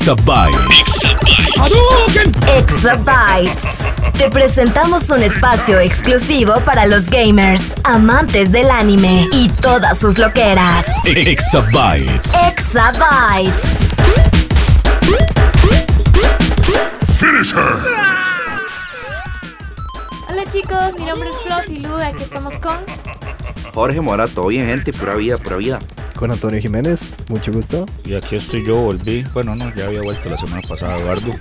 Exabytes. 0.00 0.94
Exabytes. 2.56 3.96
Te 4.16 4.30
presentamos 4.30 5.10
un 5.10 5.22
espacio 5.22 5.78
exclusivo 5.78 6.54
para 6.64 6.86
los 6.86 7.10
gamers, 7.10 7.74
amantes 7.84 8.50
del 8.50 8.70
anime 8.70 9.28
y 9.30 9.48
todas 9.48 9.98
sus 9.98 10.16
loqueras. 10.16 10.86
Exabytes. 11.04 12.34
Exabytes. 12.48 13.60
Finish 17.18 17.52
her. 17.52 17.84
Hola 20.30 20.44
chicos, 20.50 20.94
mi 20.98 21.04
nombre 21.04 21.28
es 21.28 21.36
Fluffy 21.42 21.80
Lu, 21.80 21.94
aquí 21.96 22.22
estamos 22.22 22.56
con 22.56 22.78
Jorge 23.74 24.00
Mora, 24.00 24.26
todo 24.28 24.48
bien, 24.48 24.66
gente, 24.66 24.92
pura 24.92 25.14
vida, 25.14 25.38
pura 25.38 25.56
vida. 25.56 25.78
Con 26.16 26.30
Antonio 26.30 26.60
Jiménez, 26.60 27.14
mucho 27.28 27.50
gusto. 27.52 27.86
Y 28.04 28.14
aquí 28.14 28.36
estoy 28.36 28.64
yo, 28.66 28.76
volví. 28.76 29.24
Bueno, 29.32 29.54
no, 29.54 29.74
ya 29.74 29.86
había 29.86 30.02
vuelto 30.02 30.28
la 30.28 30.36
semana 30.36 30.60
pasada, 30.68 30.98
Eduardo. 30.98 31.32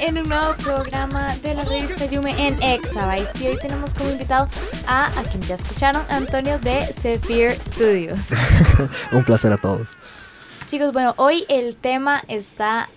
en 0.00 0.18
un 0.18 0.28
nuevo 0.28 0.54
programa 0.56 1.36
de 1.36 1.54
la 1.54 1.62
revista 1.62 2.06
Yume 2.06 2.48
en 2.48 2.60
Exabytes. 2.62 3.40
Y 3.40 3.48
hoy 3.48 3.58
tenemos 3.60 3.94
como 3.94 4.10
invitado 4.10 4.48
a, 4.86 5.06
a 5.06 5.22
quien 5.24 5.42
ya 5.42 5.54
escucharon, 5.54 6.02
Antonio 6.08 6.58
de 6.58 6.92
Zephyr 7.00 7.56
Studios. 7.62 8.18
Un 9.12 9.22
placer 9.22 9.52
a 9.52 9.58
todos. 9.58 9.90
Chicos, 10.68 10.92
bueno, 10.92 11.14
hoy 11.18 11.44
el 11.48 11.76
tema 11.76 12.24
está 12.26 12.88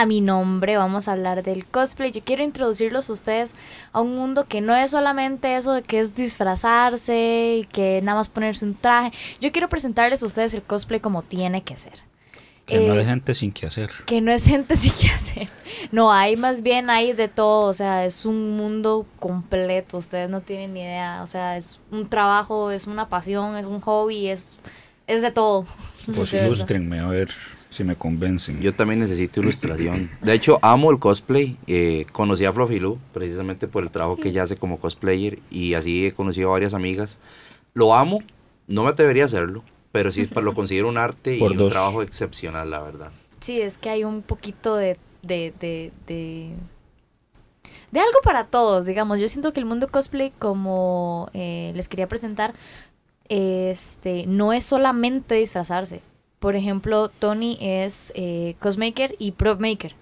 a 0.00 0.06
mi 0.06 0.20
nombre, 0.20 0.76
vamos 0.76 1.08
a 1.08 1.12
hablar 1.12 1.42
del 1.42 1.64
cosplay. 1.64 2.10
Yo 2.12 2.20
quiero 2.22 2.42
introducirlos 2.42 3.08
a 3.08 3.12
ustedes 3.14 3.54
a 3.92 4.00
un 4.00 4.14
mundo 4.14 4.44
que 4.46 4.60
no 4.60 4.74
es 4.76 4.90
solamente 4.90 5.56
eso 5.56 5.72
de 5.72 5.82
que 5.82 6.00
es 6.00 6.14
disfrazarse 6.14 7.58
y 7.62 7.64
que 7.66 8.00
nada 8.02 8.18
más 8.18 8.28
ponerse 8.28 8.64
un 8.64 8.74
traje. 8.74 9.12
Yo 9.40 9.52
quiero 9.52 9.68
presentarles 9.68 10.22
a 10.22 10.26
ustedes 10.26 10.54
el 10.54 10.62
cosplay 10.62 11.00
como 11.00 11.22
tiene 11.22 11.62
que 11.62 11.76
ser. 11.76 11.94
Que 12.66 12.80
no 12.80 12.94
hay 12.94 13.00
Es- 13.00 13.06
gente 13.06 13.34
sin 13.34 13.52
que 13.52 13.66
hacer. 13.66 13.90
que 14.06 14.20
no 14.20 14.32
es 14.32 14.44
gente 14.44 14.76
sin 14.76 14.92
que 14.92 15.08
hacer. 15.08 15.48
No, 15.92 16.12
hay 16.12 16.36
más 16.36 16.62
bien 16.62 16.90
hay 16.90 17.12
de 17.12 17.28
todo, 17.28 17.68
o 17.70 17.74
sea, 17.74 18.04
es 18.04 18.26
un 18.26 18.56
mundo 18.56 19.06
completo, 19.20 19.98
ustedes 19.98 20.28
no 20.28 20.40
tienen 20.40 20.74
ni 20.74 20.80
idea, 20.80 21.20
o 21.22 21.26
sea, 21.26 21.56
es 21.56 21.80
un 21.92 22.08
trabajo, 22.08 22.70
es 22.70 22.86
una 22.86 23.08
pasión, 23.08 23.56
es 23.56 23.66
un 23.66 23.80
hobby, 23.80 24.28
es, 24.28 24.50
es 25.06 25.22
de 25.22 25.30
todo. 25.30 25.64
Pues 26.14 26.32
ilústrenme 26.34 27.00
a 27.00 27.06
ver 27.08 27.30
si 27.70 27.84
me 27.84 27.96
convencen. 27.96 28.60
Yo 28.60 28.74
también 28.74 29.00
necesito 29.00 29.40
ilustración. 29.42 30.10
De 30.20 30.32
hecho, 30.32 30.58
amo 30.62 30.90
el 30.90 30.98
cosplay. 30.98 31.56
Eh, 31.66 32.06
conocí 32.12 32.44
a 32.44 32.52
Fluffy 32.52 32.80
Lu 32.80 32.98
precisamente 33.12 33.68
por 33.68 33.82
el 33.82 33.90
trabajo 33.90 34.16
que 34.16 34.28
ella 34.28 34.44
hace 34.44 34.56
como 34.56 34.78
cosplayer 34.78 35.38
y 35.50 35.74
así 35.74 36.06
he 36.06 36.12
conocido 36.12 36.48
a 36.48 36.52
varias 36.52 36.74
amigas. 36.74 37.18
Lo 37.74 37.94
amo, 37.94 38.22
no 38.66 38.84
me 38.84 38.90
atrevería 38.90 39.24
a 39.24 39.26
hacerlo, 39.26 39.62
pero 39.92 40.12
sí 40.12 40.28
lo 40.34 40.54
considero 40.54 40.88
un 40.88 40.98
arte 40.98 41.36
y 41.36 41.42
un 41.42 41.68
trabajo 41.68 42.02
excepcional, 42.02 42.70
la 42.70 42.80
verdad. 42.80 43.10
Sí, 43.40 43.60
es 43.60 43.78
que 43.78 43.90
hay 43.90 44.04
un 44.04 44.22
poquito 44.22 44.76
de, 44.76 44.98
de, 45.22 45.52
de, 45.60 45.92
de, 46.06 46.50
de 47.90 48.00
algo 48.00 48.20
para 48.24 48.44
todos, 48.44 48.86
digamos. 48.86 49.20
Yo 49.20 49.28
siento 49.28 49.52
que 49.52 49.60
el 49.60 49.66
mundo 49.66 49.88
cosplay, 49.88 50.32
como 50.38 51.28
eh, 51.34 51.72
les 51.74 51.88
quería 51.88 52.08
presentar, 52.08 52.54
este, 53.28 54.26
no 54.26 54.52
es 54.52 54.64
solamente 54.64 55.34
disfrazarse. 55.34 56.00
Por 56.38 56.56
ejemplo, 56.56 57.08
Tony 57.08 57.56
es 57.60 58.12
eh, 58.14 58.56
cosmaker 58.60 59.14
y 59.18 59.32
prop 59.32 59.60
maker. 59.60 59.94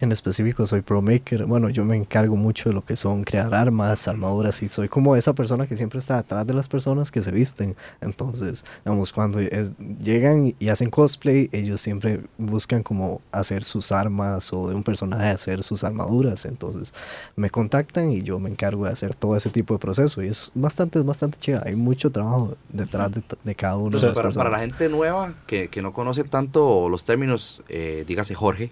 En 0.00 0.12
específico 0.12 0.66
soy 0.66 0.80
pro 0.80 1.00
maker. 1.00 1.44
Bueno, 1.46 1.68
yo 1.70 1.84
me 1.84 1.96
encargo 1.96 2.36
mucho 2.36 2.68
de 2.68 2.74
lo 2.74 2.84
que 2.84 2.96
son 2.96 3.22
crear 3.24 3.54
armas, 3.54 4.08
armaduras 4.08 4.62
y 4.62 4.68
soy 4.68 4.88
como 4.88 5.14
esa 5.16 5.32
persona 5.34 5.66
que 5.66 5.76
siempre 5.76 5.98
está 5.98 6.16
detrás 6.18 6.46
de 6.46 6.52
las 6.54 6.68
personas 6.68 7.10
que 7.10 7.20
se 7.22 7.30
visten. 7.30 7.76
Entonces, 8.00 8.64
digamos, 8.84 9.12
cuando 9.12 9.40
es- 9.40 9.70
llegan 10.02 10.54
y 10.58 10.68
hacen 10.68 10.90
cosplay, 10.90 11.48
ellos 11.52 11.80
siempre 11.80 12.20
buscan 12.38 12.82
como 12.82 13.20
hacer 13.32 13.64
sus 13.64 13.92
armas 13.92 14.52
o 14.52 14.68
de 14.68 14.74
un 14.74 14.82
personaje 14.82 15.28
hacer 15.28 15.62
sus 15.62 15.84
armaduras. 15.84 16.44
Entonces, 16.44 16.92
me 17.36 17.48
contactan 17.50 18.10
y 18.10 18.22
yo 18.22 18.38
me 18.38 18.50
encargo 18.50 18.86
de 18.86 18.92
hacer 18.92 19.14
todo 19.14 19.36
ese 19.36 19.50
tipo 19.50 19.74
de 19.74 19.78
proceso 19.80 20.22
y 20.22 20.28
es 20.28 20.50
bastante, 20.54 20.98
es 20.98 21.04
bastante 21.04 21.38
chido. 21.38 21.60
Hay 21.64 21.76
mucho 21.76 22.10
trabajo 22.10 22.56
detrás 22.70 23.12
de, 23.12 23.22
de 23.44 23.54
cada 23.54 23.76
una 23.76 23.98
de 23.98 24.06
las 24.08 24.16
para, 24.18 24.28
para 24.30 24.50
la 24.50 24.58
gente 24.58 24.88
nueva 24.88 25.34
que, 25.46 25.68
que 25.68 25.82
no 25.82 25.92
conoce 25.92 26.24
tanto 26.24 26.88
los 26.88 27.04
términos, 27.04 27.62
eh, 27.68 28.04
dígase 28.06 28.34
Jorge, 28.34 28.70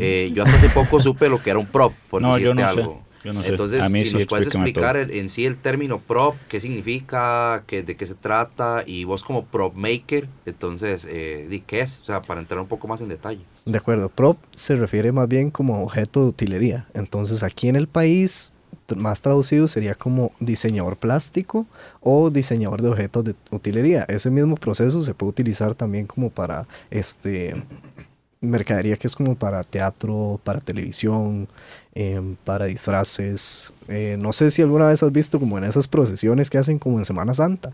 eh, 0.00 0.30
yo 0.34 0.44
hasta 0.48 0.66
hace 0.66 0.74
poco 0.74 1.00
supe 1.00 1.28
lo 1.28 1.42
que 1.42 1.50
era 1.50 1.58
un 1.58 1.66
prop, 1.66 1.92
por 2.10 2.22
No, 2.22 2.38
yo 2.38 2.54
decirte 2.54 2.62
sé, 2.74 2.80
algo. 2.80 3.02
yo 3.24 3.32
no 3.32 3.42
sé. 3.42 3.48
Entonces, 3.50 3.82
A 3.82 3.88
mí 3.88 4.00
si 4.00 4.06
sí, 4.10 4.16
nos 4.16 4.26
puedes 4.26 4.46
explicar 4.46 4.96
el- 4.96 5.10
en 5.10 5.28
sí 5.28 5.44
el 5.44 5.56
término 5.56 5.98
prop, 6.00 6.36
qué 6.48 6.60
significa, 6.60 7.62
qué, 7.66 7.82
de 7.82 7.96
qué 7.96 8.06
se 8.06 8.14
trata, 8.14 8.82
y 8.86 9.04
vos 9.04 9.22
como 9.24 9.44
prop 9.44 9.74
maker, 9.74 10.28
entonces, 10.46 11.06
eh, 11.08 11.46
di, 11.48 11.60
¿qué 11.60 11.80
es? 11.80 12.00
O 12.00 12.04
sea, 12.06 12.22
para 12.22 12.40
entrar 12.40 12.60
un 12.60 12.66
poco 12.68 12.88
más 12.88 13.00
en 13.00 13.08
detalle. 13.08 13.40
De 13.64 13.76
acuerdo, 13.78 14.08
prop 14.08 14.38
se 14.54 14.76
refiere 14.76 15.12
más 15.12 15.28
bien 15.28 15.50
como 15.50 15.82
objeto 15.82 16.22
de 16.22 16.28
utilería. 16.28 16.86
Entonces 16.94 17.42
aquí 17.42 17.68
en 17.68 17.76
el 17.76 17.86
país, 17.88 18.52
más 18.96 19.20
traducido 19.20 19.68
sería 19.68 19.94
como 19.94 20.32
diseñador 20.40 20.96
plástico 20.96 21.66
o 22.00 22.30
diseñador 22.30 22.80
de 22.80 22.88
objetos 22.88 23.22
de 23.24 23.34
utilería. 23.50 24.04
Ese 24.08 24.30
mismo 24.30 24.54
proceso 24.56 25.02
se 25.02 25.12
puede 25.12 25.28
utilizar 25.30 25.74
también 25.74 26.06
como 26.06 26.30
para 26.30 26.66
este 26.90 27.54
mercadería 28.40 28.96
que 28.96 29.06
es 29.06 29.16
como 29.16 29.34
para 29.34 29.64
teatro, 29.64 30.40
para 30.44 30.60
televisión, 30.60 31.48
em, 31.94 32.36
para 32.44 32.66
disfraces. 32.66 33.72
Eh, 33.88 34.16
no 34.18 34.32
sé 34.32 34.50
si 34.50 34.62
alguna 34.62 34.86
vez 34.86 35.02
has 35.02 35.10
visto 35.10 35.40
como 35.40 35.58
en 35.58 35.64
esas 35.64 35.88
procesiones 35.88 36.48
que 36.50 36.58
hacen 36.58 36.78
como 36.78 36.98
en 36.98 37.04
Semana 37.04 37.34
Santa. 37.34 37.72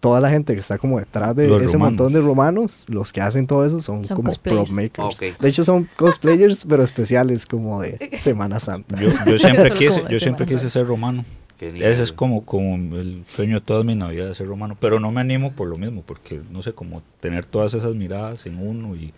Toda 0.00 0.20
la 0.20 0.30
gente 0.30 0.54
que 0.54 0.60
está 0.60 0.78
como 0.78 0.98
detrás 0.98 1.36
de 1.36 1.46
Los 1.46 1.62
ese 1.62 1.74
romanos. 1.74 1.98
montón 1.98 2.12
de 2.12 2.20
romanos, 2.20 2.86
los 2.88 3.12
que 3.12 3.20
hacen 3.20 3.46
todo 3.46 3.64
eso 3.64 3.80
son, 3.80 4.04
Son 4.04 4.16
como 4.16 4.32
prop 4.32 4.68
makers. 4.70 5.16
Ok. 5.16 5.38
De 5.38 5.48
hecho 5.48 5.62
son 5.62 5.88
cosplayers 5.96 6.64
pero 6.68 6.82
especiales 6.82 7.46
como 7.46 7.80
de 7.80 8.10
Semana 8.18 8.58
Santa. 8.58 9.00
Yo, 9.00 9.10
yo 9.26 9.38
siempre 9.38 9.70
quise, 9.72 10.02
yo 10.10 10.18
siempre 10.18 10.46
quise 10.46 10.68
ser 10.68 10.86
romano. 10.86 11.24
Ese 11.60 12.02
es 12.02 12.12
como, 12.12 12.44
como 12.46 12.96
el 12.96 13.22
sueño 13.26 13.56
de 13.56 13.60
todas 13.60 13.84
mis 13.84 13.96
navidades, 13.96 14.38
ser 14.38 14.46
romano. 14.46 14.76
Pero 14.80 14.98
no 14.98 15.12
me 15.12 15.20
animo 15.20 15.52
por 15.52 15.68
lo 15.68 15.76
mismo, 15.76 16.02
porque 16.02 16.40
no 16.50 16.62
sé, 16.62 16.72
como 16.72 17.02
tener 17.20 17.44
todas 17.44 17.74
esas 17.74 17.94
miradas 17.94 18.46
en 18.46 18.66
uno 18.66 18.96
y 18.96 19.12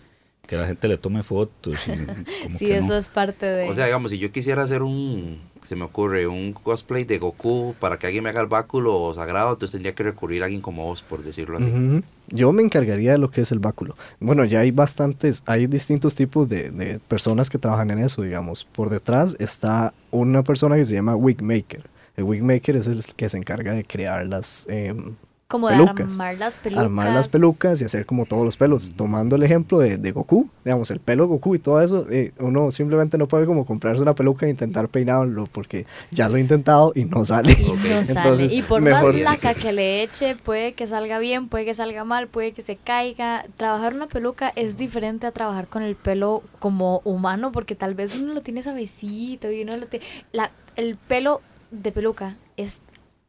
que 0.47 0.57
la 0.57 0.67
gente 0.67 0.87
le 0.87 0.97
tome 0.97 1.23
fotos. 1.23 1.77
Y 1.87 1.91
como 2.43 2.57
Sí, 2.57 2.65
que 2.67 2.77
eso 2.77 2.89
no. 2.89 2.97
es 2.97 3.09
parte 3.09 3.45
de... 3.45 3.69
O 3.69 3.73
sea, 3.73 3.85
digamos, 3.85 4.11
si 4.11 4.19
yo 4.19 4.31
quisiera 4.31 4.63
hacer 4.63 4.81
un, 4.83 5.39
se 5.63 5.75
me 5.75 5.83
ocurre, 5.85 6.27
un 6.27 6.51
cosplay 6.53 7.05
de 7.05 7.17
Goku 7.17 7.75
para 7.79 7.97
que 7.97 8.07
alguien 8.07 8.23
me 8.25 8.29
haga 8.29 8.41
el 8.41 8.47
báculo 8.47 9.13
sagrado, 9.15 9.53
entonces 9.53 9.71
tendría 9.71 9.95
que 9.95 10.03
recurrir 10.03 10.41
a 10.41 10.45
alguien 10.45 10.61
como 10.61 10.83
vos, 10.85 11.01
por 11.01 11.23
decirlo 11.23 11.57
así. 11.57 12.03
Yo 12.27 12.51
me 12.51 12.61
encargaría 12.61 13.13
de 13.13 13.17
lo 13.19 13.29
que 13.29 13.41
es 13.41 13.51
el 13.53 13.59
báculo. 13.59 13.95
Bueno, 14.19 14.43
ya 14.43 14.59
hay 14.59 14.71
bastantes, 14.71 15.43
hay 15.45 15.67
distintos 15.67 16.13
tipos 16.15 16.49
de, 16.49 16.71
de 16.71 16.99
personas 16.99 17.49
que 17.49 17.57
trabajan 17.57 17.91
en 17.91 17.99
eso, 17.99 18.21
digamos. 18.21 18.65
Por 18.65 18.89
detrás 18.89 19.37
está 19.39 19.93
una 20.11 20.43
persona 20.43 20.75
que 20.75 20.83
se 20.85 20.93
llama 20.93 21.15
wig 21.15 21.41
maker. 21.41 21.89
El 22.15 22.25
wig 22.25 22.43
maker 22.43 22.75
es 22.75 22.87
el 22.87 23.01
que 23.15 23.27
se 23.29 23.37
encarga 23.37 23.71
de 23.73 23.85
crear 23.85 24.27
las 24.27 24.67
em, 24.69 25.15
como 25.47 25.67
de 25.69 25.75
pelucas. 25.75 26.13
armar 26.19 26.37
las 26.37 26.55
pelucas. 26.55 26.83
armar 26.85 27.09
las 27.13 27.27
pelucas 27.27 27.81
y 27.81 27.85
hacer 27.85 28.05
como 28.07 28.25
todos 28.25 28.43
los 28.43 28.57
pelos. 28.57 28.93
Tomando 28.95 29.35
el 29.35 29.43
ejemplo 29.43 29.77
de, 29.79 29.97
de 29.97 30.11
Goku, 30.11 30.49
digamos, 30.65 30.89
el 30.89 30.99
pelo 30.99 31.23
de 31.23 31.29
Goku 31.29 31.53
y 31.55 31.59
todo 31.59 31.79
eso, 31.81 32.07
eh, 32.09 32.31
uno 32.39 32.71
simplemente 32.71 33.17
no 33.19 33.27
puede 33.27 33.45
como 33.45 33.65
comprarse 33.65 34.01
una 34.01 34.15
peluca 34.15 34.45
e 34.47 34.49
intentar 34.49 34.87
peinarlo 34.89 35.45
porque 35.51 35.85
ya 36.11 36.27
lo 36.29 36.37
he 36.37 36.41
intentado 36.41 36.91
y 36.95 37.05
no 37.05 37.23
sale. 37.23 37.53
Y 37.59 37.65
no 37.65 37.75
sale. 38.05 38.11
Entonces, 38.19 38.53
y 38.53 38.61
por 38.63 38.81
mejor- 38.81 39.13
más 39.13 39.21
laca 39.21 39.53
que 39.53 39.71
le 39.73 40.01
eche, 40.03 40.35
puede 40.35 40.73
que 40.73 40.87
salga 40.87 41.19
bien, 41.19 41.47
puede 41.49 41.65
que 41.65 41.73
salga 41.75 42.03
mal, 42.03 42.27
puede 42.27 42.53
que 42.53 42.61
se 42.63 42.75
caiga. 42.75 43.45
Trabajar 43.57 43.93
una 43.93 44.07
peluca 44.07 44.51
es 44.55 44.77
diferente 44.77 45.27
a 45.27 45.31
trabajar 45.31 45.67
con 45.67 45.83
el 45.83 45.95
pelo 45.95 46.41
como 46.59 47.01
humano, 47.03 47.51
porque 47.51 47.75
tal 47.75 47.93
vez 47.93 48.19
uno 48.19 48.33
lo 48.33 48.41
tiene 48.41 48.63
suavecito 48.63 49.51
y 49.51 49.61
uno 49.61 49.77
lo 49.77 49.85
tiene... 49.85 50.05
La, 50.31 50.51
el 50.75 50.95
pelo 50.95 51.41
de 51.69 51.91
peluca 51.91 52.35
es 52.57 52.79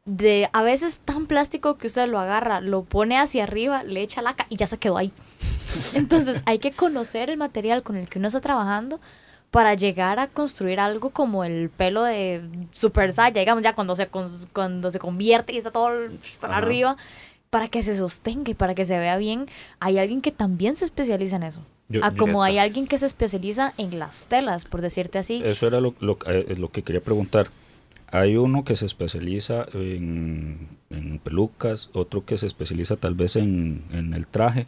de 0.05 0.49
a 0.53 0.61
veces 0.61 0.99
tan 1.03 1.25
plástico 1.25 1.77
que 1.77 1.87
usted 1.87 2.07
lo 2.07 2.19
agarra, 2.19 2.61
lo 2.61 2.83
pone 2.83 3.17
hacia 3.17 3.43
arriba, 3.43 3.83
le 3.83 4.01
echa 4.01 4.21
laca 4.21 4.45
y 4.49 4.55
ya 4.55 4.67
se 4.67 4.77
quedó 4.77 4.97
ahí. 4.97 5.11
Entonces 5.95 6.41
hay 6.45 6.59
que 6.59 6.71
conocer 6.71 7.29
el 7.29 7.37
material 7.37 7.81
con 7.83 7.95
el 7.95 8.07
que 8.07 8.19
uno 8.19 8.27
está 8.27 8.39
trabajando 8.41 8.99
para 9.51 9.73
llegar 9.73 10.19
a 10.19 10.27
construir 10.27 10.79
algo 10.79 11.09
como 11.09 11.43
el 11.43 11.69
pelo 11.69 12.03
de 12.03 12.43
Super 12.71 13.11
Saiyan, 13.13 13.33
digamos 13.41 13.63
ya 13.63 13.73
cuando 13.73 13.95
se 13.95 14.07
cuando 14.53 14.91
se 14.91 14.99
convierte 14.99 15.53
y 15.53 15.57
está 15.57 15.71
todo 15.71 15.89
para 16.41 16.57
Ajá. 16.57 16.65
arriba, 16.65 16.97
para 17.49 17.67
que 17.69 17.81
se 17.81 17.95
sostenga 17.95 18.51
y 18.51 18.53
para 18.53 18.75
que 18.75 18.85
se 18.85 18.97
vea 18.99 19.17
bien, 19.17 19.47
hay 19.79 19.97
alguien 19.97 20.21
que 20.21 20.31
también 20.31 20.75
se 20.75 20.85
especializa 20.85 21.37
en 21.37 21.43
eso. 21.43 21.61
Yo- 21.87 22.03
a 22.03 22.09
yo- 22.11 22.17
como 22.17 22.43
hay 22.43 22.57
alguien 22.57 22.85
que 22.85 22.97
se 22.97 23.05
especializa 23.05 23.73
en 23.77 23.97
las 23.97 24.27
telas, 24.27 24.65
por 24.65 24.81
decirte 24.81 25.19
así. 25.19 25.41
Eso 25.45 25.67
era 25.67 25.79
lo, 25.79 25.95
lo- 25.99 26.17
eh, 26.27 26.55
lo 26.57 26.69
que 26.69 26.83
quería 26.83 27.01
preguntar. 27.01 27.47
Hay 28.11 28.37
uno 28.37 28.63
que 28.63 28.75
se 28.75 28.85
especializa 28.85 29.65
en, 29.73 30.67
en 30.89 31.19
pelucas, 31.19 31.89
otro 31.93 32.23
que 32.25 32.37
se 32.37 32.47
especializa 32.47 32.95
tal 32.95 33.13
vez 33.15 33.35
en, 33.35 33.83
en 33.91 34.13
el 34.13 34.27
traje. 34.27 34.67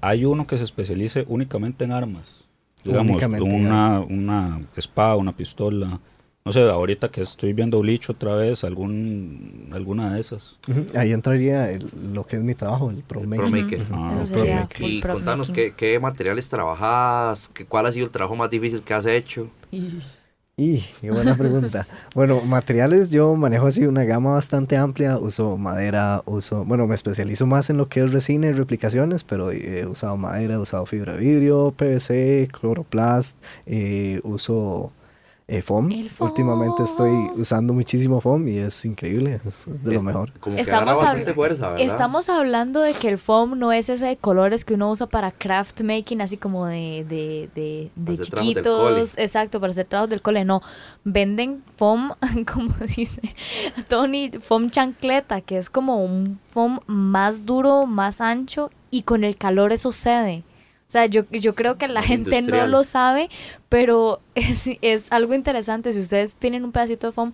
Hay 0.00 0.24
uno 0.24 0.46
que 0.46 0.58
se 0.58 0.64
especializa 0.64 1.20
únicamente 1.28 1.84
en 1.84 1.92
armas. 1.92 2.44
Digamos, 2.84 3.22
una, 3.40 4.00
una 4.00 4.60
espada, 4.76 5.16
una 5.16 5.32
pistola. 5.32 6.00
No 6.44 6.52
sé, 6.52 6.60
ahorita 6.60 7.08
que 7.10 7.22
estoy 7.22 7.54
viendo 7.54 7.80
Bleach 7.80 8.10
otra 8.10 8.34
vez, 8.34 8.64
algún, 8.64 9.68
alguna 9.72 10.12
de 10.12 10.20
esas. 10.20 10.56
Ujú, 10.68 10.84
Ahí 10.94 11.12
entraría 11.12 11.70
el- 11.70 11.90
lo 12.12 12.26
que 12.26 12.36
es 12.36 12.42
mi 12.42 12.54
trabajo, 12.54 12.90
el 12.90 12.96
pro 13.02 13.22
maker. 13.22 13.38
Pro 13.38 13.48
maker. 13.50 13.80
Ah, 13.92 14.12
Eso 14.22 14.34
ok. 14.34 14.38
sería 14.40 14.68
full 14.76 14.90
Y 14.90 15.00
prop 15.00 15.14
contanos 15.14 15.48
making. 15.48 15.64
qué, 15.70 15.74
qué 15.92 15.98
materiales 16.00 16.48
trabajas, 16.50 17.48
qué- 17.54 17.64
cuál 17.64 17.86
ha 17.86 17.92
sido 17.92 18.04
el 18.06 18.12
trabajo 18.12 18.36
más 18.36 18.50
difícil 18.50 18.82
que 18.82 18.92
has 18.92 19.06
hecho. 19.06 19.48
Y, 19.72 20.00
qué 20.56 21.10
buena 21.10 21.36
pregunta. 21.36 21.86
bueno, 22.14 22.40
materiales 22.42 23.10
yo 23.10 23.34
manejo 23.34 23.66
así 23.66 23.86
una 23.86 24.04
gama 24.04 24.34
bastante 24.34 24.76
amplia. 24.76 25.18
Uso 25.18 25.56
madera, 25.56 26.22
uso, 26.26 26.64
bueno, 26.64 26.86
me 26.86 26.94
especializo 26.94 27.44
más 27.46 27.70
en 27.70 27.76
lo 27.76 27.88
que 27.88 28.04
es 28.04 28.12
resina 28.12 28.46
y 28.46 28.52
replicaciones, 28.52 29.24
pero 29.24 29.50
he 29.50 29.84
usado 29.86 30.16
madera, 30.16 30.54
he 30.54 30.58
usado 30.58 30.86
fibra 30.86 31.14
de 31.14 31.18
vidrio, 31.18 31.72
PVC, 31.76 32.48
cloroplast, 32.52 33.36
eh, 33.66 34.20
uso 34.22 34.92
eh, 35.46 35.60
foam. 35.60 35.92
El 35.92 36.08
foam. 36.08 36.30
Últimamente 36.30 36.82
estoy 36.82 37.12
usando 37.36 37.74
muchísimo 37.74 38.20
foam 38.20 38.48
y 38.48 38.58
es 38.58 38.84
increíble, 38.84 39.40
es 39.44 39.66
de 39.66 39.92
lo 39.92 39.98
Es- 39.98 40.02
mejor. 40.02 40.32
Como 40.40 40.56
que 40.56 40.62
Estamos 40.62 40.98
bastante 40.98 41.34
fuerza, 41.34 41.68
¿verdad? 41.70 41.86
Estamos 41.86 42.28
hablando 42.30 42.80
de 42.80 42.92
que 42.94 43.08
el 43.10 43.18
foam 43.18 43.58
no 43.58 43.70
es 43.72 43.88
ese 43.90 44.06
de 44.06 44.16
colores 44.16 44.64
que 44.64 44.74
uno 44.74 44.90
usa 44.90 45.06
para 45.06 45.30
craft 45.32 45.82
making, 45.82 46.22
así 46.22 46.38
como 46.38 46.66
de, 46.66 47.04
de, 47.08 47.90
de, 47.94 48.18
chiquitos. 48.18 49.12
Exacto, 49.18 49.60
para 49.60 49.72
hacer 49.72 49.86
trabajos 49.86 50.08
del 50.10 50.22
cole. 50.22 50.44
No, 50.46 50.62
venden 51.04 51.62
foam, 51.76 52.12
como 52.52 52.74
dice 52.96 53.20
Tony, 53.88 54.30
foam 54.40 54.70
chancleta, 54.70 55.40
que 55.42 55.58
es 55.58 55.68
como 55.68 56.02
un 56.04 56.38
foam 56.52 56.80
más 56.86 57.44
duro, 57.44 57.86
más 57.86 58.20
ancho 58.20 58.70
y 58.90 59.02
con 59.02 59.24
el 59.24 59.36
calor 59.36 59.72
eso 59.72 59.92
cede. 59.92 60.42
O 60.88 60.92
sea, 60.94 61.06
yo, 61.06 61.22
yo 61.30 61.54
creo 61.54 61.76
que 61.76 61.88
la 61.88 62.02
gente 62.02 62.30
no 62.30 62.36
industrial. 62.38 62.70
lo 62.70 62.84
sabe, 62.84 63.30
pero 63.68 64.20
es, 64.34 64.68
es 64.82 65.10
algo 65.12 65.34
interesante. 65.34 65.92
Si 65.92 66.00
ustedes 66.00 66.36
tienen 66.36 66.64
un 66.64 66.72
pedacito 66.72 67.08
de 67.08 67.12
foam, 67.12 67.32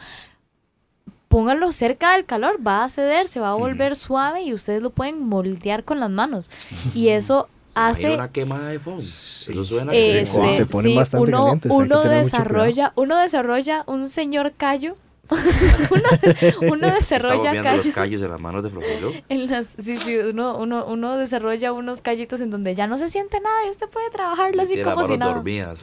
pónganlo 1.28 1.70
cerca 1.72 2.14
del 2.14 2.24
calor, 2.24 2.58
va 2.66 2.84
a 2.84 2.88
ceder, 2.88 3.28
se 3.28 3.38
va 3.38 3.50
a 3.50 3.54
volver 3.54 3.94
suave 3.96 4.42
y 4.42 4.52
ustedes 4.52 4.82
lo 4.82 4.90
pueden 4.90 5.22
moldear 5.22 5.84
con 5.84 6.00
las 6.00 6.10
manos. 6.10 6.50
Y 6.94 7.08
eso 7.08 7.48
hace 7.74 8.12
una 8.14 8.32
quemada 8.32 8.68
de 8.68 8.78
foam. 8.80 9.00
Eso 9.00 9.64
suena 9.64 9.92
este, 9.92 10.24
Sí, 10.24 10.50
se 10.50 10.66
ponen 10.66 10.96
bastante 10.96 11.30
uno, 11.30 11.38
calientes, 11.44 11.70
hay 11.70 11.78
que 11.78 11.84
uno 11.84 11.96
mucho 11.98 12.10
desarrolla, 12.10 12.92
uno 12.96 13.16
desarrolla 13.16 13.84
un 13.86 14.10
señor 14.10 14.54
callo. 14.56 14.96
uno, 16.60 16.92
desarrolla 16.94 17.52
viendo 17.52 17.70
los 17.70 17.80
callos 17.82 17.94
callos 17.94 18.22
en 18.22 18.30
las 18.30 18.40
manos 18.40 18.62
de 18.62 18.70
Flojilo. 18.70 19.12
en 19.28 19.46
las 19.50 19.74
sí 19.78 19.96
sí 19.96 20.18
uno, 20.18 20.56
uno, 20.58 20.84
uno 20.86 21.16
desarrolla 21.16 21.72
unos 21.72 22.00
callitos 22.00 22.40
en 22.40 22.50
donde 22.50 22.74
ya 22.74 22.86
no 22.86 22.98
se 22.98 23.08
siente 23.08 23.40
nada 23.40 23.66
y 23.66 23.70
usted 23.70 23.88
puede 23.88 24.10
trabajarlo 24.10 24.62
así 24.62 24.74
como 24.82 25.02
si 25.06 25.18
nada. 25.18 25.32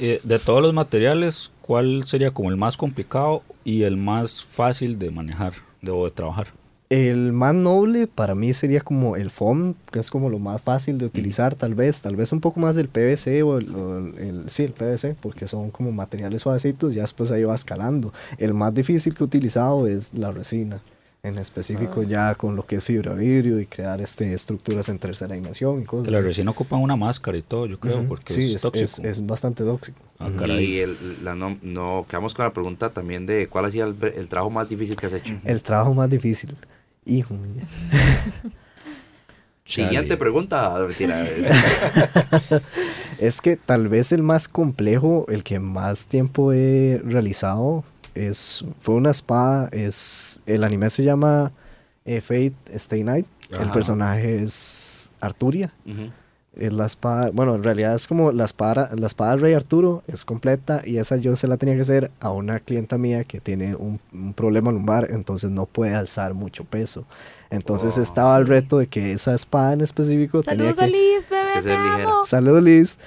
Eh, 0.02 0.20
de 0.24 0.40
todos 0.40 0.62
los 0.62 0.74
materiales, 0.74 1.52
¿cuál 1.62 2.04
sería 2.06 2.32
como 2.32 2.50
el 2.50 2.58
más 2.58 2.78
complicado 2.78 3.44
y 3.64 3.84
el 3.84 3.98
más 3.98 4.44
fácil 4.44 5.00
de 5.00 5.12
manejar 5.12 5.54
de- 5.82 5.92
o 5.92 6.06
de 6.06 6.12
trabajar? 6.12 6.48
El 6.90 7.34
más 7.34 7.54
noble 7.54 8.08
para 8.08 8.34
mí 8.34 8.54
sería 8.54 8.80
como 8.80 9.18
el 9.18 9.30
foam, 9.30 9.74
que 9.92 10.00
es 10.00 10.10
como 10.10 10.30
lo 10.30 10.40
más 10.40 10.62
fácil 10.62 10.98
de 10.98 11.06
utilizar, 11.06 11.54
tal 11.56 11.76
vez, 11.76 12.02
tal 12.02 12.16
vez 12.16 12.32
un 12.32 12.40
poco 12.40 12.62
más 12.62 12.78
del 12.78 12.88
PVC 12.88 13.44
o 13.44 13.58
el, 13.58 13.76
o 13.76 13.98
el- 13.98 14.18
el- 14.18 14.50
sí, 14.50 14.64
el 14.64 14.72
PVC, 14.72 15.14
porque 15.22 15.48
son 15.48 15.70
como 15.70 15.92
materiales 15.92 16.44
suavecitos, 16.44 16.94
ya 16.94 17.02
después 17.02 17.30
ahí 17.32 17.44
va 17.44 17.56
escalando. 17.56 18.14
El 18.38 18.54
más 18.54 18.74
difícil 18.74 19.14
que 19.16 19.24
he 19.24 19.26
utilizado 19.28 19.86
es 19.86 20.14
la 20.14 20.32
resina, 20.32 20.82
en 21.24 21.38
específico 21.38 22.04
ya 22.04 22.36
con 22.36 22.56
lo 22.56 22.66
que 22.66 22.78
es 22.78 22.84
fibra 22.84 23.14
de 23.14 23.20
vidrio 23.20 23.60
y 23.60 23.66
crear 23.66 24.00
este, 24.02 24.34
estructuras 24.34 24.88
en 24.90 25.00
tercera 25.00 25.36
dimensión 25.36 25.82
y 25.82 25.86
cosas. 25.86 26.06
Que 26.06 26.12
la 26.12 26.22
resina 26.22 26.52
ocupa 26.52 26.76
una 26.78 26.96
máscara 26.96 27.38
y 27.38 27.42
todo, 27.42 27.66
yo 27.66 27.80
creo, 27.80 28.08
porque 28.08 28.34
sí, 28.34 28.54
es, 28.54 28.62
tóxico. 28.62 28.86
es, 28.86 29.00
es 29.00 29.26
bastante 29.26 29.64
tóxico. 29.64 30.00
Ah. 30.20 30.30
Y 30.48 30.80
el, 30.80 30.96
la 31.24 31.36
no, 31.36 31.58
no, 31.62 32.06
quedamos 32.08 32.34
con 32.34 32.46
la 32.46 32.54
pregunta 32.54 32.92
también 32.92 33.26
de 33.26 33.48
cuál 33.48 33.66
ha 33.66 33.72
sido 33.72 33.88
el, 33.88 33.96
el 34.16 34.28
trabajo 34.28 34.52
más 34.52 34.70
difícil 34.70 34.96
que 34.96 35.08
has 35.08 35.14
hecho. 35.14 35.34
El 35.44 35.62
trabajo 35.62 35.94
más 35.94 36.10
difícil. 36.10 36.56
Hijo, 37.06 37.34
mía. 37.34 37.64
Siguiente 39.68 40.16
pregunta. 40.18 40.74
Ah. 40.76 40.88
Es 43.20 43.42
que 43.42 43.58
tal 43.58 43.88
vez 43.88 44.12
el 44.12 44.24
más 44.24 44.48
complejo, 44.48 45.26
el 45.28 45.44
que 45.44 45.60
más 45.60 46.06
tiempo 46.06 46.54
he 46.54 47.02
realizado, 47.04 47.84
es, 48.18 48.66
fue 48.80 48.96
una 48.96 49.12
espada. 49.12 49.70
Es, 49.72 50.42
el 50.46 50.64
anime 50.64 50.90
se 50.90 51.04
llama 51.04 51.52
eh, 52.06 52.22
Fate 52.22 52.54
Stay 52.74 53.04
Night. 53.04 53.26
El 53.50 53.60
Ajá. 53.62 53.74
personaje 53.74 54.44
es 54.44 55.10
Arturia. 55.22 55.74
Ujú. 55.86 56.12
Es 56.56 56.74
la 56.74 56.88
espada, 56.88 57.30
bueno, 57.32 57.54
en 57.54 57.64
realidad 57.64 57.94
es 57.94 58.08
como 58.08 58.32
la 58.32 58.44
espada, 58.44 58.90
la 58.96 59.06
espada 59.06 59.32
del 59.32 59.42
Rey 59.42 59.54
Arturo, 59.54 60.04
es 60.08 60.26
completa 60.26 60.82
y 60.84 60.98
esa 60.98 61.16
yo 61.18 61.36
se 61.36 61.48
la 61.48 61.58
tenía 61.58 61.76
que 61.76 61.82
hacer 61.82 62.10
a 62.20 62.32
una 62.32 62.60
clienta 62.60 62.98
mía 62.98 63.24
que 63.26 63.40
tiene 63.40 63.76
un, 63.76 64.00
un 64.12 64.34
problema 64.34 64.72
lumbar, 64.72 65.12
entonces 65.12 65.52
no 65.52 65.68
puede 65.68 65.94
alzar 65.94 66.34
mucho 66.34 66.64
peso. 66.64 67.06
Entonces 67.52 67.96
Oh, 68.00 68.02
estaba 68.02 68.36
el 68.38 68.48
reto 68.48 68.80
de 68.80 68.88
que 68.88 69.12
esa 69.12 69.36
espada 69.36 69.74
en 69.74 69.82
específico 69.82 70.42
tenía 70.42 70.74
saludos 70.74 71.28
que... 71.28 71.36
Que 71.54 71.62
ser 71.62 71.80
ligera. 71.80 72.04
amo. 72.04 72.26
Salud 72.26 72.62
Liz. 72.62 72.98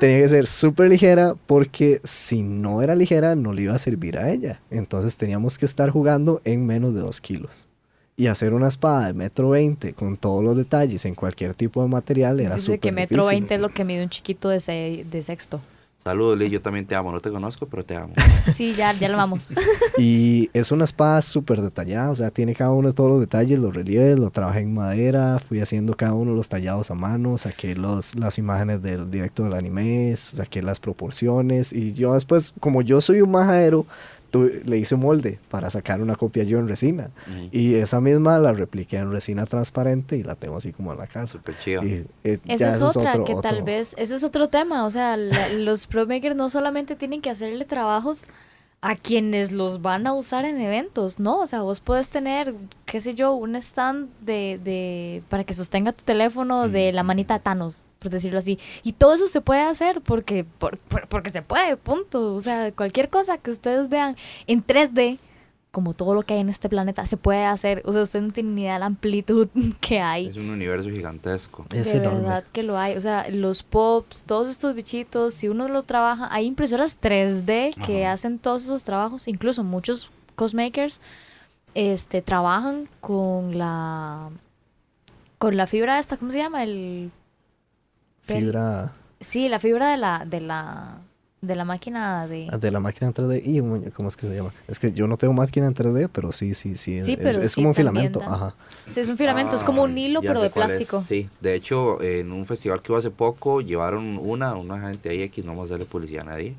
Tenía 0.00 0.20
que 0.22 0.28
ser 0.28 0.46
súper 0.46 0.88
ligera 0.90 1.34
porque 1.46 2.00
si 2.04 2.42
no 2.42 2.82
era 2.82 2.94
ligera 2.94 3.34
no 3.34 3.52
le 3.52 3.62
iba 3.62 3.74
a 3.74 3.78
servir 3.78 4.18
a 4.18 4.30
ella. 4.30 4.60
Entonces 4.70 5.16
teníamos 5.16 5.58
que 5.58 5.66
estar 5.66 5.90
jugando 5.90 6.40
en 6.44 6.66
menos 6.66 6.94
de 6.94 7.00
2 7.00 7.20
kilos. 7.20 7.68
Y 8.16 8.26
hacer 8.26 8.52
una 8.52 8.68
espada 8.68 9.06
de 9.06 9.14
metro 9.14 9.50
veinte 9.50 9.94
con 9.94 10.16
todos 10.18 10.44
los 10.44 10.56
detalles 10.56 11.04
en 11.06 11.14
cualquier 11.14 11.54
tipo 11.54 11.82
de 11.82 11.88
material 11.88 12.40
era 12.40 12.54
Dice 12.56 12.66
súper 12.66 12.80
que 12.80 12.92
metro 12.92 13.16
difícil. 13.22 13.40
20 13.40 13.54
es 13.54 13.60
lo 13.60 13.68
que 13.70 13.84
mide 13.84 14.02
un 14.02 14.10
chiquito 14.10 14.48
de, 14.50 14.60
se- 14.60 15.06
de 15.10 15.22
sexto. 15.22 15.60
Saludos, 16.02 16.36
Lee. 16.36 16.50
Yo 16.50 16.60
también 16.60 16.84
te 16.84 16.96
amo. 16.96 17.12
No 17.12 17.20
te 17.20 17.30
conozco, 17.30 17.66
pero 17.66 17.84
te 17.84 17.96
amo. 17.96 18.14
Sí, 18.54 18.74
ya, 18.74 18.92
ya 18.92 19.08
lo 19.08 19.16
vamos. 19.16 19.48
Y 19.98 20.50
es 20.52 20.72
una 20.72 20.84
espada 20.84 21.22
súper 21.22 21.60
detallada, 21.60 22.10
o 22.10 22.14
sea, 22.14 22.30
tiene 22.30 22.54
cada 22.54 22.70
uno 22.72 22.88
de 22.88 22.94
todos 22.94 23.10
los 23.10 23.20
detalles, 23.20 23.60
los 23.60 23.74
relieves, 23.74 24.18
lo 24.18 24.30
trabajé 24.30 24.60
en 24.60 24.74
madera, 24.74 25.38
fui 25.38 25.60
haciendo 25.60 25.94
cada 25.96 26.14
uno 26.14 26.32
de 26.32 26.36
los 26.38 26.48
tallados 26.48 26.90
a 26.90 26.94
mano, 26.94 27.36
saqué 27.38 27.74
los, 27.74 28.16
las 28.16 28.38
imágenes 28.38 28.82
del 28.82 29.10
directo 29.10 29.44
del 29.44 29.52
anime, 29.54 30.14
saqué 30.16 30.62
las 30.62 30.80
proporciones 30.80 31.72
y 31.72 31.92
yo 31.92 32.14
después, 32.14 32.54
como 32.58 32.82
yo 32.82 33.00
soy 33.00 33.20
un 33.20 33.30
majadero, 33.30 33.86
tu- 34.32 34.50
le 34.64 34.78
hice 34.78 34.96
un 34.96 35.02
molde 35.02 35.38
para 35.48 35.70
sacar 35.70 36.00
una 36.00 36.16
copia 36.16 36.42
yo 36.42 36.58
en 36.58 36.66
resina. 36.66 37.10
Y 37.52 37.74
esa 37.74 38.00
misma 38.00 38.38
la 38.40 38.52
repliqué 38.52 38.96
en 38.96 39.12
resina 39.12 39.46
transparente 39.46 40.16
y 40.16 40.24
la 40.24 40.34
tengo 40.34 40.56
así 40.56 40.72
como 40.72 40.92
en 40.92 40.98
la 40.98 41.06
casa. 41.06 41.34
Súper 41.38 41.54
chido. 41.60 41.84
Y, 41.84 42.04
eh, 42.24 42.40
Esa 42.48 42.70
es 42.70 42.82
otra, 42.82 43.12
otro- 43.12 43.24
que 43.24 43.34
tal 43.36 43.62
vez, 43.62 43.94
ese 43.96 44.16
es 44.16 44.24
otro 44.24 44.48
tema, 44.48 44.84
o 44.86 44.90
sea, 44.90 45.16
la- 45.16 45.48
los 45.52 45.86
pro 45.86 46.06
makers 46.06 46.34
no 46.34 46.50
solamente 46.50 46.96
tienen 46.96 47.20
que 47.22 47.30
hacerle 47.30 47.64
trabajos 47.64 48.26
a 48.80 48.96
quienes 48.96 49.52
los 49.52 49.80
van 49.80 50.08
a 50.08 50.12
usar 50.12 50.44
en 50.44 50.60
eventos, 50.60 51.20
¿no? 51.20 51.38
O 51.38 51.46
sea, 51.46 51.62
vos 51.62 51.78
puedes 51.78 52.08
tener, 52.08 52.52
qué 52.84 53.00
sé 53.00 53.14
yo, 53.14 53.32
un 53.34 53.54
stand 53.54 54.08
de, 54.22 54.58
de 54.64 55.22
para 55.28 55.44
que 55.44 55.54
sostenga 55.54 55.92
tu 55.92 56.02
teléfono 56.04 56.68
de 56.68 56.92
la 56.92 57.04
manita 57.04 57.38
Thanos, 57.38 57.84
por 58.02 58.10
decirlo 58.10 58.38
así. 58.38 58.58
Y 58.82 58.92
todo 58.94 59.14
eso 59.14 59.28
se 59.28 59.40
puede 59.40 59.60
hacer 59.62 60.00
porque, 60.00 60.44
por- 60.44 60.76
por- 60.78 61.08
porque 61.08 61.30
se 61.30 61.42
puede, 61.42 61.76
punto. 61.76 62.34
O 62.34 62.40
sea, 62.40 62.72
cualquier 62.72 63.08
cosa 63.08 63.38
que 63.38 63.50
ustedes 63.50 63.88
vean 63.88 64.16
en 64.46 64.62
3D, 64.66 65.18
como 65.70 65.94
todo 65.94 66.14
lo 66.14 66.22
que 66.22 66.34
hay 66.34 66.40
en 66.40 66.50
este 66.50 66.68
planeta, 66.68 67.06
se 67.06 67.16
puede 67.16 67.44
hacer. 67.46 67.80
O 67.86 67.92
sea, 67.94 68.02
ustedes 68.02 68.26
no 68.26 68.32
tienen 68.32 68.54
ni 68.54 68.62
idea 68.62 68.74
de 68.74 68.80
la 68.80 68.86
amplitud 68.86 69.48
que 69.80 70.00
hay. 70.00 70.26
Es 70.26 70.36
un 70.36 70.50
universo 70.50 70.90
gigantesco. 70.90 71.64
Es 71.74 71.92
de 71.92 71.98
enorme. 71.98 72.18
verdad 72.20 72.44
que 72.52 72.62
lo 72.62 72.76
hay. 72.76 72.96
O 72.96 73.00
sea, 73.00 73.26
los 73.30 73.62
pops, 73.62 74.24
todos 74.24 74.48
estos 74.48 74.74
bichitos, 74.74 75.32
si 75.32 75.48
uno 75.48 75.68
lo 75.68 75.82
trabaja, 75.84 76.28
hay 76.30 76.44
impresoras 76.46 77.00
3D 77.00 77.74
que 77.86 78.04
Ajá. 78.04 78.12
hacen 78.14 78.38
todos 78.38 78.64
esos 78.64 78.84
trabajos. 78.84 79.28
Incluso 79.28 79.64
muchos 79.64 80.10
cosmakers 80.34 81.00
este, 81.74 82.20
trabajan 82.20 82.86
con 83.00 83.56
la 83.56 84.28
con 85.38 85.56
la 85.56 85.66
fibra 85.66 85.98
esta, 85.98 86.16
¿cómo 86.18 86.30
se 86.30 86.38
llama? 86.38 86.62
El 86.62 87.10
Fibra 88.22 88.92
Sí, 89.20 89.48
la 89.48 89.58
fibra 89.58 89.90
de 89.90 89.96
la 89.96 90.24
de 90.26 90.40
la 90.40 90.98
de 91.40 91.56
la 91.56 91.64
máquina 91.64 92.26
de 92.28 92.48
de 92.56 92.70
la 92.70 92.78
máquina 92.80 93.08
en 93.08 93.14
3D 93.14 93.42
y 93.44 93.60
un- 93.60 93.90
¿cómo 93.90 94.08
es 94.08 94.16
que 94.16 94.26
se 94.28 94.34
llama? 94.36 94.52
Es 94.68 94.78
que 94.78 94.92
yo 94.92 95.06
no 95.08 95.16
tengo 95.16 95.32
máquina 95.34 95.66
en 95.66 95.74
3D, 95.74 96.08
pero 96.12 96.30
sí, 96.30 96.54
sí, 96.54 96.76
sí. 96.76 97.00
Sí, 97.02 97.12
es, 97.12 97.18
pero 97.18 97.42
es 97.42 97.50
sí 97.52 97.56
como 97.56 97.68
un 97.70 97.74
filamento. 97.74 98.20
da. 98.20 98.26
Ajá. 98.34 98.54
Sí, 98.90 99.00
es 99.00 99.08
un 99.08 99.16
filamento, 99.16 99.56
es 99.56 99.64
como 99.64 99.82
un 99.82 99.92
Ay, 99.96 100.04
hilo 100.06 100.20
pero 100.22 100.40
de 100.40 100.50
cuál 100.50 100.70
es. 100.70 100.76
plástico. 100.76 101.04
Sí, 101.06 101.28
de 101.40 101.54
hecho, 101.56 102.00
en 102.02 102.30
un 102.30 102.46
festival 102.46 102.80
que 102.80 102.92
hubo 102.92 102.98
hace 102.98 103.10
poco, 103.10 103.60
llevaron 103.60 104.18
una, 104.18 104.54
una 104.54 104.80
gente 104.88 105.08
ahí 105.08 105.22
X, 105.22 105.44
no 105.44 105.50
vamos 105.52 105.64
a 105.70 105.74
hacerle 105.74 105.86
publicidad 105.86 106.28
a 106.28 106.30
nadie, 106.30 106.54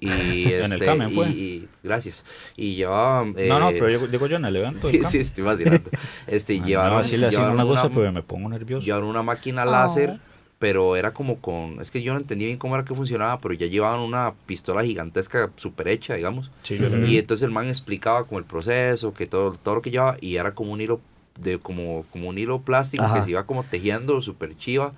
Y, 0.00 0.06
En 0.52 0.64
el 0.64 0.72
este, 0.74 0.84
Camen 0.86 1.10
fue. 1.10 1.28
y- 1.28 1.32
y- 1.32 1.68
gracias. 1.82 2.24
Y 2.56 2.76
llevaba... 2.76 3.24
no, 3.24 3.58
no, 3.58 3.70
eh, 3.70 3.74
pero 3.78 3.88
digo, 3.88 4.06
digo 4.06 4.26
yo 4.28 4.36
en 4.36 4.44
el 4.44 4.56
evento. 4.56 4.88
Sí, 4.90 5.00
sí, 5.04 5.18
estoy 5.18 5.42
vacilando. 5.44 5.90
Este, 6.28 6.52
Ay, 6.54 6.60
llevaron, 6.62 6.98
no, 6.98 7.02
llevaron 7.02 7.60
una- 7.68 7.88
pero 7.90 8.12
me 8.12 8.22
pongo 8.22 8.48
nervioso. 8.48 8.84
llevaron 8.86 9.08
una 9.08 9.22
máquina 9.24 9.64
Oh. 9.64 9.70
láser, 9.70 10.18
pero 10.60 10.94
era 10.94 11.14
como 11.14 11.38
con... 11.40 11.80
Es 11.80 11.90
que 11.90 12.02
yo 12.02 12.12
no 12.12 12.20
entendí 12.20 12.44
bien 12.44 12.58
cómo 12.58 12.74
era 12.74 12.84
que 12.84 12.94
funcionaba, 12.94 13.40
pero 13.40 13.54
ya 13.54 13.66
llevaban 13.66 14.00
una 14.00 14.34
pistola 14.44 14.84
gigantesca 14.84 15.50
súper 15.56 15.88
hecha, 15.88 16.14
digamos. 16.14 16.50
Sí, 16.64 16.76
Y 17.06 17.16
entonces 17.16 17.46
el 17.46 17.50
man 17.50 17.66
explicaba 17.66 18.24
como 18.24 18.38
el 18.38 18.44
proceso, 18.44 19.14
que 19.14 19.26
todo, 19.26 19.52
todo 19.54 19.76
lo 19.76 19.82
que 19.82 19.90
llevaba, 19.90 20.18
y 20.20 20.36
era 20.36 20.54
como 20.54 20.72
un 20.72 20.82
hilo 20.82 21.00
de 21.38 21.58
como, 21.58 22.04
como 22.12 22.28
un 22.28 22.36
hilo 22.36 22.60
plástico 22.60 23.02
Ajá. 23.04 23.14
que 23.14 23.22
se 23.22 23.30
iba 23.30 23.46
como 23.46 23.64
tejiendo 23.64 24.20
súper 24.20 24.54
chiva. 24.58 24.92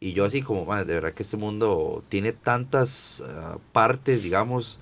Y 0.00 0.14
yo 0.14 0.24
así 0.24 0.40
como, 0.40 0.64
"Man, 0.64 0.86
de 0.86 0.94
verdad 0.94 1.12
que 1.12 1.24
este 1.24 1.36
mundo 1.36 2.02
tiene 2.08 2.32
tantas 2.32 3.22
ah, 3.26 3.58
partes, 3.72 4.22
digamos, 4.22 4.78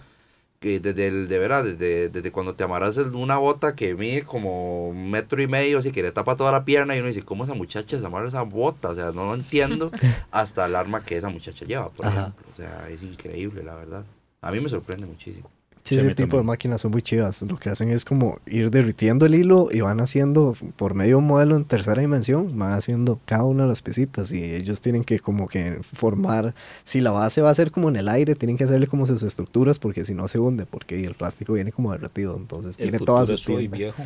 que 0.61 0.79
desde 0.79 1.09
el, 1.09 1.27
de 1.29 1.39
verdad, 1.39 1.65
desde, 1.65 2.11
desde 2.11 2.31
cuando 2.31 2.55
te 2.55 2.63
amarras 2.65 2.95
el- 2.99 3.15
una 3.15 3.39
bota 3.39 3.75
que 3.75 3.95
mide 3.95 4.25
como 4.25 4.89
un 4.91 5.11
metro 5.11 5.41
y 5.43 5.49
medio, 5.49 5.79
así 5.79 5.91
que 5.91 6.03
le 6.03 6.13
tapa 6.13 6.37
toda 6.37 6.53
la 6.53 6.67
pierna, 6.67 6.95
y 6.95 6.99
uno 6.99 7.09
dice, 7.09 7.23
¿cómo 7.23 7.45
esa 7.45 7.55
muchacha 7.55 7.99
se 7.99 8.05
amarra 8.05 8.29
esa 8.29 8.43
bota? 8.43 8.91
O 8.91 8.95
sea, 8.95 9.11
no 9.13 9.25
lo 9.25 9.35
entiendo, 9.35 9.91
hasta 10.31 10.67
el 10.67 10.77
arma 10.77 11.03
que 11.03 11.17
esa 11.17 11.31
muchacha 11.31 11.65
lleva, 11.65 11.89
por 11.91 12.07
Ajá. 12.07 12.21
ejemplo. 12.21 12.47
O 12.53 12.57
sea, 12.57 12.89
es 12.91 13.03
increíble, 13.03 13.63
la 13.63 13.75
verdad. 13.75 14.05
A 14.43 14.53
mí 14.53 14.61
me 14.61 14.69
sorprende 14.69 15.07
muchísimo. 15.07 15.51
Sí, 15.83 15.97
ese 15.97 16.15
tipo 16.15 16.37
de 16.37 16.43
máquinas 16.43 16.83
son 16.83 16.91
muy 16.91 17.03
chivas. 17.03 17.43
Lo 17.43 17.57
que 17.59 17.71
hacen 17.71 17.91
es 17.91 18.05
como 18.05 18.39
ir 18.47 18.71
derritiendo 18.71 19.27
el 19.27 19.35
hilo 19.35 19.69
y 19.73 19.81
van 19.81 20.01
haciendo, 20.01 20.55
por 20.77 20.95
medio 20.95 21.11
de 21.11 21.15
un 21.17 21.27
modelo 21.27 21.57
en 21.57 21.65
tercera 21.65 22.01
dimensión, 22.01 22.57
van 22.59 22.73
haciendo 22.73 23.19
cada 23.25 23.45
una 23.45 23.63
de 23.63 23.71
las 23.71 23.83
piecitas 23.83 24.31
y 24.33 24.43
ellos 24.43 24.81
tienen 24.81 25.05
que 25.05 25.19
como 25.19 25.49
que 25.49 25.79
formar, 25.83 26.55
si 26.85 27.01
la 27.01 27.11
base 27.11 27.41
va 27.41 27.51
a 27.51 27.55
ser 27.55 27.71
como 27.71 27.89
en 27.89 27.97
el 27.97 28.09
aire, 28.09 28.35
tienen 28.35 28.57
que 28.57 28.65
hacerle 28.65 28.87
como 28.87 29.07
sus 29.07 29.23
estructuras 29.23 29.79
porque 29.79 30.05
si 30.05 30.15
no 30.15 30.29
se 30.29 30.39
hunde, 30.39 30.67
porque 30.67 30.99
el 30.99 31.15
plástico 31.15 31.55
viene 31.55 31.73
como 31.73 31.93
derretido, 31.93 32.35
entonces 32.37 32.79
el 32.79 32.91
tiene 32.91 33.05
toda 33.05 33.25
su 33.27 33.37
tienda. 33.37 33.77
viejo. 33.77 34.05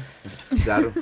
Claro. 0.62 0.92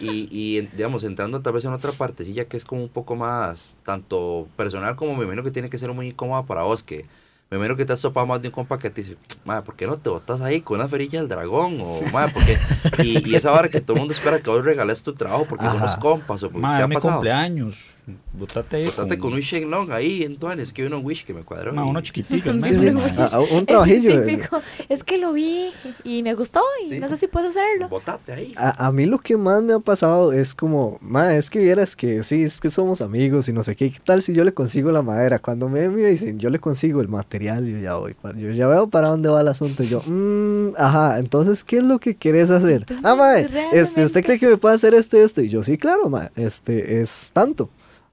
Y, 0.00 0.28
y 0.30 0.62
digamos, 0.74 1.04
entrando 1.04 1.40
tal 1.42 1.52
vez 1.52 1.64
en 1.64 1.72
otra 1.72 1.92
partecilla 1.92 2.46
que 2.46 2.56
es 2.56 2.64
como 2.64 2.82
un 2.82 2.88
poco 2.88 3.14
más, 3.14 3.76
tanto 3.84 4.48
personal 4.56 4.96
como 4.96 5.14
me 5.14 5.24
imagino 5.24 5.44
que 5.44 5.50
tiene 5.50 5.70
que 5.70 5.78
ser 5.78 5.92
muy 5.92 6.08
incómoda 6.08 6.44
para 6.44 6.62
vos, 6.62 6.82
que 6.82 7.04
me 7.52 7.56
imagino 7.58 7.76
que 7.76 7.84
te 7.84 7.92
has 7.92 8.00
topado 8.00 8.26
más 8.26 8.40
de 8.40 8.48
un 8.48 8.54
compa 8.54 8.78
que 8.78 8.88
te 8.88 9.02
dice, 9.02 9.16
madre, 9.44 9.60
¿por 9.62 9.74
qué 9.76 9.86
no 9.86 9.98
te 9.98 10.08
botas 10.08 10.40
ahí 10.40 10.62
con 10.62 10.78
una 10.80 10.88
ferilla 10.88 11.18
del 11.20 11.28
dragón? 11.28 11.78
O, 11.82 12.00
madre, 12.12 12.32
¿por 12.32 12.42
qué? 12.46 12.56
Y, 13.02 13.28
y 13.30 13.34
esa 13.34 13.52
hora 13.52 13.68
que 13.68 13.82
todo 13.82 13.96
el 13.96 14.00
mundo 14.00 14.14
espera 14.14 14.40
que 14.40 14.48
vos 14.48 14.64
regales 14.64 15.02
tu 15.02 15.12
trabajo 15.12 15.44
porque 15.46 15.66
Ajá. 15.66 15.74
somos 15.74 15.96
compas 15.96 16.42
o 16.44 16.46
porque 16.48 16.62
Ma, 16.62 16.76
¿qué 16.76 16.80
es 16.80 16.84
ha 16.84 16.88
mi 16.88 16.94
pasado? 16.94 17.14
cumpleaños. 17.16 17.84
Botate 18.32 18.76
ahí. 18.78 18.84
Botate 18.86 19.18
con 19.18 19.32
un 19.32 19.38
Shenlong 19.40 19.92
ahí 19.92 20.24
en 20.24 20.36
Tuanes, 20.36 20.72
que 20.72 20.84
uno 20.84 20.98
wish 20.98 21.24
que 21.24 21.32
me 21.34 21.42
cuadró. 21.42 21.72
Y- 21.72 21.78
uno 21.78 22.00
chiquitillo. 22.00 22.50
al 22.50 22.62
Sí, 22.64 22.76
Sí, 22.76 22.88
ah, 22.88 23.38
un 23.38 23.58
Es 23.60 23.66
trabajillo. 23.66 24.10
eh. 24.10 24.22
típico. 24.26 24.60
Es 24.88 25.04
que 25.04 25.18
lo 25.18 25.32
vi 25.32 25.70
y 26.02 26.22
me 26.24 26.34
gustó 26.34 26.60
y 26.84 26.94
Sí. 26.94 26.98
no 27.00 27.08
sé 27.08 27.16
si 27.16 27.28
puedo 27.28 27.48
hacerlo. 27.48 27.88
Botate 27.88 28.32
ahí. 28.32 28.54
A, 28.56 28.86
a 28.86 28.90
mí 28.92 29.06
lo 29.06 29.18
que 29.18 29.36
más 29.36 29.62
me 29.62 29.74
ha 29.74 29.78
pasado 29.78 30.32
es 30.32 30.52
como, 30.54 30.98
ma, 31.00 31.36
es 31.36 31.48
que 31.48 31.60
vieras 31.60 31.94
que 31.94 32.22
sí, 32.24 32.42
es 32.42 32.60
que 32.60 32.70
somos 32.70 33.02
amigos 33.02 33.48
y 33.48 33.52
no 33.52 33.62
sé 33.62 33.76
qué, 33.76 33.90
¿qué 33.92 34.00
tal 34.04 34.20
si 34.20 34.32
yo 34.32 34.42
le 34.42 34.52
consigo 34.52 34.90
la 34.90 35.02
madera? 35.02 35.38
Cuando 35.38 35.68
me 35.68 35.88
me 35.88 36.06
dicen, 36.06 36.38
yo 36.40 36.50
le 36.50 36.58
consigo 36.58 37.00
el 37.02 37.08
material, 37.08 37.66
yo 37.66 37.78
ya 37.78 37.94
voy, 37.94 38.14
para- 38.14 38.36
yo 38.38 38.50
ya 38.50 38.66
veo 38.66 38.88
para 38.88 39.08
dónde 39.10 39.28
va 39.28 39.40
el 39.42 39.48
asunto, 39.48 39.82
y 39.84 39.88
yo, 39.88 40.00
"Mm, 40.06 40.74
ajá, 40.76 41.18
entonces, 41.20 41.62
¿qué 41.62 41.76
es 41.78 41.84
lo 41.84 41.98
que 42.00 42.16
querés 42.16 42.50
hacer? 42.50 42.82
Entonces, 42.82 43.04
ah, 43.06 43.14
ma, 43.14 43.38
este, 43.72 44.02
¿usted 44.04 44.24
cree 44.24 44.38
que 44.38 44.48
me 44.48 44.56
puede 44.56 44.74
hacer 44.74 44.94
esto 44.94 45.16
y 45.16 45.20
esto? 45.20 45.40
Y 45.42 45.48
yo, 45.48 45.62
sí, 45.62 45.78
claro, 45.78 46.08
ma, 46.08 46.30
este, 46.34 47.00
es 47.00 47.30
tanto. 47.32 47.70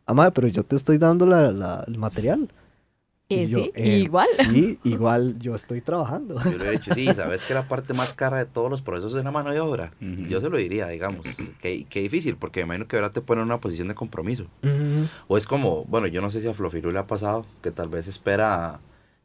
Ah, 0.09 0.13
ma, 0.15 0.31
pero 0.31 0.47
yo 0.47 0.63
te 0.63 0.75
estoy 0.75 0.97
dando 0.97 1.27
la, 1.27 1.51
la- 1.51 1.83
el 1.87 1.99
material. 1.99 2.49
Eh, 3.29 3.43
Y 3.43 3.47
yo, 3.47 3.59
sí, 3.65 3.71
"Eh, 3.75 3.97
igual. 3.99 4.25
Sí, 4.27 4.79
igual 4.83 5.37
yo 5.37 5.53
estoy 5.53 5.81
trabajando. 5.81 6.41
Yo 6.49 6.57
le 6.57 6.67
he 6.67 6.71
dicho, 6.71 6.91
sí, 6.95 7.13
sabes 7.13 7.43
que 7.43 7.53
la 7.53 7.67
parte 7.67 7.93
más 7.93 8.13
cara 8.15 8.37
de 8.37 8.47
todos 8.47 8.71
los 8.71 8.81
procesos 8.81 9.13
es 9.15 9.23
la 9.23 9.29
mano 9.29 9.51
de 9.53 9.59
obra. 9.59 9.91
Yo 10.27 10.41
se 10.41 10.49
lo 10.49 10.57
diría, 10.57 10.87
digamos. 10.87 11.27
Qué, 11.61 11.85
qué 11.87 11.99
difícil, 12.01 12.37
porque 12.37 12.61
me 12.61 12.63
imagino 12.65 12.87
que 12.87 12.95
ahora 12.95 13.11
te 13.13 13.21
ponen 13.21 13.43
en 13.43 13.49
una 13.49 13.59
posición 13.61 13.87
de 13.87 13.93
compromiso. 13.93 14.45
Ujú. 14.63 15.07
O 15.27 15.37
es 15.37 15.45
como, 15.45 15.85
bueno, 15.85 16.07
yo 16.07 16.23
no 16.23 16.31
sé 16.31 16.41
si 16.41 16.47
a 16.47 16.55
Flofiru 16.55 16.91
le 16.91 16.97
ha 16.97 17.05
pasado, 17.05 17.45
que 17.61 17.69
tal 17.69 17.89
vez 17.89 18.07
espera, 18.07 18.79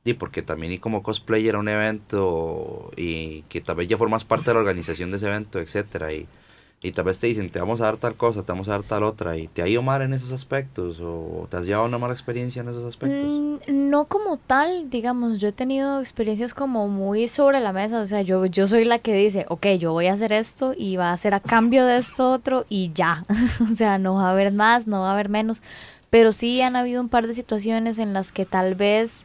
y 0.04 0.12
porque 0.12 0.42
también 0.42 0.70
y 0.74 0.78
como 0.78 1.02
cosplayer 1.02 1.54
a 1.54 1.60
un 1.60 1.68
evento 1.68 2.90
y 2.98 3.40
que 3.48 3.62
tal 3.62 3.76
vez 3.76 3.88
ya 3.88 3.96
formas 3.96 4.24
parte 4.24 4.50
de 4.50 4.54
la 4.54 4.60
organización 4.60 5.10
de 5.10 5.16
ese 5.16 5.28
evento, 5.28 5.58
etcétera, 5.60 6.12
y, 6.12 6.26
y 6.84 6.92
tal 6.92 7.06
vez 7.06 7.18
te 7.18 7.26
dicen, 7.26 7.48
te 7.48 7.58
vamos 7.58 7.80
a 7.80 7.84
dar 7.84 7.96
tal 7.96 8.14
cosa, 8.14 8.42
te 8.42 8.52
vamos 8.52 8.68
a 8.68 8.72
dar 8.72 8.82
tal 8.82 9.04
otra, 9.04 9.38
y 9.38 9.48
te 9.48 9.62
ha 9.62 9.66
ido 9.66 9.80
mal 9.80 10.02
en 10.02 10.12
esos 10.12 10.30
aspectos, 10.32 11.00
o 11.00 11.48
te 11.50 11.56
has 11.56 11.64
llevado 11.64 11.86
una 11.86 11.96
mala 11.96 12.12
experiencia 12.12 12.60
en 12.60 12.68
esos 12.68 12.84
aspectos. 12.84 13.24
Mm, 13.26 13.90
no 13.90 14.04
como 14.04 14.36
tal, 14.36 14.90
digamos, 14.90 15.38
yo 15.38 15.48
he 15.48 15.52
tenido 15.52 16.00
experiencias 16.00 16.52
como 16.52 16.86
muy 16.88 17.26
sobre 17.26 17.58
la 17.60 17.72
mesa, 17.72 18.02
o 18.02 18.06
sea, 18.06 18.20
yo, 18.20 18.44
yo 18.44 18.66
soy 18.66 18.84
la 18.84 18.98
que 18.98 19.14
dice, 19.14 19.46
ok, 19.48 19.66
yo 19.78 19.92
voy 19.92 20.08
a 20.08 20.12
hacer 20.12 20.34
esto 20.34 20.74
y 20.76 20.96
va 20.96 21.14
a 21.14 21.16
ser 21.16 21.32
a 21.32 21.40
cambio 21.40 21.86
de 21.86 21.96
esto 21.96 22.30
otro 22.30 22.66
y 22.68 22.92
ya, 22.92 23.24
o 23.72 23.74
sea, 23.74 23.96
no 23.96 24.16
va 24.16 24.28
a 24.28 24.32
haber 24.32 24.52
más, 24.52 24.86
no 24.86 25.00
va 25.00 25.08
a 25.08 25.14
haber 25.14 25.30
menos, 25.30 25.62
pero 26.10 26.32
sí 26.32 26.60
han 26.60 26.76
habido 26.76 27.00
un 27.00 27.08
par 27.08 27.26
de 27.26 27.32
situaciones 27.32 27.96
en 27.96 28.12
las 28.12 28.30
que 28.30 28.44
tal 28.44 28.74
vez, 28.74 29.24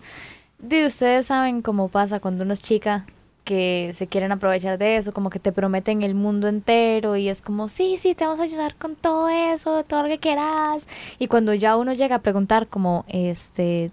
de 0.59 0.85
ustedes 0.85 1.25
saben 1.25 1.61
cómo 1.61 1.89
pasa 1.89 2.21
cuando 2.21 2.45
uno 2.45 2.53
es 2.53 2.61
chica 2.61 3.05
que 3.49 3.91
se 3.95 4.05
quieren 4.07 4.31
aprovechar 4.31 4.77
de 4.77 4.97
eso, 4.97 5.11
como 5.11 5.31
que 5.31 5.39
te 5.39 5.51
prometen 5.51 6.03
el 6.03 6.13
mundo 6.13 6.47
entero 6.47 7.15
y 7.15 7.29
es 7.29 7.41
como, 7.41 7.67
sí, 7.67 7.97
sí, 7.97 8.13
te 8.13 8.23
vamos 8.25 8.39
a 8.39 8.43
ayudar 8.43 8.75
con 8.75 8.95
todo 8.95 9.27
eso, 9.29 9.83
todo 9.85 10.03
lo 10.03 10.07
que 10.09 10.19
quieras. 10.19 10.87
Y 11.17 11.27
cuando 11.27 11.55
ya 11.55 11.75
uno 11.75 11.93
llega 11.93 12.17
a 12.17 12.21
preguntar 12.21 12.67
como, 12.67 13.05
este, 13.07 13.89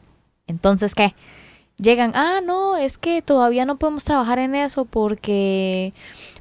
entonces, 0.47 0.95
¿qué? 0.95 1.15
Llegan, 1.79 2.13
ah, 2.15 2.41
no, 2.45 2.77
es 2.77 2.99
que 2.99 3.23
todavía 3.23 3.65
no 3.67 3.77
podemos 3.79 4.05
trabajar 4.05 4.39
en 4.39 4.55
eso 4.55 4.85
porque, 4.85 5.93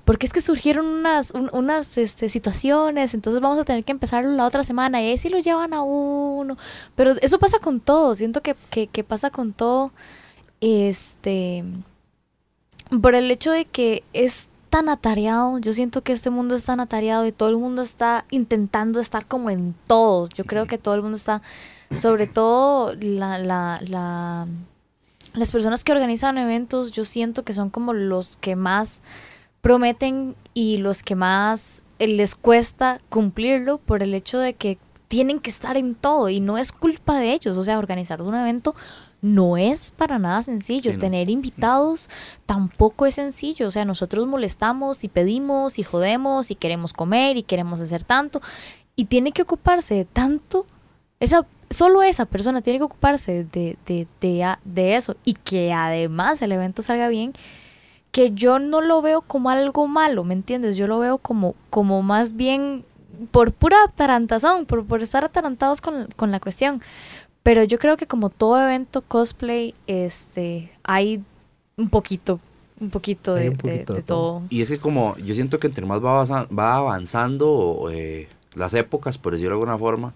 porque 0.06 0.26
es 0.28 0.34
que 0.34 0.42
surgieron 0.42 0.86
unas, 0.86 1.32
un- 1.32 1.50
unas 1.54 1.98
este, 1.98 2.30
situaciones, 2.30 3.14
entonces 3.14 3.42
vamos 3.42 3.60
a 3.60 3.66
tener 3.66 3.84
que 3.86 3.92
empezarlo 3.94 4.32
la 4.32 4.46
otra 4.46 4.64
semana 4.66 5.02
y 5.02 5.08
ahí 5.08 5.18
sí 5.18 5.30
lo 5.30 5.40
llevan 5.40 5.74
a 5.74 5.82
uno. 5.84 6.58
Pero 6.96 7.12
eso 7.22 7.40
pasa 7.40 7.60
con 7.60 7.80
todo, 7.82 8.16
siento 8.16 8.42
que, 8.42 8.56
que, 8.70 8.88
que 8.88 9.04
pasa 9.06 9.30
con 9.30 9.54
todo, 9.54 9.92
este, 10.62 11.64
por 13.02 13.16
el 13.16 13.32
hecho 13.32 13.52
de 13.52 13.66
que 13.66 14.04
es 14.14 14.48
tan 14.70 14.90
atareado, 14.90 15.58
yo 15.60 15.74
siento 15.74 16.02
que 16.02 16.12
este 16.12 16.30
mundo 16.30 16.56
es 16.56 16.66
tan 16.66 16.80
atareado 16.80 17.26
y 17.26 17.32
todo 17.32 17.50
el 17.50 17.58
mundo 17.58 17.82
está 17.82 18.26
intentando 18.30 19.00
estar 19.00 19.26
como 19.26 19.50
en 19.50 19.74
todo. 19.88 20.28
Yo 20.30 20.44
creo 20.44 20.66
que 20.68 20.78
todo 20.78 20.96
el 20.96 21.02
mundo 21.02 21.18
está, 21.18 21.42
sobre 21.96 22.28
todo 22.28 22.94
la, 23.00 23.38
la, 23.38 23.80
la, 23.88 24.48
las 25.34 25.52
personas 25.52 25.84
que 25.84 25.92
organizan 25.92 26.38
eventos, 26.38 26.92
yo 26.92 27.06
siento 27.06 27.44
que 27.44 27.54
son 27.54 27.70
como 27.70 27.94
los 27.94 28.38
que 28.38 28.56
más 28.56 29.02
prometen 29.62 30.36
y 30.54 30.78
los 30.78 31.04
que 31.04 31.16
más 31.16 31.84
eh, 32.00 32.08
les 32.08 32.36
cuesta 32.36 33.00
cumplirlo 33.10 33.78
por 33.78 34.04
el 34.04 34.14
hecho 34.14 34.40
de 34.40 34.54
que 34.54 34.78
tienen 35.08 35.40
que 35.40 35.50
estar 35.50 35.78
en 35.78 35.96
todo 35.96 36.30
y 36.30 36.40
no 36.40 36.58
es 36.58 36.72
culpa 36.72 37.18
de 37.18 37.34
ellos. 37.34 37.58
O 37.58 37.64
sea, 37.64 37.80
organizar 37.80 38.22
un 38.22 38.36
evento 38.36 38.76
no 39.26 39.58
es 39.58 39.90
para 39.90 40.20
nada 40.20 40.44
sencillo. 40.44 40.92
Sí, 40.92 40.98
no. 40.98 41.02
Tener 41.02 41.30
invitados 41.30 42.10
tampoco 42.46 43.08
es 43.08 43.16
sencillo. 43.16 43.68
O 43.68 43.72
sea, 43.72 43.84
nosotros 43.84 44.28
molestamos 44.28 45.04
y 45.04 45.08
pedimos 45.08 45.80
y 45.80 45.84
jodemos 45.84 46.52
y 46.52 46.56
queremos 46.56 46.94
comer 46.94 47.36
y 47.36 47.44
queremos 47.44 47.82
hacer 47.82 48.04
tanto. 48.04 48.42
Y 48.96 49.06
tiene 49.06 49.32
que 49.32 49.42
ocuparse 49.42 49.96
de 49.96 50.06
tanto. 50.06 50.68
Esa, 51.20 51.46
solo 51.72 52.04
esa 52.04 52.26
persona 52.26 52.62
tiene 52.62 52.78
que 52.78 52.86
ocuparse 52.86 53.46
de, 53.46 53.78
de, 53.88 54.08
de, 54.22 54.58
de 54.64 54.96
eso. 54.96 55.16
Y 55.26 55.34
que 55.34 55.74
además 55.74 56.42
el 56.44 56.52
evento 56.52 56.84
salga 56.84 57.08
bien. 57.08 57.34
Que 58.12 58.32
yo 58.32 58.60
no 58.60 58.80
lo 58.80 59.02
veo 59.02 59.22
como 59.22 59.50
algo 59.50 59.88
malo, 59.88 60.24
¿me 60.24 60.36
entiendes? 60.36 60.78
Yo 60.78 60.86
lo 60.86 61.00
veo 61.00 61.18
como, 61.18 61.56
como 61.72 62.04
más 62.04 62.36
bien 62.36 62.86
por 63.32 63.54
pura 63.54 63.78
atarantazón, 63.86 64.66
por, 64.66 64.86
por 64.86 65.02
estar 65.02 65.26
atarantados 65.26 65.82
con, 65.82 66.08
con 66.16 66.32
la 66.32 66.40
cuestión. 66.40 66.82
Pero 67.46 67.64
yo 67.64 67.78
creo 67.78 67.96
que 67.96 68.08
como 68.08 68.30
todo 68.30 68.60
evento 68.62 69.04
cosplay, 69.04 69.74
este, 69.88 70.72
hay 70.84 71.22
un 71.78 71.90
poquito, 71.90 72.40
un 72.80 72.90
poquito 72.90 73.36
de, 73.36 73.50
un 73.52 73.56
de- 73.58 73.62
poquito 73.62 73.94
de 73.94 74.00
de 74.00 74.06
todo. 74.06 74.42
Y 74.50 74.62
es 74.64 74.70
que 74.70 74.80
como 74.80 75.16
yo 75.18 75.34
siento 75.36 75.60
que 75.60 75.68
entre 75.68 75.86
más 75.86 76.02
va 76.02 76.76
avanzando 76.76 77.90
eh, 77.92 78.28
las 78.56 78.74
épocas, 78.74 79.18
por 79.20 79.34
decirlo 79.34 79.52
de 79.52 79.62
alguna 79.62 79.78
forma, 79.78 80.14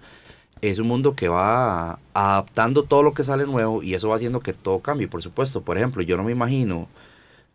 es 0.62 0.79
un 0.79 0.88
mundo 0.88 1.15
que 1.15 1.29
va 1.29 2.00
adaptando 2.13 2.83
todo 2.83 3.03
lo 3.03 3.13
que 3.13 3.24
sale 3.24 3.45
nuevo 3.45 3.83
y 3.83 3.93
eso 3.93 4.09
va 4.09 4.15
haciendo 4.17 4.41
que 4.41 4.53
todo 4.53 4.79
cambie, 4.79 5.07
por 5.07 5.21
supuesto. 5.21 5.62
Por 5.62 5.77
ejemplo, 5.77 6.01
yo 6.01 6.17
no 6.17 6.24
me 6.24 6.31
imagino 6.31 6.88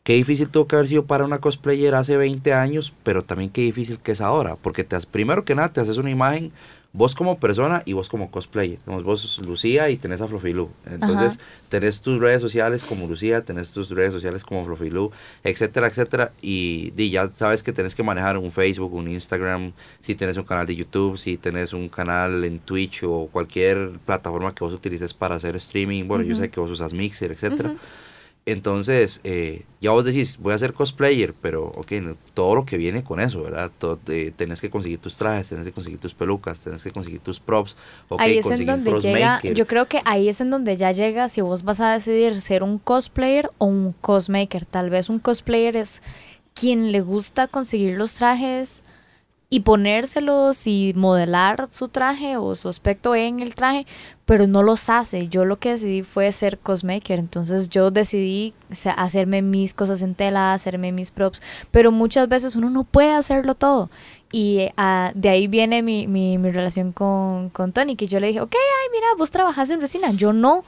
qué 0.04 0.14
difícil 0.14 0.48
tuvo 0.48 0.66
que 0.68 0.76
haber 0.76 0.88
sido 0.88 1.04
para 1.06 1.24
una 1.24 1.40
cosplayer 1.40 1.94
hace 1.96 2.16
20 2.16 2.54
años, 2.54 2.92
pero 3.02 3.24
también 3.24 3.50
qué 3.50 3.62
difícil 3.62 3.98
que 3.98 4.12
es 4.12 4.20
ahora, 4.20 4.56
porque 4.56 4.84
te 4.84 4.96
has- 4.96 5.06
primero 5.06 5.44
que 5.44 5.54
nada 5.54 5.72
te 5.72 5.80
haces 5.80 5.98
una 5.98 6.10
imagen 6.10 6.52
vos 6.94 7.16
como 7.16 7.38
persona 7.38 7.82
y 7.84 7.92
vos 7.92 8.08
como 8.08 8.30
cosplayer. 8.30 8.78
Digamos, 8.86 9.02
vos 9.02 9.38
Lucía 9.44 9.90
y 9.90 9.96
tenés 9.96 10.20
a 10.20 10.28
Flofilu. 10.28 10.70
Entonces, 10.86 11.40
tenés 11.68 12.00
tus 12.00 12.20
redes 12.20 12.40
sociales 12.40 12.84
como 12.84 13.08
Lucía, 13.08 13.44
tenés 13.44 13.72
tus 13.72 13.90
redes 13.90 14.12
sociales 14.12 14.44
como 14.44 14.64
Flofilu, 14.64 15.10
etcétera, 15.42 15.88
etcétera. 15.88 16.32
Y, 16.40 16.92
di, 16.92 17.10
ya 17.10 17.30
sabes 17.32 17.64
que 17.64 17.72
tenés 17.72 17.96
que 17.96 18.04
manejar 18.04 18.38
un 18.38 18.52
Facebook, 18.52 18.94
un 18.94 19.08
Instagram, 19.08 19.72
si 20.00 20.14
tenés 20.14 20.36
un 20.36 20.44
canal 20.44 20.66
de 20.66 20.76
YouTube, 20.76 21.18
si 21.18 21.36
tenés 21.36 21.72
un 21.72 21.88
canal 21.88 22.44
en 22.44 22.60
Twitch 22.60 23.02
o 23.02 23.28
cualquier 23.30 23.98
plataforma 24.06 24.54
que 24.54 24.62
vos 24.62 24.72
utilices 24.72 25.12
para 25.12 25.34
hacer 25.34 25.56
streaming. 25.56 26.04
Bueno, 26.06 26.22
yo 26.22 26.36
sé 26.36 26.48
que 26.48 26.60
vos 26.60 26.70
usas 26.70 26.92
Mixer, 26.94 27.32
etcétera. 27.32 27.74
Entonces, 28.46 29.22
eh, 29.24 29.64
ya 29.80 29.92
vos 29.92 30.04
decís, 30.04 30.36
voy 30.38 30.52
a 30.52 30.58
ser 30.58 30.74
cosplayer, 30.74 31.32
pero 31.32 31.64
ok, 31.64 31.92
todo 32.34 32.54
lo 32.54 32.66
que 32.66 32.76
viene 32.76 33.02
con 33.02 33.18
eso, 33.18 33.42
¿verdad? 33.42 33.70
Todo, 33.78 33.98
eh, 34.08 34.32
tenés 34.36 34.60
que 34.60 34.68
conseguir 34.68 34.98
tus 34.98 35.16
trajes, 35.16 35.48
tenés 35.48 35.64
que 35.64 35.72
conseguir 35.72 35.98
tus 35.98 36.12
pelucas, 36.12 36.60
tenés 36.62 36.82
que 36.82 36.90
conseguir 36.90 37.20
tus 37.20 37.40
props, 37.40 37.74
ok, 38.10 38.20
ahí 38.20 38.36
es 38.36 38.46
en 38.46 38.66
donde 38.66 39.00
llega, 39.00 39.36
maker. 39.36 39.54
yo 39.54 39.66
creo 39.66 39.86
que 39.86 40.02
ahí 40.04 40.28
es 40.28 40.42
en 40.42 40.50
donde 40.50 40.76
ya 40.76 40.92
llega 40.92 41.30
si 41.30 41.40
vos 41.40 41.62
vas 41.62 41.80
a 41.80 41.94
decidir 41.94 42.38
ser 42.42 42.62
un 42.62 42.78
cosplayer 42.78 43.50
o 43.56 43.64
un 43.64 43.94
cosmaker. 44.02 44.66
Tal 44.66 44.90
vez 44.90 45.08
un 45.08 45.20
cosplayer 45.20 45.76
es 45.76 46.02
quien 46.52 46.92
le 46.92 47.00
gusta 47.00 47.48
conseguir 47.48 47.96
los 47.96 48.12
trajes 48.12 48.82
y 49.54 49.60
ponérselos 49.60 50.66
y 50.66 50.94
modelar 50.96 51.68
su 51.70 51.86
traje 51.86 52.36
o 52.36 52.56
su 52.56 52.68
aspecto 52.68 53.14
en 53.14 53.38
el 53.38 53.54
traje, 53.54 53.86
pero 54.24 54.48
no 54.48 54.64
los 54.64 54.88
hace. 54.90 55.28
Yo 55.28 55.44
lo 55.44 55.60
que 55.60 55.70
decidí 55.70 56.02
fue 56.02 56.32
ser 56.32 56.58
cosmaker, 56.58 57.20
entonces 57.20 57.68
yo 57.68 57.92
decidí 57.92 58.52
hacerme 58.96 59.42
mis 59.42 59.72
cosas 59.72 60.02
en 60.02 60.16
tela, 60.16 60.54
hacerme 60.54 60.90
mis 60.90 61.12
props, 61.12 61.40
pero 61.70 61.92
muchas 61.92 62.28
veces 62.28 62.56
uno 62.56 62.68
no 62.68 62.82
puede 62.82 63.12
hacerlo 63.12 63.54
todo. 63.54 63.90
Y 64.32 64.70
ah, 64.76 65.12
de 65.14 65.28
ahí 65.28 65.46
viene 65.46 65.82
mi, 65.82 66.08
mi, 66.08 66.36
relación 66.50 66.90
con, 66.90 67.48
con 67.50 67.70
Tony, 67.70 67.94
que 67.94 68.08
yo 68.08 68.18
le 68.18 68.26
dije, 68.26 68.40
ok, 68.40 68.56
ay, 68.56 68.90
mira, 68.90 69.06
vos 69.16 69.30
trabajás 69.30 69.70
en 69.70 69.80
resina, 69.80 70.10
yo 70.10 70.32
no. 70.32 70.64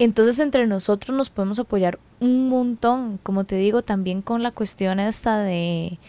Entonces 0.00 0.40
entre 0.40 0.66
nosotros 0.66 1.16
nos 1.16 1.30
podemos 1.30 1.60
apoyar 1.60 2.00
un 2.18 2.48
montón, 2.48 3.20
como 3.22 3.44
te 3.44 3.54
digo, 3.54 3.82
también 3.82 4.20
con 4.20 4.42
la 4.42 4.50
cuestión 4.50 4.98
esta 4.98 5.38
de, 5.38 6.00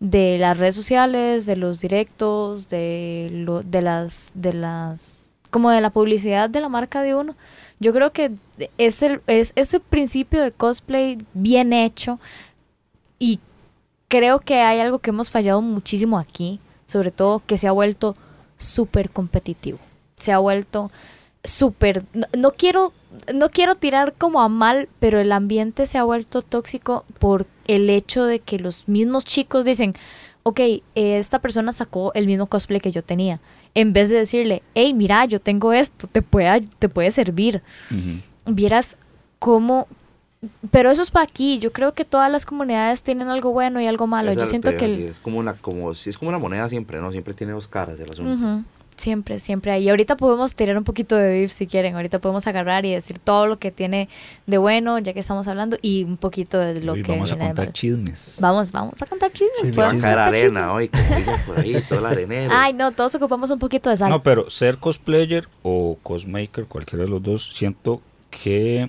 de 0.00 0.38
las 0.38 0.58
redes 0.58 0.74
sociales, 0.74 1.46
de 1.46 1.56
los 1.56 1.80
directos, 1.80 2.68
de, 2.68 3.28
lo, 3.32 3.62
de 3.62 3.82
las, 3.82 4.32
de 4.34 4.52
las, 4.52 5.30
como 5.50 5.70
de 5.70 5.80
la 5.80 5.90
publicidad 5.90 6.50
de 6.50 6.60
la 6.60 6.68
marca 6.68 7.02
de 7.02 7.14
uno. 7.14 7.34
Yo 7.78 7.92
creo 7.92 8.12
que 8.12 8.32
es, 8.78 9.02
el, 9.02 9.20
es 9.26 9.52
ese 9.54 9.80
principio 9.80 10.40
del 10.40 10.52
cosplay 10.52 11.18
bien 11.34 11.72
hecho 11.72 12.18
y 13.18 13.40
creo 14.08 14.38
que 14.40 14.60
hay 14.60 14.80
algo 14.80 14.98
que 14.98 15.10
hemos 15.10 15.30
fallado 15.30 15.60
muchísimo 15.62 16.18
aquí, 16.18 16.60
sobre 16.86 17.10
todo 17.10 17.42
que 17.46 17.58
se 17.58 17.68
ha 17.68 17.72
vuelto 17.72 18.16
súper 18.56 19.10
competitivo. 19.10 19.78
Se 20.18 20.32
ha 20.32 20.38
vuelto 20.38 20.90
súper... 21.44 22.04
No, 22.14 22.26
no 22.36 22.52
quiero, 22.52 22.92
no 23.34 23.50
quiero 23.50 23.74
tirar 23.74 24.14
como 24.16 24.40
a 24.40 24.48
mal, 24.48 24.88
pero 25.00 25.18
el 25.20 25.32
ambiente 25.32 25.86
se 25.86 25.98
ha 25.98 26.04
vuelto 26.04 26.42
tóxico 26.42 27.04
por 27.18 27.46
el 27.66 27.90
hecho 27.90 28.24
de 28.24 28.40
que 28.40 28.58
los 28.58 28.88
mismos 28.88 29.24
chicos 29.24 29.64
dicen, 29.64 29.94
ok, 30.44 30.60
eh, 30.60 30.82
esta 30.94 31.38
persona 31.40 31.72
sacó 31.72 32.12
el 32.14 32.26
mismo 32.26 32.46
cosplay 32.46 32.80
que 32.80 32.92
yo 32.92 33.02
tenía. 33.02 33.40
En 33.74 33.92
vez 33.92 34.08
de 34.08 34.14
decirle, 34.16 34.62
hey, 34.74 34.94
mira, 34.94 35.24
yo 35.26 35.38
tengo 35.40 35.72
esto, 35.72 36.06
te 36.06 36.22
puede, 36.22 36.62
te 36.78 36.88
puede 36.88 37.10
servir 37.10 37.62
vieras 38.46 38.96
cómo... 39.38 39.86
Pero 40.70 40.90
eso 40.90 41.02
es 41.02 41.10
para 41.10 41.24
aquí. 41.24 41.58
Yo 41.58 41.72
creo 41.72 41.92
que 41.94 42.04
todas 42.04 42.30
las 42.30 42.46
comunidades 42.46 43.02
tienen 43.02 43.28
algo 43.28 43.50
bueno 43.50 43.80
y 43.80 43.86
algo 43.86 44.06
malo. 44.06 44.28
Yo 44.28 44.32
es 44.32 44.36
la 44.38 44.46
siento 44.46 44.70
que... 44.76 44.84
el- 44.84 45.04
es 45.08 45.18
como 45.18 45.38
una 45.38 45.54
como 45.54 45.92
sí, 45.94 46.10
es 46.10 46.18
como 46.18 46.28
una 46.28 46.38
moneda 46.38 46.68
siempre, 46.68 47.00
¿no? 47.00 47.10
Siempre 47.10 47.34
tiene 47.34 47.52
dos 47.52 47.66
caras 47.66 47.98
el 47.98 48.10
asunto. 48.10 48.62
Siempre, 48.96 49.38
siempre 49.40 49.72
hay. 49.72 49.84
Y 49.84 49.90
ahorita 49.90 50.16
podemos 50.16 50.54
tirar 50.54 50.78
un 50.78 50.84
poquito 50.84 51.16
de 51.16 51.28
beef 51.28 51.52
si 51.52 51.66
quieren. 51.66 51.94
Ahorita 51.96 52.18
podemos 52.18 52.46
agarrar 52.46 52.86
y 52.86 52.92
decir 52.92 53.18
todo 53.18 53.46
lo 53.46 53.58
que 53.58 53.70
tiene 53.70 54.08
de 54.46 54.56
bueno, 54.58 54.98
ya 54.98 55.12
que 55.12 55.20
estamos 55.20 55.46
hablando, 55.48 55.76
y 55.82 56.04
un 56.04 56.16
poquito 56.16 56.58
de 56.58 56.80
lo 56.80 56.92
Hoy 56.92 57.02
que 57.02 57.12
vamos 57.12 57.30
a 57.30 57.36
contar 57.36 57.72
chismes. 57.72 58.38
Vamos, 58.40 58.72
vamos 58.72 59.00
a 59.02 59.06
contar 59.06 59.30
chismes. 59.32 59.60
Sí, 59.64 59.72
podemos 59.72 60.02
caer 60.02 60.16
contar 60.16 60.34
arena 60.34 60.60
chismes. 60.60 60.74
hoy, 60.74 60.88
como 60.88 61.16
dicen 61.16 61.34
por 61.46 61.58
ahí, 61.58 61.82
todo 61.88 61.98
el 61.98 62.06
arenero. 62.06 62.54
Ay, 62.56 62.72
no, 62.72 62.92
todos 62.92 63.14
ocupamos 63.14 63.50
un 63.50 63.58
poquito 63.58 63.90
de 63.90 63.98
sal. 63.98 64.08
No, 64.08 64.22
pero 64.22 64.48
ser 64.48 64.78
cosplayer 64.78 65.46
o 65.62 65.98
cosmaker, 66.02 66.64
cualquiera 66.64 67.04
de 67.04 67.10
los 67.10 67.22
dos, 67.22 67.52
siento 67.54 68.00
que 68.30 68.88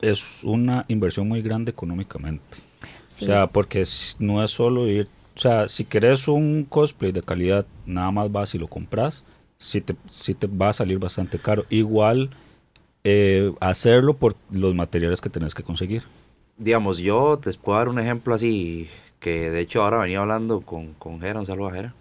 es 0.00 0.42
una 0.42 0.86
inversión 0.88 1.28
muy 1.28 1.42
grande 1.42 1.70
económicamente. 1.70 2.58
Sí. 3.06 3.24
O 3.24 3.26
sea, 3.26 3.46
porque 3.46 3.84
no 4.18 4.42
es 4.42 4.50
solo 4.50 4.88
ir. 4.88 5.08
O 5.36 5.40
sea, 5.40 5.68
si 5.68 5.84
querés 5.84 6.28
un 6.28 6.64
cosplay 6.64 7.12
de 7.12 7.22
calidad, 7.22 7.66
nada 7.86 8.10
más 8.10 8.30
vas 8.30 8.54
y 8.54 8.58
lo 8.58 8.68
compras, 8.68 9.24
sí 9.64 9.80
te, 9.80 9.96
sí 10.10 10.34
te 10.34 10.46
va 10.46 10.68
a 10.68 10.72
salir 10.72 10.98
bastante 10.98 11.38
caro. 11.38 11.64
Igual 11.70 12.30
eh, 13.02 13.52
hacerlo 13.60 14.14
por 14.14 14.36
los 14.50 14.74
materiales 14.74 15.20
que 15.20 15.30
tenés 15.30 15.54
que 15.54 15.62
conseguir. 15.62 16.02
Digamos, 16.58 16.98
yo 16.98 17.40
les 17.44 17.56
puedo 17.56 17.78
dar 17.78 17.88
un 17.88 17.98
ejemplo 17.98 18.34
así, 18.34 18.88
que 19.18 19.50
de 19.50 19.60
hecho 19.60 19.82
ahora 19.82 19.98
venía 20.00 20.20
hablando 20.20 20.60
con, 20.60 20.92
con 20.94 21.20
Jera, 21.20 21.40
un 21.40 21.46
saludo 21.46 21.68
a 21.68 21.72
Jera. 21.72 21.94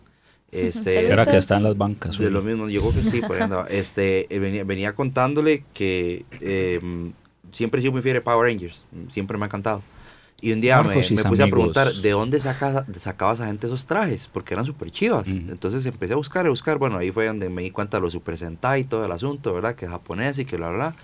Este. 0.51 1.07
Era 1.07 1.25
que 1.25 1.37
está 1.37 1.57
en 1.57 1.63
las 1.63 1.75
bancas. 1.75 2.19
De 2.19 2.29
lo 2.29 2.43
mismo, 2.43 2.69
yo 2.69 2.81
creo 2.81 2.93
que 2.93 3.01
sí, 3.01 3.21
por 3.21 3.41
andaba. 3.41 3.65
Este, 3.69 4.33
eh, 4.33 4.39
venía, 4.39 4.63
venía 4.65 4.93
contándole 4.93 5.63
que 5.73 6.25
eh, 6.41 6.79
siempre 7.49 7.79
he 7.79 7.81
sido 7.81 7.93
muy 7.93 8.01
fiel 8.01 8.15
de 8.15 8.21
Power 8.21 8.51
Rangers, 8.51 8.83
siempre 9.07 9.37
me 9.37 9.45
ha 9.45 9.47
encantado. 9.47 9.81
Y 10.43 10.51
un 10.51 10.59
día 10.59 10.83
me, 10.83 10.93
me 10.93 11.23
puse 11.23 11.41
a 11.41 11.47
preguntar 11.47 11.93
de 11.93 12.11
dónde 12.11 12.37
saca, 12.37 12.85
sacaba 12.97 13.31
esa 13.31 13.47
gente 13.47 13.65
esos 13.65 13.85
trajes, 13.85 14.27
porque 14.27 14.53
eran 14.53 14.65
súper 14.65 14.91
chivas. 14.91 15.25
Entonces 15.29 15.85
empecé 15.85 16.11
a 16.11 16.17
buscar, 16.17 16.45
a 16.45 16.49
buscar, 16.49 16.77
bueno, 16.77 16.97
ahí 16.97 17.11
fue 17.11 17.27
donde 17.27 17.47
me 17.47 17.61
di 17.61 17.71
cuenta 17.71 17.95
de 17.95 18.01
los 18.01 18.11
Super 18.11 18.37
Sentai 18.37 18.81
y 18.81 18.83
todo 18.83 19.05
el 19.05 19.11
asunto, 19.13 19.53
¿verdad? 19.53 19.73
Que 19.73 19.85
es 19.85 19.91
japonés 19.91 20.37
y 20.39 20.43
que 20.43 20.57
bla, 20.57 20.69
bla. 20.69 20.95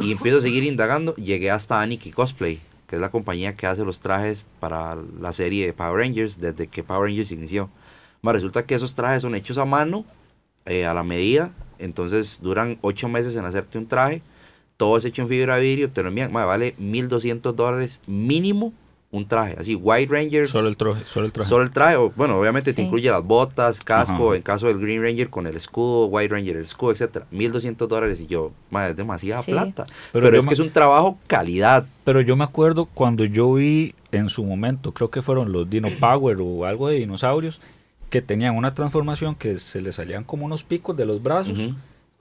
Y 0.00 0.12
empiezo 0.12 0.36
a 0.36 0.42
seguir 0.42 0.64
indagando, 0.64 1.16
llegué 1.16 1.50
hasta 1.50 1.80
Aniki 1.80 2.12
Cosplay, 2.12 2.60
que 2.86 2.96
es 2.96 3.00
la 3.00 3.10
compañía 3.10 3.54
que 3.54 3.66
hace 3.66 3.86
los 3.86 4.00
trajes 4.00 4.48
para 4.60 4.98
la 5.18 5.32
serie 5.32 5.64
de 5.64 5.72
Power 5.72 6.06
Rangers 6.06 6.38
desde 6.38 6.66
que 6.66 6.84
Power 6.84 7.08
Rangers 7.08 7.30
inició. 7.32 7.70
Ma, 8.20 8.34
resulta 8.34 8.66
que 8.66 8.74
esos 8.74 8.94
trajes 8.94 9.22
son 9.22 9.34
hechos 9.34 9.56
a 9.56 9.64
mano, 9.64 10.04
eh, 10.66 10.84
a 10.84 10.92
la 10.92 11.04
medida, 11.04 11.52
entonces 11.78 12.40
duran 12.42 12.76
ocho 12.82 13.08
meses 13.08 13.34
en 13.34 13.46
hacerte 13.46 13.78
un 13.78 13.86
traje, 13.86 14.20
todo 14.76 14.96
es 14.96 15.04
hecho 15.04 15.22
en 15.22 15.28
fibra 15.28 15.56
de 15.56 15.62
vidrio, 15.62 15.90
te 15.90 16.02
lo 16.02 16.08
envían, 16.08 16.32
ma, 16.32 16.44
vale 16.44 16.74
1200 16.78 17.54
dólares 17.54 18.00
mínimo 18.06 18.72
un 19.10 19.28
traje, 19.28 19.54
así 19.60 19.76
White 19.76 20.12
Ranger, 20.12 20.48
Solo 20.48 20.66
el 20.68 20.76
traje. 20.76 21.02
Solo 21.06 21.26
el 21.26 21.32
traje. 21.32 21.48
solo 21.48 21.62
el 21.62 21.70
traje, 21.70 21.94
o, 21.94 22.10
bueno, 22.16 22.36
obviamente 22.36 22.72
Sí. 22.72 22.76
te 22.76 22.82
incluye 22.82 23.08
las 23.12 23.22
botas, 23.22 23.78
casco, 23.78 24.30
Ajá. 24.30 24.36
en 24.36 24.42
caso 24.42 24.66
del 24.66 24.80
Green 24.80 25.00
Ranger 25.00 25.30
con 25.30 25.46
el 25.46 25.54
escudo, 25.54 26.06
White 26.06 26.34
Ranger 26.34 26.56
el 26.56 26.64
escudo, 26.64 26.90
etcétera, 26.90 27.24
1200 27.30 27.88
dólares 27.88 28.18
y 28.20 28.26
yo, 28.26 28.50
ma, 28.70 28.88
es 28.88 28.96
demasiada 28.96 29.40
Sí. 29.42 29.52
plata, 29.52 29.86
Pero 30.12 30.24
pero, 30.26 30.38
es 30.40 30.46
que 30.46 30.54
es 30.54 30.58
un 30.60 30.70
trabajo 30.70 31.16
calidad, 31.28 31.86
Pero 32.02 32.22
yo 32.22 32.34
me 32.34 32.42
acuerdo 32.42 32.86
cuando 32.86 33.24
yo 33.24 33.54
vi 33.54 33.94
en 34.10 34.28
su 34.28 34.42
momento, 34.44 34.90
creo 34.92 35.10
que 35.10 35.22
fueron 35.22 35.52
los 35.52 35.70
Dino 35.70 35.90
Power 36.00 36.38
o 36.40 36.64
algo 36.64 36.88
de 36.88 36.96
dinosaurios, 36.96 37.60
que 38.10 38.20
tenían 38.20 38.56
una 38.56 38.74
transformación 38.74 39.36
que 39.36 39.60
se 39.60 39.80
les 39.80 39.94
salían 39.94 40.24
como 40.24 40.44
unos 40.44 40.64
picos 40.64 40.96
de 40.96 41.06
los 41.06 41.22
brazos 41.22 41.56
Ujú. 41.56 41.74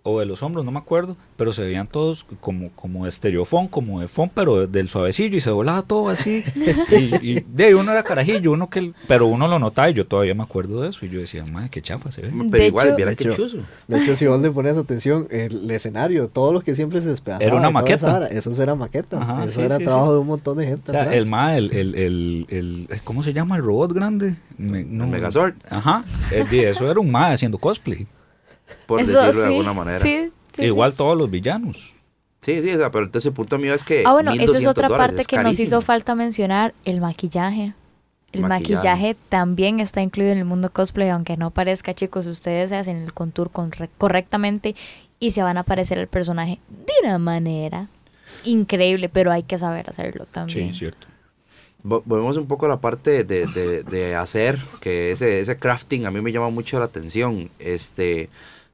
O 0.06 0.20
de 0.20 0.26
los 0.26 0.44
hombros, 0.44 0.66
no 0.66 0.72
me 0.72 0.80
acuerdo, 0.80 1.16
pero 1.38 1.54
se 1.54 1.62
veían 1.64 1.88
todos 1.88 2.26
como, 2.42 2.72
como 2.76 3.04
de 3.06 3.10
estereofón, 3.10 3.70
como 3.70 4.02
de 4.02 4.10
fón, 4.10 4.30
pero 4.34 4.60
de- 4.60 4.68
del 4.68 4.90
suavecillo 4.90 5.38
y 5.38 5.40
se 5.40 5.50
volaba 5.50 5.82
todo 5.84 6.10
así. 6.10 6.44
y, 6.92 7.32
y 7.32 7.46
de 7.48 7.64
ahí 7.68 7.74
uno 7.74 7.90
era 7.92 8.04
carajillo, 8.04 8.52
uno 8.52 8.70
que, 8.70 8.92
pero 9.08 9.28
uno 9.28 9.48
lo 9.48 9.60
notaba 9.60 9.90
y 9.90 9.94
yo 9.94 10.06
todavía 10.06 10.36
me 10.36 10.44
acuerdo 10.44 10.82
de 10.82 10.90
eso 10.90 11.06
y 11.06 11.10
yo 11.10 11.22
decía, 11.22 11.46
madre, 11.46 11.70
qué 11.70 11.82
chafa 11.82 12.12
se 12.12 12.22
ve. 12.22 12.32
pero 12.52 12.64
De 12.64 12.68
igual, 12.68 12.88
hecho- 12.90 13.30
De 13.30 13.36
hecho. 13.36 13.58
De 13.88 13.98
hecho, 14.02 14.16
si 14.16 14.28
vos 14.28 14.42
le 14.42 14.52
pones 14.52 14.76
atención, 14.76 15.26
el 15.32 15.72
escenario, 15.72 16.28
todo 16.28 16.52
lo 16.52 16.60
que 16.60 16.76
siempre 16.76 17.02
se 17.02 17.08
desplazaba. 17.08 17.46
Era 17.46 17.56
una 17.56 17.70
maqueta. 17.72 18.12
vara, 18.12 18.28
Esos 18.28 18.60
eran 18.60 18.78
maquetas. 18.80 19.22
Ajá, 19.22 19.46
eso 19.46 19.54
sí, 19.54 19.62
era 19.62 19.78
sí, 19.78 19.86
trabajo 19.86 20.08
sí. 20.08 20.14
de 20.16 20.20
un 20.20 20.28
montón 20.28 20.58
de 20.58 20.66
gente. 20.66 20.92
O 20.92 20.92
sea, 20.92 21.02
atrás. 21.04 21.16
el 21.16 21.26
ma, 21.28 21.56
el, 21.58 21.72
el, 21.72 21.96
el, 21.96 22.46
el- 22.50 22.88
¿cómo 23.06 23.24
se 23.24 23.32
llama 23.32 23.56
el 23.56 23.64
robot 23.64 23.94
grande? 23.94 24.36
Me- 24.58 24.84
no- 24.84 25.06
El 25.06 25.12
Megazord. 25.12 25.54
Ajá, 25.70 26.04
el 26.30 26.50
de 26.50 26.72
eso 26.72 26.92
era 26.92 27.00
un 27.00 27.10
ma 27.10 27.32
haciendo 27.32 27.58
cosplay. 27.58 28.06
Por 28.86 29.02
Eso 29.02 29.20
decirlo 29.20 29.34
sí, 29.34 29.40
de 29.40 29.46
alguna 29.48 29.74
manera. 29.74 30.00
sí, 30.00 30.32
sí, 30.56 30.64
Igual 30.66 30.92
sí. 30.92 30.98
todos 30.98 31.18
los 31.18 31.30
villanos. 31.32 31.94
Sí, 32.42 32.62
sí, 32.62 32.72
o 32.72 32.78
sea, 32.78 32.92
pero 32.92 33.06
entonces 33.06 33.28
el 33.28 33.34
punto 33.34 33.58
mío 33.58 33.74
es 33.74 33.84
que. 33.84 34.04
Ah, 34.06 34.12
bueno, 34.14 34.32
esa 34.32 34.42
es 34.44 34.50
1200 34.50 34.72
otra 34.84 34.98
parte 34.98 35.22
es 35.22 35.28
que 35.28 35.38
nos 35.38 35.60
hizo 35.60 35.82
falta 35.82 36.14
mencionar, 36.16 36.74
el 36.86 37.00
maquillaje. 37.02 37.74
El 38.34 38.42
Maquillaje. 38.42 38.88
maquillaje. 38.90 39.16
también 39.30 39.80
está 39.80 40.02
incluido 40.02 40.32
en 40.32 40.40
el 40.40 40.46
mundo 40.46 40.72
cosplay, 40.72 41.10
aunque 41.10 41.38
no 41.38 41.52
parezca, 41.52 41.94
chicos, 41.94 42.26
ustedes 42.26 42.70
se 42.70 42.76
hacen 42.78 42.98
el 42.98 43.14
contour 43.14 43.52
corre- 43.52 43.90
correctamente 44.00 44.76
y 45.20 45.32
se 45.32 45.44
van 45.44 45.58
a 45.60 45.64
parecer 45.64 46.00
el 46.00 46.08
personaje 46.08 46.58
de 46.70 46.92
una 47.04 47.20
manera 47.20 47.88
increíble, 48.44 49.08
pero 49.10 49.32
hay 49.32 49.44
que 49.44 49.58
saber 49.58 49.90
hacerlo 49.90 50.26
también. 50.32 50.74
Sí, 50.74 50.80
cierto. 50.80 51.08
Vo- 51.84 52.02
Volvemos 52.06 52.38
un 52.38 52.48
poco 52.48 52.66
a 52.66 52.70
la 52.70 52.82
parte 52.82 53.24
de, 53.24 53.46
de- 53.46 53.84
de 53.84 54.16
hacer, 54.16 54.58
que 54.82 55.12
ese, 55.12 55.40
ese 55.40 55.58
crafting 55.58 56.06
a 56.08 56.12
mí 56.12 56.20
me 56.22 56.32
llama 56.32 56.50
mucho 56.50 56.80
la 56.80 56.86
atención. 56.86 57.50
Este, 57.60 58.30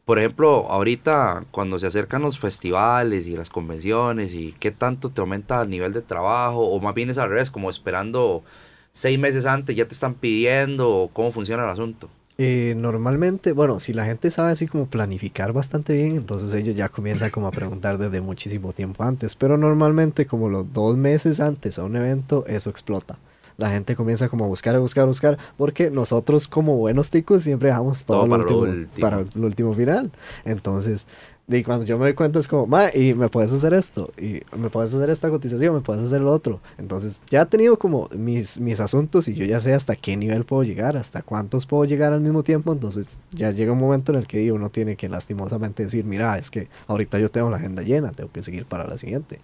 por 0.10 0.17
ejemplo, 0.17 0.65
ahorita 0.72 1.43
cuando 1.52 1.78
se 1.78 1.86
acercan 1.86 2.24
los 2.24 2.39
festivales 2.39 3.28
y 3.28 3.38
las 3.38 3.52
convenciones 3.52 4.34
y 4.34 4.56
qué 4.60 4.72
tanto 4.72 5.12
te 5.12 5.22
aumenta 5.22 5.62
el 5.62 5.69
nivel 5.69 5.93
de 5.93 6.02
trabajo, 6.02 6.62
o 6.62 6.82
más 6.82 6.95
bien 6.95 7.12
es 7.12 7.19
al 7.19 7.30
revés, 7.30 7.52
como 7.52 7.69
esperando 7.69 8.43
seis 8.91 9.19
meses 9.19 9.45
antes 9.45 9.76
ya 9.76 9.88
te 9.88 9.93
están 9.93 10.15
pidiendo, 10.15 11.12
cómo 11.13 11.32
funciona 11.32 11.63
el 11.63 11.69
asunto. 11.69 12.10
Eh, 12.39 12.74
normalmente, 12.76 13.52
bueno, 13.52 13.80
si 13.80 13.93
la 13.93 14.06
gente 14.06 14.32
sabe 14.32 14.52
así 14.52 14.65
como 14.65 14.88
planificar 14.88 15.54
bastante 15.54 15.93
bien, 15.93 16.15
entonces 16.15 16.56
ellos 16.56 16.76
ya 16.76 16.89
comienzan 16.89 17.30
como 17.30 17.45
a 17.45 17.52
preguntar 17.52 18.00
desde 18.00 18.19
muchísimo 18.19 18.74
tiempo 18.74 19.04
antes. 19.04 19.36
Pero 19.36 19.58
normalmente 19.58 20.26
como 20.26 20.50
los 20.50 20.74
dos 20.74 20.98
meses 20.98 21.39
antes 21.39 21.78
a 21.78 21.84
un 21.84 21.95
evento, 21.95 22.45
eso 22.48 22.72
explota. 22.72 23.19
La 23.60 23.69
gente 23.69 23.95
comienza 23.95 24.30
como 24.30 24.45
a 24.45 24.48
buscar, 24.48 24.76
a 24.76 24.80
buscar, 24.80 25.04
a 25.04 25.08
buscar, 25.08 25.38
porque 25.58 25.91
nosotros 25.91 26.48
como 26.48 26.78
buenos 26.78 27.10
ticos 27.10 27.43
siempre 27.43 27.67
dejamos 27.67 28.06
todo, 28.06 28.28
para 28.28 28.43
lo 28.43 28.58
último, 28.58 28.60
último. 28.62 29.02
para 29.02 29.19
el 29.19 29.43
último 29.43 29.74
final. 29.74 30.12
Entonces, 30.45 31.08
y 31.50 31.63
cuando 31.63 31.84
yo 31.84 31.98
me 31.98 32.06
doy 32.06 32.13
cuenta 32.13 32.39
es 32.39 32.48
como, 32.48 32.67
ma, 32.67 32.89
y 32.93 33.13
me 33.15 33.28
puedes 33.28 33.52
hacer 33.52 33.74
esto, 33.74 34.13
y 34.17 34.41
me 34.56 34.69
puedes 34.69 34.93
hacer 34.93 35.10
esta 35.10 35.30
cotización, 35.30 35.76
me 35.76 35.82
puedes 35.82 36.04
hacer 36.04 36.22
lo 36.22 36.32
otro. 36.32 36.62
Entonces, 36.78 37.22
ya 37.30 37.41
he 37.41 37.45
tenido 37.48 37.78
como 37.78 38.08
mis, 38.15 38.62
mis 38.62 38.80
asuntos 38.80 39.28
y 39.28 39.34
yo 39.34 39.43
ya 39.43 39.60
sé 39.60 39.74
hasta 39.74 39.98
qué 39.98 40.15
nivel 40.15 40.45
puedo 40.45 40.63
llegar, 40.63 40.95
hasta 40.95 41.22
cuántos 41.22 41.65
puedo 41.65 41.84
llegar 41.84 42.13
al 42.13 42.22
mismo 42.22 42.43
tiempo. 42.43 42.72
Entonces, 42.72 43.19
ya 43.32 43.52
llega 43.52 43.74
un 43.74 43.80
momento 43.80 44.13
en 44.13 44.19
el 44.19 44.28
que 44.28 44.52
uno 44.54 44.69
tiene 44.69 44.95
que 44.95 45.10
lastimosamente 45.10 45.84
decir, 45.84 46.06
mira, 46.06 46.38
es 46.38 46.50
que 46.50 46.69
ahorita 46.88 47.19
yo 47.19 47.28
tengo 47.28 47.50
la 47.50 47.58
agenda 47.58 47.82
llena, 47.82 48.12
tengo 48.12 48.32
que 48.32 48.41
seguir 48.41 48.65
para 48.65 48.88
la 48.88 48.98
siguiente. 48.98 49.39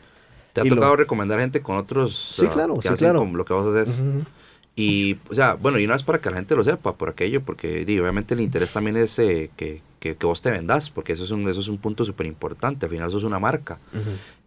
¿Te 0.56 0.62
ha 0.62 0.66
Y 0.66 0.70
lo- 0.70 0.78
tocado 0.78 0.96
recomendar 0.96 1.38
gente 1.42 1.62
con 1.62 1.76
otros 1.76 2.16
Sí, 2.18 2.46
ah, 2.48 2.54
claro, 2.54 2.76
que 2.80 2.88
sí, 2.88 2.96
claro. 2.96 3.26
lo 3.26 3.44
que 3.44 3.52
vos 3.54 3.76
haces? 3.76 3.94
Ujú. 4.00 4.24
Y, 4.78 5.18
o 5.30 5.36
sea, 5.36 5.56
bueno, 5.56 5.80
y 5.80 5.84
una 5.86 5.96
vez 5.96 6.04
para 6.04 6.20
que 6.20 6.30
la 6.30 6.38
gente 6.38 6.56
lo 6.56 6.64
sepa, 6.64 6.94
por 6.94 7.10
aquello, 7.10 7.42
porque 7.42 7.82
obviamente 8.02 8.34
el 8.36 8.40
interés 8.40 8.72
también 8.72 8.96
es 8.96 9.20
eh, 9.20 9.50
que, 9.58 9.82
que, 10.00 10.16
que 10.16 10.26
vos 10.26 10.42
te 10.42 10.52
vendas, 10.52 10.90
porque 10.90 11.12
eso 11.12 11.26
es 11.26 11.32
un, 11.32 11.46
eso 11.50 11.60
es 11.60 11.68
un 11.68 11.78
punto 11.78 12.06
súper 12.06 12.26
importante, 12.26 12.86
al 12.86 12.92
final 12.92 13.10
eso 13.10 13.18
es 13.18 13.26
una 13.26 13.38
marca. 13.40 13.78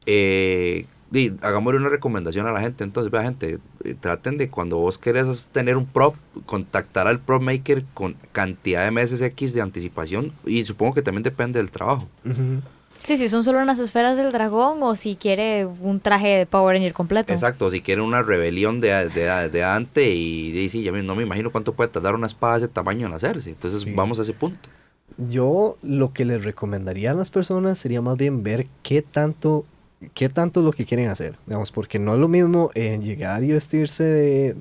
Eh, 0.07 0.87
di, 1.11 1.33
hagámosle 1.43 1.79
una 1.79 1.89
recomendación 1.91 2.47
a 2.47 2.53
la 2.53 2.61
gente, 2.63 2.85
entonces, 2.85 3.11
vea 3.13 3.23
gente, 3.23 3.59
eh, 3.85 3.95
traten 4.01 4.39
de 4.39 4.49
cuando 4.49 4.79
vos 4.79 4.97
querés 4.99 5.49
tener 5.49 5.77
un 5.77 5.85
prop, 5.87 6.15
contactar 6.47 7.07
al 7.07 7.21
prop 7.21 7.43
maker 7.43 7.85
con 7.95 8.17
cantidad 8.33 8.85
de 8.85 8.91
meses 8.91 9.21
X 9.21 9.53
de 9.53 9.61
anticipación, 9.61 10.33
y 10.47 10.65
supongo 10.65 10.95
que 10.95 11.03
también 11.03 11.23
depende 11.23 11.59
del 11.59 11.71
trabajo. 11.71 12.09
Ujú. 12.25 12.63
Sí, 13.09 13.17
si 13.17 13.31
son 13.31 13.43
solo 13.43 13.59
unas 13.61 13.79
esferas 13.79 14.19
del 14.19 14.31
dragón 14.33 14.83
o 14.83 14.95
si 14.95 15.17
quiere 15.17 15.65
un 15.65 15.99
traje 15.99 16.29
de 16.29 16.45
Power 16.47 16.77
Ranger 16.77 16.93
completo. 16.93 17.33
Exacto, 17.33 17.71
si 17.71 17.81
quieren 17.81 18.05
una 18.05 18.21
rebelión 18.23 18.83
de, 18.83 19.09
de, 19.09 19.49
de 19.49 19.59
Dante 19.61 20.11
y 20.11 20.69
sí, 20.69 20.83
ya 20.83 20.93
no 20.93 21.15
me 21.15 21.23
imagino 21.23 21.51
cuánto 21.51 21.73
puede 21.73 21.89
tardar 21.89 22.15
una 22.15 22.27
espada 22.27 22.59
de 22.59 22.67
ese 22.67 22.69
tamaño 22.69 23.07
en 23.07 23.15
hacerse. 23.15 23.49
Entonces 23.49 23.81
Sí. 23.81 23.93
vamos 23.95 24.19
a 24.19 24.23
ese 24.23 24.35
punto. 24.35 24.69
Yo 25.17 25.79
lo 25.83 26.13
que 26.13 26.27
les 26.27 26.45
recomendaría 26.45 27.13
a 27.13 27.15
las 27.15 27.31
personas 27.31 27.79
sería 27.79 28.03
más 28.03 28.19
bien 28.19 28.43
ver 28.43 28.67
qué 28.83 29.01
tanto, 29.01 29.65
qué 30.13 30.29
tanto 30.29 30.61
es 30.61 30.67
lo 30.67 30.73
que 30.73 30.85
quieren 30.85 31.09
hacer. 31.09 31.39
Digamos, 31.47 31.71
porque 31.73 31.99
no 31.99 32.13
es 32.13 32.21
lo 32.21 32.29
mismo 32.29 32.71
eh, 32.75 33.01
llegar 33.03 33.43
y 33.43 33.53
vestirse 33.53 34.05
de 34.05 34.57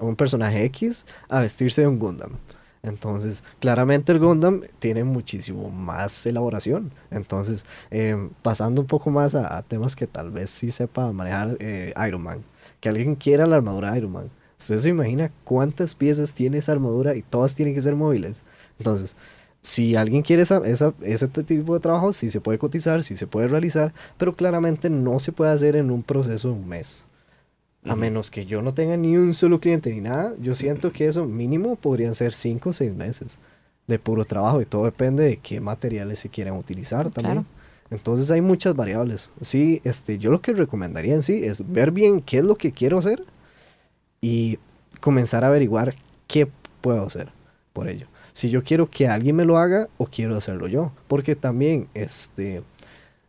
un 0.00 0.16
personaje 0.16 0.64
X 0.64 1.06
a 1.28 1.38
vestirse 1.40 1.82
de 1.82 1.86
un 1.86 2.00
Gundam. 2.00 2.32
Entonces, 2.86 3.42
claramente 3.58 4.12
el 4.12 4.20
Gundam 4.20 4.62
tiene 4.78 5.02
muchísimo 5.02 5.70
más 5.70 6.24
elaboración. 6.24 6.92
Entonces, 7.10 7.66
eh, 7.90 8.30
pasando 8.42 8.80
un 8.80 8.86
poco 8.86 9.10
más 9.10 9.34
a, 9.34 9.60
temas 9.62 9.96
que 9.96 10.06
tal 10.06 10.30
vez 10.30 10.50
sí 10.50 10.70
sepa 10.70 11.12
manejar 11.12 11.56
eh, 11.58 11.92
Iron 12.06 12.22
Man. 12.22 12.44
Que 12.80 12.88
alguien 12.88 13.16
quiera 13.16 13.46
la 13.46 13.56
armadura 13.56 13.90
de 13.90 13.98
Iron 13.98 14.12
Man. 14.12 14.30
¿Usted 14.58 14.78
se 14.78 14.88
imagina 14.88 15.32
cuántas 15.44 15.94
piezas 15.94 16.32
tiene 16.32 16.58
esa 16.58 16.72
armadura 16.72 17.16
y 17.16 17.22
todas 17.22 17.54
tienen 17.54 17.74
que 17.74 17.80
ser 17.80 17.96
móviles? 17.96 18.44
Entonces, 18.78 19.16
si 19.60 19.96
alguien 19.96 20.22
quiere 20.22 20.42
esa, 20.42 20.62
ese 20.64 21.28
tipo 21.28 21.74
de 21.74 21.80
trabajo, 21.80 22.12
sí 22.12 22.30
se 22.30 22.40
puede 22.40 22.58
cotizar, 22.58 23.02
sí 23.02 23.16
se 23.16 23.26
puede 23.26 23.48
realizar, 23.48 23.92
pero 24.16 24.36
claramente 24.36 24.88
no 24.90 25.18
se 25.18 25.32
puede 25.32 25.50
hacer 25.50 25.74
en 25.74 25.90
un 25.90 26.04
proceso 26.04 26.48
de 26.48 26.54
un 26.54 26.68
mes. 26.68 27.04
A 27.88 27.96
menos 27.96 28.30
que 28.30 28.46
yo 28.46 28.62
no 28.62 28.74
tenga 28.74 28.96
ni 28.96 29.16
un 29.16 29.34
solo 29.34 29.60
cliente 29.60 29.92
ni 29.92 30.00
nada, 30.00 30.34
yo 30.40 30.54
siento 30.54 30.92
que 30.92 31.06
eso 31.06 31.26
mínimo 31.26 31.76
podrían 31.76 32.14
ser 32.14 32.32
5 32.32 32.70
o 32.70 32.72
6 32.72 32.94
meses 32.94 33.38
de 33.86 33.98
puro 33.98 34.24
trabajo 34.24 34.60
y 34.60 34.64
todo 34.64 34.84
depende 34.84 35.24
de 35.24 35.36
qué 35.36 35.60
materiales 35.60 36.18
se 36.18 36.28
quieran 36.28 36.54
utilizar 36.54 37.10
también. 37.10 37.44
Claro. 37.44 37.46
Entonces 37.90 38.30
hay 38.30 38.40
muchas 38.40 38.74
variables. 38.74 39.30
Sí, 39.40 39.80
este, 39.84 40.18
yo 40.18 40.30
lo 40.30 40.40
que 40.40 40.52
recomendaría 40.52 41.14
en 41.14 41.22
sí 41.22 41.44
es 41.44 41.70
ver 41.70 41.92
bien 41.92 42.20
qué 42.20 42.38
es 42.38 42.44
lo 42.44 42.56
que 42.56 42.72
quiero 42.72 42.98
hacer 42.98 43.24
y 44.20 44.58
comenzar 45.00 45.44
a 45.44 45.48
averiguar 45.48 45.94
qué 46.26 46.48
puedo 46.80 47.06
hacer 47.06 47.28
por 47.72 47.88
ello. 47.88 48.08
Si 48.32 48.50
yo 48.50 48.64
quiero 48.64 48.90
que 48.90 49.08
alguien 49.08 49.36
me 49.36 49.44
lo 49.44 49.56
haga 49.56 49.88
o 49.98 50.06
quiero 50.06 50.36
hacerlo 50.36 50.66
yo. 50.66 50.92
Porque 51.06 51.36
también, 51.36 51.88
este, 51.94 52.62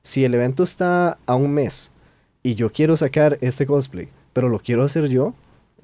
si 0.02 0.26
el 0.26 0.34
evento 0.34 0.64
está 0.64 1.18
a 1.26 1.36
un 1.36 1.54
mes 1.54 1.92
y 2.44 2.56
yo 2.56 2.72
quiero 2.72 2.98
sacar 2.98 3.38
este 3.42 3.66
cosplay, 3.66 4.10
pero 4.38 4.50
lo 4.50 4.60
quiero 4.60 4.84
hacer 4.84 5.08
yo, 5.10 5.34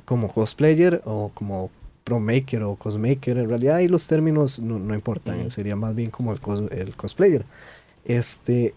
como 0.06 0.32
cosplayer 0.32 1.02
o 1.06 1.32
como 1.34 1.72
pro 2.04 2.20
maker 2.20 2.62
o 2.62 2.76
cosmaker, 2.76 3.40
en 3.40 3.50
realidad 3.50 3.78
ahí 3.78 3.88
los 3.88 4.06
términos 4.06 4.60
no, 4.60 4.78
no 4.78 4.94
importan, 4.94 5.50
sería 5.50 5.76
más 5.76 5.96
bien 5.96 6.12
como 6.12 6.32
el, 6.34 6.40
cos- 6.40 6.72
el 6.72 6.96
cosplayer. 6.96 7.46
Este, 8.06 8.76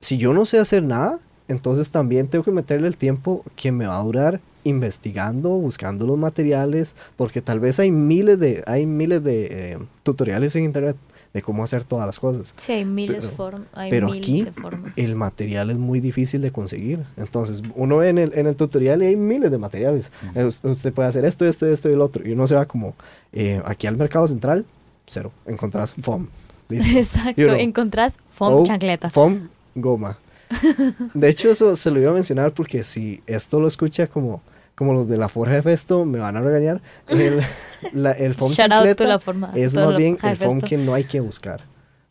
si 0.00 0.16
yo 0.16 0.32
no 0.34 0.44
sé 0.44 0.58
hacer 0.58 0.82
nada, 0.82 1.20
entonces 1.46 1.92
también 1.92 2.26
tengo 2.26 2.42
que 2.42 2.50
meterle 2.50 2.88
el 2.88 2.96
tiempo 2.96 3.44
que 3.54 3.70
me 3.70 3.86
va 3.86 4.00
a 4.00 4.02
durar 4.02 4.40
investigando, 4.64 5.50
buscando 5.50 6.04
los 6.04 6.18
materiales, 6.18 6.96
porque 7.16 7.42
tal 7.42 7.60
vez 7.60 7.78
hay 7.78 7.92
miles 7.92 8.40
de, 8.40 8.64
hay 8.66 8.86
miles 8.86 9.22
de 9.22 9.46
eh, 9.74 9.78
tutoriales 10.02 10.56
en 10.56 10.64
internet 10.64 10.96
de 11.32 11.42
cómo 11.42 11.62
hacer 11.62 11.84
todas 11.84 12.06
las 12.06 12.18
cosas. 12.18 12.52
Sí, 12.56 12.72
hay 12.72 12.84
miles 12.84 13.24
Pero- 13.26 13.36
form- 13.36 13.64
hay 13.72 13.88
Pero 13.90 14.08
mil 14.08 14.18
aquí 14.18 14.42
de 14.42 14.52
formas. 14.52 14.92
el 14.98 15.14
material 15.16 15.70
es 15.70 15.78
muy 15.78 16.00
difícil 16.00 16.40
de 16.42 16.50
conseguir. 16.50 17.04
Entonces, 17.16 17.62
uno 17.76 17.98
ve 17.98 18.08
en 18.08 18.18
el, 18.18 18.32
en 18.36 18.46
el 18.48 18.56
tutorial 18.56 19.02
y 19.02 19.06
hay 19.06 19.16
miles 19.16 19.50
de 19.50 19.58
materiales. 19.58 20.10
Eh, 20.34 20.44
us- 20.44 20.60
Usted 20.64 20.92
puede 20.92 21.08
hacer 21.08 21.24
esto, 21.24 21.46
esto, 21.46 21.66
esto 21.66 21.88
y 21.88 21.92
el 21.92 22.00
otro. 22.00 22.26
Y 22.28 22.32
uno 22.32 22.46
se 22.46 22.54
va 22.56 22.66
como 22.66 22.96
eh, 23.32 23.62
aquí 23.64 23.86
al 23.86 23.96
mercado 23.96 24.26
central, 24.26 24.66
cero. 25.06 25.30
Encontrás 25.46 25.94
foam. 25.94 26.28
Listo. 26.68 26.98
Exacto, 26.98 27.42
uno, 27.42 27.54
encontrás 27.54 28.14
foam 28.30 28.54
oh, 28.54 28.64
chancleta. 28.64 29.08
Foam, 29.10 29.48
goma. 29.74 30.18
De 31.14 31.28
hecho, 31.28 31.50
eso 31.50 31.74
se 31.76 31.90
lo 31.92 32.00
iba 32.00 32.10
a 32.10 32.14
mencionar 32.14 32.52
porque 32.52 32.82
si 32.82 33.22
esto 33.26 33.60
lo 33.60 33.68
escucha 33.68 34.08
como, 34.08 34.42
como 34.80 34.94
los 34.94 35.06
de 35.08 35.18
la 35.18 35.28
Forja 35.28 35.52
de 35.56 35.60
Festo, 35.62 36.06
me 36.06 36.18
van 36.18 36.38
a 36.38 36.40
regañar. 36.40 36.80
El, 37.06 37.42
la- 37.92 38.12
el 38.12 38.34
foam 38.34 38.50
la 38.58 39.18
forma- 39.20 39.52
es 39.54 39.76
más 39.76 39.94
bien 39.94 40.16
el 40.22 40.36
foam 40.38 40.62
que 40.62 40.78
no 40.78 40.94
hay 40.94 41.04
que 41.04 41.20
buscar. 41.20 41.60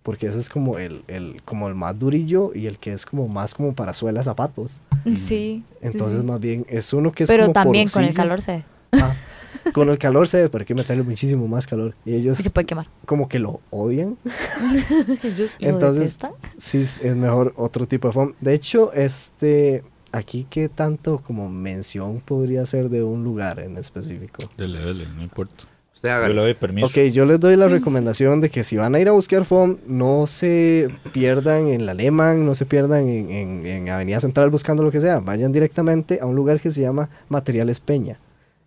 Porque 0.04 0.28
ese 0.28 0.38
es 0.38 0.50
como 0.50 0.78
el, 0.78 1.04
el, 1.08 1.42
como 1.44 1.68
el 1.68 1.74
más 1.74 1.98
durillo 1.98 2.52
y 2.54 2.68
el 2.68 2.78
que 2.78 2.94
es 2.94 3.08
como 3.08 3.28
más 3.28 3.56
como 3.56 3.74
para 3.74 3.92
suelas 3.94 4.26
zapatos. 4.26 4.82
Sí. 5.04 5.16
sí, 5.18 5.64
Entonces, 5.82 6.20
sí. 6.20 6.26
más 6.26 6.40
bien 6.40 6.64
es 6.70 6.94
uno 6.94 7.12
que 7.12 7.24
es 7.24 7.30
Pero 7.30 7.46
como 7.46 7.54
también 7.54 7.90
con 7.90 8.04
el 8.04 8.14
porosillo. 8.14 8.30
calor 8.30 8.42
se, 8.44 8.64
Ah, 8.92 9.16
con 9.74 9.90
el 9.90 9.98
calor 9.98 10.28
se 10.28 10.42
ve, 10.44 10.50
pero 10.50 10.62
hay 10.62 10.66
que 10.68 10.76
meterle 10.76 11.02
muchísimo 11.02 11.48
más 11.48 11.66
calor. 11.66 11.96
Y 12.06 12.14
ellos 12.14 12.38
se 12.38 12.52
puede 12.52 12.68
quemar. 12.68 12.88
como 13.06 13.28
que 13.28 13.40
lo 13.40 13.62
odian. 13.72 14.16
Ellos 15.24 15.58
lo 15.60 15.68
Entonces, 15.70 16.02
detestan. 16.20 16.32
sí 16.60 16.78
es 16.80 17.02
mejor 17.16 17.54
otro 17.58 17.88
tipo 17.88 18.08
de 18.08 18.14
foam. 18.14 18.34
De 18.40 18.54
hecho, 18.54 18.94
este 18.94 19.84
aquí 20.12 20.46
qué 20.50 20.70
tanto 20.70 21.20
como 21.20 21.50
mención 21.50 22.20
podría 22.22 22.66
ser 22.66 22.90
de 22.90 23.04
un 23.04 23.24
lugar 23.24 23.60
en 23.60 23.78
específico. 23.78 24.44
Dele, 24.58 24.80
dele, 24.80 25.06
no 25.16 25.22
importa. 25.24 25.66
Usted 25.96 26.10
Yo 26.28 26.34
le 26.34 26.42
doy 26.42 26.54
permiso. 26.54 26.88
Ok, 26.88 27.12
yo 27.12 27.26
les 27.26 27.40
doy 27.42 27.58
la 27.58 27.68
recomendación 27.68 28.40
de 28.40 28.50
que 28.50 28.64
si 28.64 28.78
van 28.78 28.96
a 28.96 29.00
ir 29.02 29.10
a 29.10 29.12
buscar 29.12 29.44
foam, 29.44 29.78
no 29.86 30.28
se 30.28 30.88
pierdan 31.12 31.68
en 31.68 31.86
la 31.86 31.92
Alemán, 31.92 32.46
no 32.46 32.56
se 32.56 32.66
pierdan 32.66 33.10
en, 33.10 33.30
en- 33.30 33.66
en 33.66 33.90
Avenida 33.90 34.22
Central 34.22 34.50
buscando 34.50 34.82
lo 34.82 34.92
que 34.92 35.02
sea. 35.02 35.20
Vayan 35.20 35.52
directamente 35.52 36.20
a 36.22 36.26
un 36.26 36.36
lugar 36.38 36.62
que 36.62 36.72
se 36.72 36.80
llama 36.82 37.10
Materiales 37.28 37.82
Peña. 37.82 38.18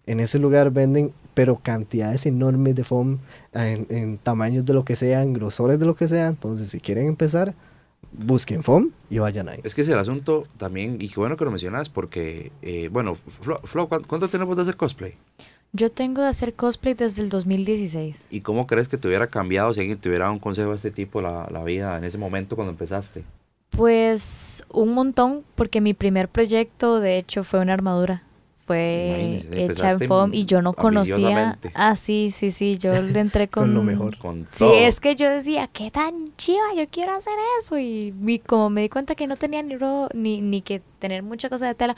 En 0.05 0.21
ese 0.21 0.39
lugar 0.39 0.73
venden, 0.73 1.13
pero 1.33 1.57
cantidades 1.63 2.27
enormes 2.27 2.75
de 2.75 2.85
foam, 2.85 3.19
en, 3.55 3.87
en 3.89 4.19
tamaños 4.19 4.67
de 4.67 4.75
lo 4.75 4.85
que 4.85 4.95
sea, 4.97 5.23
en 5.23 5.33
grosores 5.33 5.79
de 5.79 5.87
lo 5.87 5.95
que 5.97 6.09
sea. 6.09 6.27
Entonces, 6.29 6.69
si 6.69 6.81
quieren 6.81 7.07
empezar, 7.07 7.55
busquen 8.13 8.63
foam 8.63 8.91
y 9.11 9.19
vayan 9.19 9.49
ahí. 9.49 9.61
Es 9.65 9.75
que 9.75 9.83
es 9.83 9.89
el 9.89 9.99
asunto 9.99 10.47
también, 10.57 10.99
y 11.01 11.09
qué 11.09 11.19
bueno 11.19 11.37
que 11.37 11.45
lo 11.45 11.51
mencionas, 11.51 11.89
porque, 11.89 12.53
eh, 12.63 12.89
bueno, 12.91 13.17
Flo, 13.41 13.61
Flo, 13.65 13.89
¿cuánto, 13.89 14.09
cuánto 14.09 14.29
tenemos 14.29 14.57
de 14.57 14.63
hacer 14.63 14.77
cosplay? 14.77 15.15
Yo 15.73 15.91
tengo 15.91 16.21
de 16.21 16.29
hacer 16.29 16.53
cosplay 16.53 16.93
desde 16.95 17.23
el 17.23 17.31
2016. 17.31 18.27
¿Y 18.31 18.41
cómo 18.43 18.67
crees 18.67 18.89
que 18.89 18.99
te 18.99 19.09
hubiera 19.09 19.27
cambiado 19.27 19.73
si 19.73 19.81
alguien 19.81 19.99
te 19.99 20.09
hubiera 20.09 20.27
dado 20.27 20.35
un 20.35 20.41
consejo 20.41 20.71
de 20.71 20.77
este 20.77 20.91
tipo 20.91 21.23
la, 21.23 21.49
la 21.51 21.65
vida 21.65 21.97
en 21.97 22.05
ese 22.05 22.19
momento 22.19 22.57
cuando 22.57 22.73
empezaste? 22.73 23.25
Pues 23.71 24.65
un 24.69 24.93
montón, 24.93 25.45
porque 25.55 25.81
mi 25.81 25.95
primer 25.95 26.29
proyecto 26.29 27.01
de 27.01 27.17
hecho 27.17 27.43
fue 27.43 27.61
una 27.61 27.73
armadura. 27.73 28.23
Fue 28.67 29.41
Imagínese, 29.43 29.65
hecha 29.65 29.91
en 29.91 29.99
foam 30.09 30.31
y 30.35 30.45
yo 30.45 30.63
no 30.63 30.73
conocía. 30.73 31.59
Ah, 31.75 31.97
sí, 31.97 32.33
sí, 32.37 32.51
sí, 32.53 32.79
yo 32.79 32.93
le 33.03 33.19
entré 33.21 33.49
con, 33.51 33.65
Con 33.65 33.75
lo 33.75 33.83
mejor. 33.83 34.17
Con 34.19 34.47
Sí, 34.53 34.59
todo. 34.61 34.73
es 34.75 35.01
que 35.01 35.17
yo 35.17 35.29
decía, 35.29 35.67
qué 35.73 35.91
tan 35.91 36.35
chiva, 36.37 36.63
yo 36.77 36.87
quiero 36.89 37.13
hacer 37.15 37.33
eso. 37.61 37.79
Y, 37.79 38.13
mi- 38.13 38.39
como 38.39 38.71
me 38.71 38.83
di 38.83 38.89
cuenta 38.89 39.15
que 39.17 39.27
no 39.27 39.37
tenía 39.37 39.63
ni, 39.63 39.77
ro- 39.77 40.09
ni, 40.15 40.41
ni 40.41 40.63
que 40.63 40.81
tener 41.01 41.23
mucha 41.25 41.49
cosa 41.49 41.67
de 41.67 41.75
tela, 41.75 41.97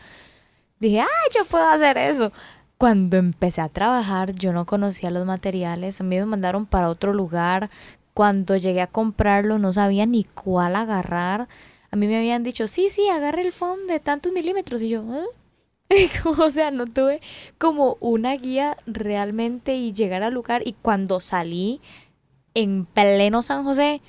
dije, 0.81 1.00
ah, 1.00 1.07
yo 1.37 1.44
puedo 1.46 1.64
hacer 1.68 1.98
eso. 1.98 2.33
Cuando 2.79 3.16
empecé 3.18 3.61
a 3.61 3.68
trabajar, 3.68 4.35
yo 4.35 4.53
no 4.53 4.64
conocía 4.66 5.11
los 5.11 5.27
materiales, 5.27 6.00
a 6.00 6.05
mí 6.05 6.16
me 6.16 6.27
mandaron 6.27 6.66
para 6.66 6.88
otro 6.88 7.12
lugar. 7.12 7.70
Cuando 8.14 8.57
llegué 8.57 8.81
a 8.81 8.87
comprarlo, 8.87 9.59
no 9.59 9.72
sabía 9.72 10.07
ni 10.07 10.24
cuál 10.24 10.77
agarrar. 10.77 11.48
A 11.90 11.96
mí 11.96 12.07
me 12.07 12.16
habían 12.16 12.42
dicho, 12.42 12.66
sí, 12.68 12.88
sí, 12.90 13.09
agarre 13.09 13.42
el 13.42 13.53
foam 13.53 13.87
de 13.88 14.00
tantos 14.00 14.33
milímetros. 14.33 14.83
Y 14.83 14.88
yo, 14.88 15.00
¿eh? 15.00 15.24
o 16.38 16.51
sea, 16.51 16.70
no 16.70 16.87
tuve 16.87 17.20
como 17.59 17.97
una 18.01 18.37
guía 18.37 18.77
realmente 18.87 19.77
y 19.77 19.92
llegar 19.92 20.23
al 20.23 20.35
lugar. 20.35 20.62
Y 20.66 20.75
cuando 20.75 21.20
salí 21.20 21.81
en 22.55 22.87
pleno 22.87 23.42
San 23.42 23.64
José 23.64 24.01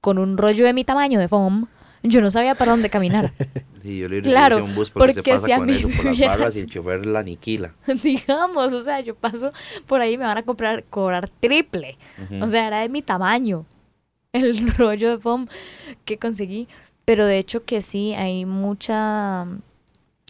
con 0.00 0.18
un 0.18 0.36
rollo 0.36 0.64
de 0.64 0.72
mi 0.72 0.84
tamaño 0.84 1.18
de 1.18 1.28
foam, 1.28 1.68
yo 2.02 2.20
no 2.20 2.30
sabía 2.30 2.54
para 2.54 2.72
dónde 2.72 2.90
caminar. 2.90 3.32
Sí, 3.86 4.00
yo 4.00 4.08
le 4.08 4.20
Claro, 4.20 4.64
un 4.64 4.74
bus 4.74 4.90
porque, 4.90 5.14
porque 5.14 5.30
se 5.30 5.36
pasa 5.36 5.46
si 5.46 5.52
a 5.52 5.58
con 5.58 5.66
mí 5.66 5.74
eso, 5.74 5.88
por 5.90 6.06
las 6.06 6.18
barras 6.18 6.56
y 6.56 6.58
el 6.58 6.66
chofer 6.66 7.06
la 7.06 7.20
aniquila. 7.20 7.72
Digamos, 8.02 8.72
o 8.72 8.82
sea, 8.82 8.98
yo 8.98 9.14
paso 9.14 9.52
por 9.86 10.00
ahí 10.00 10.14
y 10.14 10.18
me 10.18 10.24
van 10.24 10.38
a 10.38 10.42
comprar, 10.42 10.82
cobrar 10.90 11.28
triple. 11.28 11.96
O 12.40 12.48
sea, 12.48 12.66
era 12.66 12.80
de 12.80 12.88
mi 12.88 13.02
tamaño 13.02 13.64
el 14.32 14.72
rollo 14.74 15.10
de 15.10 15.18
foam 15.18 15.46
que 16.04 16.18
conseguí. 16.18 16.66
Pero 17.04 17.26
de 17.26 17.38
hecho 17.38 17.64
que 17.64 17.80
sí, 17.80 18.12
hay 18.14 18.44
mucha 18.44 19.46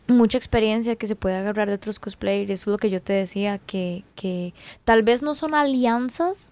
mucha 0.09 0.39
experiencia 0.39 0.97
que 0.97 1.07
se 1.07 1.17
puede 1.17 1.37
agarrar 1.37 1.69
de 1.69 1.75
otros 1.75 1.99
cosplayers. 1.99 2.51
Eso 2.51 2.71
es 2.71 2.73
lo 2.73 2.79
que 2.79 2.91
yo 2.91 3.01
te 3.03 3.13
decía, 3.13 3.59
que, 3.59 4.05
que 4.15 4.55
tal 4.85 5.03
vez 5.03 5.23
no 5.23 5.35
son 5.35 5.55
alianzas, 5.55 6.51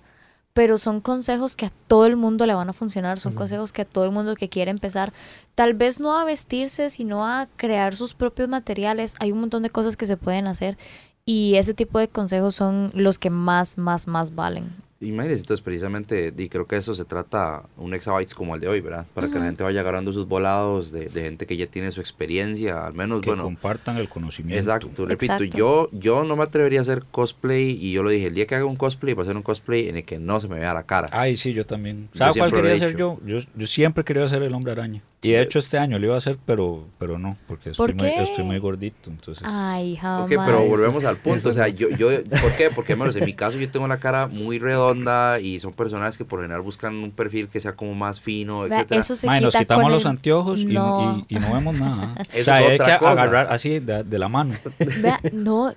pero 0.53 0.79
son 0.79 1.01
consejos 1.01 1.57
que 1.57 1.67
a 1.67 1.73
todo 1.89 2.07
el 2.07 2.17
mundo 2.17 2.47
le 2.47 2.55
van 2.55 2.69
a 2.69 2.73
funcionar, 2.73 3.19
son 3.19 3.35
consejos 3.35 3.73
que 3.73 3.83
a 3.83 3.85
todo 3.85 4.05
el 4.05 4.13
mundo 4.13 4.37
que 4.37 4.49
quiere 4.49 4.71
empezar, 4.71 5.13
tal 5.55 5.75
vez 5.75 5.99
no 5.99 6.17
a 6.17 6.25
vestirse, 6.25 6.91
sino 6.91 7.27
a 7.27 7.49
crear 7.57 7.97
sus 7.97 8.15
propios 8.15 8.49
materiales. 8.49 9.15
Hay 9.19 9.33
un 9.33 9.41
montón 9.41 9.65
de 9.65 9.71
cosas 9.71 9.97
que 9.97 10.07
se 10.07 10.17
pueden 10.17 10.47
hacer 10.47 10.79
y 11.27 11.57
ese 11.57 11.75
tipo 11.75 11.99
de 11.99 12.09
consejos 12.09 12.55
son 12.55 12.93
los 12.95 13.19
que 13.19 13.31
más, 13.31 13.79
más, 13.79 14.07
más 14.07 14.35
valen. 14.35 14.71
Imagínense, 15.05 15.43
entonces 15.43 15.63
precisamente, 15.63 16.33
y 16.37 16.49
creo 16.49 16.67
que 16.67 16.77
eso 16.77 16.95
se 16.95 17.05
trata 17.05 17.63
un 17.77 17.95
exabytes 17.95 18.35
como 18.35 18.55
el 18.55 18.61
de 18.61 18.69
hoy, 18.69 18.81
¿verdad? 18.81 19.07
Para 19.15 19.29
que 19.29 19.39
la 19.39 19.47
gente 19.47 19.63
vaya 19.63 19.81
agarrando 19.81 20.13
sus 20.13 20.27
volados 20.27 20.93
de, 20.93 21.07
de 21.07 21.23
gente 21.23 21.47
que 21.47 21.57
ya 21.57 21.67
tiene 21.67 21.91
su 21.91 22.01
experiencia, 22.01 22.87
al 22.87 22.95
menos, 22.95 23.21
que 23.21 23.31
bueno. 23.31 23.45
compartan 23.45 23.97
el 23.97 24.09
conocimiento. 24.09 24.59
Exacto, 24.59 25.07
repito, 25.07 25.33
Exacto. 25.33 25.57
yo 25.57 25.89
yo 25.93 26.25
no 26.25 26.37
me 26.37 26.43
atrevería 26.43 26.81
a 26.81 26.83
hacer 26.83 27.05
cosplay 27.11 27.71
y 27.71 27.93
yo 27.93 28.03
lo 28.03 28.11
dije, 28.11 28.27
el 28.27 28.35
día 28.35 28.47
que 28.47 28.55
haga 28.55 28.65
un 28.65 28.77
cosplay 28.77 29.15
va 29.15 29.23
a 29.23 29.27
ser 29.27 29.37
un 29.37 29.43
cosplay 29.43 29.89
en 29.89 29.97
el 29.97 30.05
que 30.05 30.19
no 30.19 30.41
se 30.41 30.49
me 30.49 30.57
vea 30.57 30.75
la 30.75 30.85
cara. 30.85 31.09
Ay, 31.13 31.37
sí, 31.37 31.53
yo 31.53 31.65
también. 31.67 32.09
¿Sabes 32.15 32.37
cuál 32.37 32.53
quería 32.53 32.79
ser 32.79 32.91
dicho. 32.91 33.19
yo? 33.25 33.39
yo? 33.39 33.45
Yo 33.55 33.67
siempre 33.67 34.05
quería 34.05 34.29
ser 34.29 34.43
el 34.43 34.55
hombre 34.55 34.73
araña. 34.73 35.03
Y 35.25 35.33
de 35.33 35.43
hecho 35.43 35.59
este 35.59 35.79
año 35.79 35.99
lo 35.99 36.07
iba 36.07 36.15
a 36.15 36.19
hacer, 36.19 36.39
pero, 36.45 36.87
pero 36.99 37.19
no, 37.19 37.37
porque 37.49 37.71
estoy, 37.71 37.93
¿Por 37.93 37.97
muy, 37.97 38.09
estoy 38.11 38.45
muy 38.45 38.59
gordito. 38.59 39.11
Entonces, 39.11 39.45
Ay, 39.47 39.97
jamás. 39.97 40.31
Ok, 40.31 40.37
pero 40.45 40.65
volvemos 40.67 41.05
al 41.05 41.17
punto. 41.17 41.49
O 41.49 41.53
sea, 41.53 41.69
yo, 41.69 41.89
yo, 41.91 42.09
¿por 42.43 42.53
qué? 42.57 42.71
Porque, 42.75 42.95
menos 42.97 43.17
en 43.17 43.25
mi 43.25 43.33
caso, 43.33 43.57
yo 43.59 43.71
tengo 43.71 43.89
la 43.89 43.99
cara 43.99 44.27
muy 44.27 44.59
redonda 44.59 45.41
y 45.41 45.59
son 45.61 45.73
personas 45.73 46.19
que 46.19 46.25
por 46.25 46.41
general 46.43 46.61
buscan 46.63 46.95
un 46.97 47.11
perfil 47.11 47.49
que 47.49 47.61
sea 47.61 47.75
como 47.75 47.95
más 47.95 48.21
fino, 48.21 48.67
etcétera. 48.67 49.01
eso 49.01 49.17
se 49.17 49.27
Mae, 49.27 49.41
nos 49.41 49.53
quita 49.55 49.61
quitamos 49.65 49.83
con 49.83 49.93
los 49.93 50.05
el- 50.05 50.11
anteojos 50.11 50.61
y, 50.61 50.65
No. 50.67 51.25
y- 51.29 51.37
y 51.37 51.39
no 51.39 51.53
vemos 51.55 51.75
nada. 51.75 52.15
Eso 52.33 52.41
o 52.43 52.45
sea, 52.45 52.61
es 52.63 52.69
hay 52.69 52.75
otra 52.75 52.87
que 52.87 52.99
cosa. 52.99 53.11
agarrar 53.13 53.47
así 53.53 53.81
de, 53.81 54.05
de 54.05 54.19
la 54.19 54.29
mano. 54.29 54.55
Vea, 55.01 55.19
no, 55.33 55.73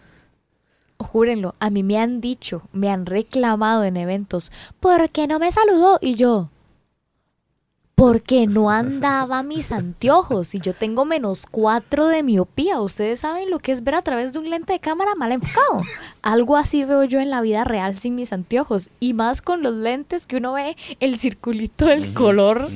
júrenlo, 1.00 1.56
a 1.60 1.70
mí 1.70 1.84
me 1.84 1.98
han 2.00 2.22
dicho, 2.22 2.64
me 2.74 2.90
han 2.90 3.06
reclamado 3.06 3.84
en 3.84 3.98
eventos, 3.98 4.52
¿por 4.80 5.10
qué 5.10 5.28
no 5.28 5.40
me 5.40 5.52
saludó? 5.52 6.00
Y 6.02 6.16
yo, 6.16 6.50
porque 7.98 8.46
no 8.46 8.70
andaba 8.70 9.42
mis 9.42 9.72
anteojos 9.72 10.54
y 10.54 10.60
yo 10.60 10.76
tengo 10.76 11.04
menos 11.04 11.48
cuatro 11.50 12.06
de 12.06 12.22
miopía. 12.22 12.80
Ustedes 12.80 13.22
saben 13.22 13.50
lo 13.50 13.58
que 13.58 13.72
es 13.72 13.84
ver 13.84 13.96
a 13.96 14.04
través 14.04 14.34
de 14.34 14.38
un 14.38 14.52
lente 14.52 14.74
de 14.74 14.80
cámara 14.80 15.16
mal 15.16 15.32
enfocado. 15.32 15.82
Algo 16.22 16.58
así 16.58 16.84
veo 16.84 17.06
yo 17.06 17.20
en 17.20 17.32
la 17.32 17.42
vida 17.42 17.64
real 17.64 17.98
sin 17.98 18.16
mis 18.16 18.34
anteojos. 18.34 18.92
Y 19.00 19.16
más 19.16 19.42
con 19.42 19.64
los 19.64 19.74
lentes 19.74 20.28
que 20.28 20.38
uno 20.38 20.54
ve 20.54 20.78
el 21.00 21.18
circulito 21.18 21.88
del 21.88 22.14
color 22.14 22.68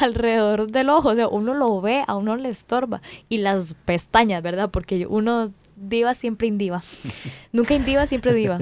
alrededor 0.00 0.70
del 0.70 0.88
ojo. 0.88 1.10
O 1.10 1.14
sea, 1.14 1.28
uno 1.28 1.52
lo 1.52 1.82
ve, 1.82 2.02
a 2.06 2.16
uno 2.16 2.36
le 2.36 2.48
estorba. 2.48 3.02
Y 3.28 3.38
las 3.38 3.74
pestañas, 3.74 4.42
¿verdad? 4.42 4.70
Porque 4.70 5.06
uno 5.06 5.52
diva 5.76 6.14
siempre 6.14 6.46
indiva. 6.46 6.80
Nunca 7.52 7.74
indiva, 7.74 8.06
siempre 8.06 8.32
diva. 8.32 8.56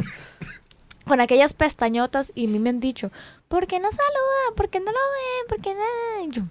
Con 1.05 1.21
aquellas 1.21 1.55
pestañotas 1.55 2.33
y 2.35 2.49
a 2.49 2.51
mí 2.51 2.59
me 2.59 2.71
han 2.71 2.81
dicho, 2.81 3.13
¿por 3.51 3.67
qué 3.67 3.79
no 3.81 3.91
saluda? 3.91 4.57
¿Por 4.57 4.71
qué 4.71 4.79
no 4.81 4.87
lo 4.87 4.93
ven? 4.93 5.49
¿Por 5.49 5.61
qué 5.61 5.75
no? 5.75 6.25
Y 6.25 6.31
yo, 6.31 6.43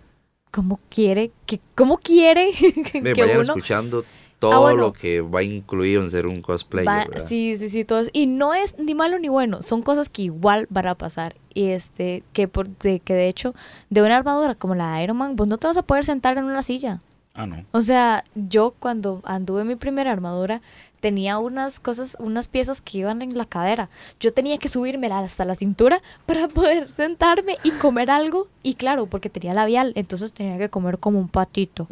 ¿cómo 0.52 0.80
quiere? 0.90 1.32
que 1.48 1.60
¿Cómo 1.74 1.98
quiere 1.98 2.52
Ve, 3.02 3.14
que 3.14 3.22
vayan 3.22 3.40
uno 3.40 3.54
escuchando 3.54 4.04
todo 4.38 4.62
bueno. 4.62 4.82
lo 4.84 4.94
que 4.94 5.22
va 5.22 5.42
incluido 5.44 6.02
en 6.04 6.12
ser 6.12 6.26
un 6.28 6.42
cosplayer, 6.42 6.88
Va- 6.88 7.20
sí, 7.20 7.56
sí, 7.58 7.68
sí, 7.70 7.84
todo 7.86 8.00
eso. 8.02 8.10
Y 8.14 8.26
no 8.28 8.54
es 8.54 8.78
ni 8.80 8.94
malo 8.96 9.18
ni 9.20 9.28
bueno, 9.30 9.62
son 9.64 9.82
cosas 9.82 10.08
que 10.10 10.22
igual 10.24 10.66
van 10.70 10.88
a 10.88 10.96
pasar. 10.96 11.36
Y 11.54 11.70
este, 11.70 12.24
que 12.34 12.48
por 12.48 12.68
de, 12.70 13.00
que 13.00 13.14
de 13.16 13.28
hecho, 13.28 13.54
de 13.90 14.02
una 14.02 14.16
armadura 14.18 14.56
como 14.56 14.76
la 14.76 14.94
de 14.96 15.04
Iron 15.04 15.18
Man, 15.18 15.36
vos 15.36 15.48
no 15.48 15.58
te 15.58 15.68
vas 15.68 15.78
a 15.78 15.82
poder 15.84 16.06
sentar 16.06 16.38
en 16.38 16.46
una 16.46 16.64
silla. 16.64 17.02
Ah, 17.36 17.46
no. 17.46 17.66
O 17.72 17.82
sea, 17.82 18.24
yo 18.36 18.74
cuando 18.80 19.22
anduve 19.24 19.64
mi 19.66 19.76
primera 19.76 20.12
armadura, 20.12 20.62
tenía 21.00 21.38
unas 21.38 21.80
cosas, 21.80 22.18
unas 22.20 22.48
piezas 22.48 22.82
que 22.82 23.00
iban 23.00 23.22
en 23.22 23.38
la 23.38 23.46
cadera. 23.46 23.90
Yo 24.20 24.34
tenía 24.34 24.58
que 24.58 24.68
subirme 24.68 25.08
hasta 25.08 25.46
la 25.46 25.56
cintura 25.56 26.02
para 26.26 26.48
poder 26.48 26.88
sentarme 26.88 27.58
y 27.64 27.72
comer 27.72 28.12
algo. 28.12 28.48
Y 28.64 28.76
claro, 28.76 29.06
porque 29.08 29.30
tenía 29.30 29.54
labial, 29.54 29.94
entonces 29.96 30.34
tenía 30.34 30.58
que 30.58 30.70
comer 30.70 30.98
como 30.98 31.20
un 31.20 31.30
patito. 31.30 31.88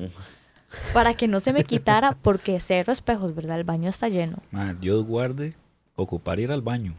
Para 0.94 1.14
que 1.14 1.28
no 1.28 1.40
se 1.40 1.54
me 1.54 1.64
quitara, 1.64 2.12
porque 2.12 2.60
cero 2.60 2.92
espejos, 2.92 3.34
¿verdad? 3.34 3.58
El 3.58 3.64
baño 3.64 3.90
está 3.90 4.10
lleno. 4.10 4.38
Dios 4.80 5.06
guarde 5.06 5.56
ocupar 5.96 6.40
ir 6.40 6.52
al 6.52 6.62
baño. 6.62 6.94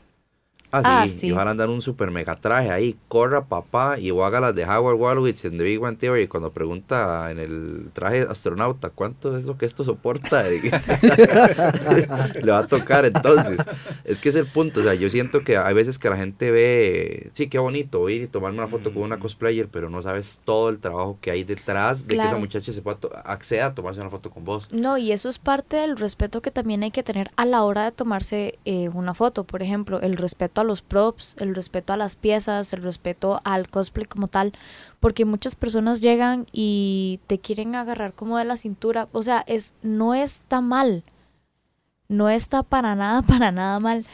Ah, 0.71 0.83
sí, 0.83 0.89
Ah, 0.91 1.07
sí. 1.21 1.27
y 1.29 1.31
van 1.33 1.49
a 1.49 1.53
andar 1.53 1.71
un 1.71 1.81
super 1.81 2.11
mega 2.11 2.37
traje 2.37 2.71
ahí, 2.71 2.97
corra 3.09 3.45
papá 3.47 3.99
y 3.99 4.11
o 4.11 4.25
haga 4.25 4.41
las 4.41 4.55
de 4.55 4.65
Howard 4.65 4.97
Wolowitz 4.97 5.45
en 5.47 5.57
The 5.57 5.65
Big 5.65 5.79
Bang 5.81 5.97
Theory 5.99 6.29
cuando 6.29 6.53
pregunta 6.53 7.31
en 7.31 7.39
el 7.39 7.91
traje 7.95 8.23
astronauta 8.29 8.91
cuánto 8.91 9.37
es 9.37 9.45
lo 9.45 9.57
que 9.57 9.65
esto 9.67 9.83
soporta 9.85 10.45
le 12.43 12.51
va 12.53 12.59
a 12.59 12.67
tocar 12.67 13.05
entonces. 13.05 13.59
Es 14.05 14.21
que 14.21 14.29
es 14.29 14.35
el 14.35 14.47
punto, 14.47 14.81
o 14.81 14.83
sea 14.83 14.95
yo 14.95 15.09
siento 15.11 15.43
que 15.43 15.57
hay 15.57 15.75
veces 15.75 15.99
que 15.99 16.11
la 16.11 16.17
gente 16.17 16.51
ve 16.51 17.31
sí, 17.35 17.49
qué 17.49 17.59
bonito 17.59 18.09
ir 18.09 18.23
y 18.23 18.27
tomarme 18.27 18.59
una 18.59 18.69
foto 18.69 18.93
con 18.93 19.03
una 19.03 19.19
cosplayer 19.19 19.69
pero 19.69 19.91
no 19.91 20.03
sabes 20.03 20.41
todo 20.45 20.69
el 20.69 20.79
trabajo 20.79 21.19
que 21.21 21.31
hay 21.31 21.45
detrás 21.45 22.07
de 22.07 22.17
que 22.17 22.23
esa 22.25 22.37
muchacha 22.39 22.73
se 22.73 22.83
pueda 22.83 22.99
to- 22.99 23.11
acceda 23.25 23.67
a 23.67 23.75
tomarse 23.75 24.01
una 24.01 24.11
foto 24.11 24.31
con 24.31 24.45
vos. 24.45 24.69
No, 24.73 24.99
y 24.99 25.13
eso 25.13 25.29
es 25.29 25.39
parte 25.39 25.77
del 25.79 25.97
respeto 25.97 26.43
que 26.43 26.51
también 26.51 26.83
hay 26.83 26.91
que 26.91 27.03
tener 27.03 27.31
a 27.37 27.45
la 27.45 27.63
hora 27.65 27.85
de 27.85 27.93
tomarse 27.93 28.59
eh, 28.65 28.89
una 28.93 29.15
foto. 29.15 29.45
Por 29.45 29.63
ejemplo, 29.63 30.01
el 30.01 30.17
respeto 30.17 30.58
a 30.61 30.65
los 30.65 30.83
props, 30.83 31.37
el 31.39 31.55
respeto 31.55 31.93
a 31.93 31.97
las 31.97 32.17
piezas, 32.17 32.73
el 32.73 32.83
respeto 32.83 33.41
al 33.45 33.69
cosplay 33.69 34.07
como 34.07 34.29
tal. 34.29 34.53
Porque 35.01 35.25
muchas 35.25 35.55
personas 35.55 36.01
llegan 36.01 36.47
y 36.53 37.21
te 37.27 37.39
quieren 37.39 37.75
agarrar 37.75 38.13
como 38.13 38.39
de 38.39 38.45
la 38.45 38.57
cintura. 38.57 39.09
O 39.13 39.23
sea, 39.23 39.45
es, 39.47 39.75
no 39.83 40.15
está 40.15 40.61
mal. 40.61 41.05
No 42.09 42.29
está 42.29 42.63
para 42.63 42.95
nada, 42.95 43.23
para 43.27 43.53
nada 43.53 43.81
mal. 43.81 44.05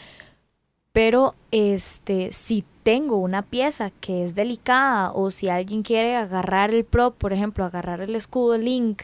Pero 0.92 1.34
este, 1.50 2.32
si 2.32 2.64
tengo 2.84 3.16
una 3.16 3.42
pieza 3.42 3.90
que 3.90 4.24
es 4.24 4.34
delicada 4.34 5.10
o 5.12 5.30
si 5.30 5.48
alguien 5.48 5.82
quiere 5.82 6.14
agarrar 6.14 6.72
el 6.72 6.84
prop, 6.84 7.16
por 7.16 7.32
ejemplo, 7.32 7.64
agarrar 7.64 8.00
el 8.00 8.14
escudo 8.14 8.58
Link 8.58 9.02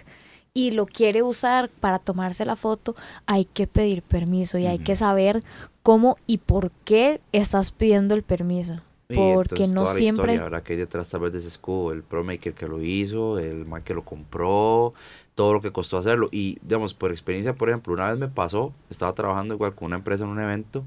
y 0.53 0.73
lo 0.73 0.87
quiere 0.87 1.23
usar 1.23 1.69
para 1.69 1.99
tomarse 1.99 2.45
la 2.45 2.57
foto, 2.57 2.95
hay 3.27 3.45
que 3.45 3.67
pedir 3.67 4.03
permiso 4.03 4.59
y 4.59 4.67
hay 4.67 4.79
que 4.79 4.97
saber 4.97 5.43
cómo 5.83 6.17
y 6.27 6.39
por 6.39 6.71
qué 6.85 7.21
estás 7.33 7.71
pidiendo 7.73 8.15
el 8.15 8.23
permiso. 8.23 8.81
Y 9.09 9.15
Porque 9.17 9.67
no 9.67 9.83
toda 9.83 9.95
la 9.95 9.99
siempre... 9.99 10.25
historia, 10.35 10.43
¿verdad? 10.45 10.63
Que 10.63 10.75
hay 10.75 10.79
detrás 10.79 11.11
tal 11.11 11.23
vez 11.23 11.33
de 11.33 11.39
ese 11.41 11.49
escudo, 11.49 11.93
el 11.93 12.05
pro 12.05 12.23
maker 12.23 12.55
que 12.55 12.69
lo 12.69 12.81
hizo, 12.81 13.41
el 13.41 13.67
man 13.67 13.83
que 13.83 13.93
lo 13.93 14.05
compró, 14.05 14.95
todo 15.35 15.53
lo 15.53 15.61
que 15.61 15.73
costó 15.73 15.99
hacerlo. 15.99 16.29
Y, 16.31 16.59
digamos, 16.63 16.95
por 16.95 17.11
experiencia, 17.11 17.55
por 17.55 17.71
ejemplo, 17.71 17.93
una 17.93 18.09
vez 18.09 18.19
me 18.19 18.29
pasó, 18.29 18.73
estaba 18.89 19.13
trabajando 19.15 19.55
igual 19.55 19.75
con 19.75 19.87
una 19.87 19.97
empresa 19.97 20.23
en 20.23 20.31
un 20.31 20.39
evento 20.39 20.85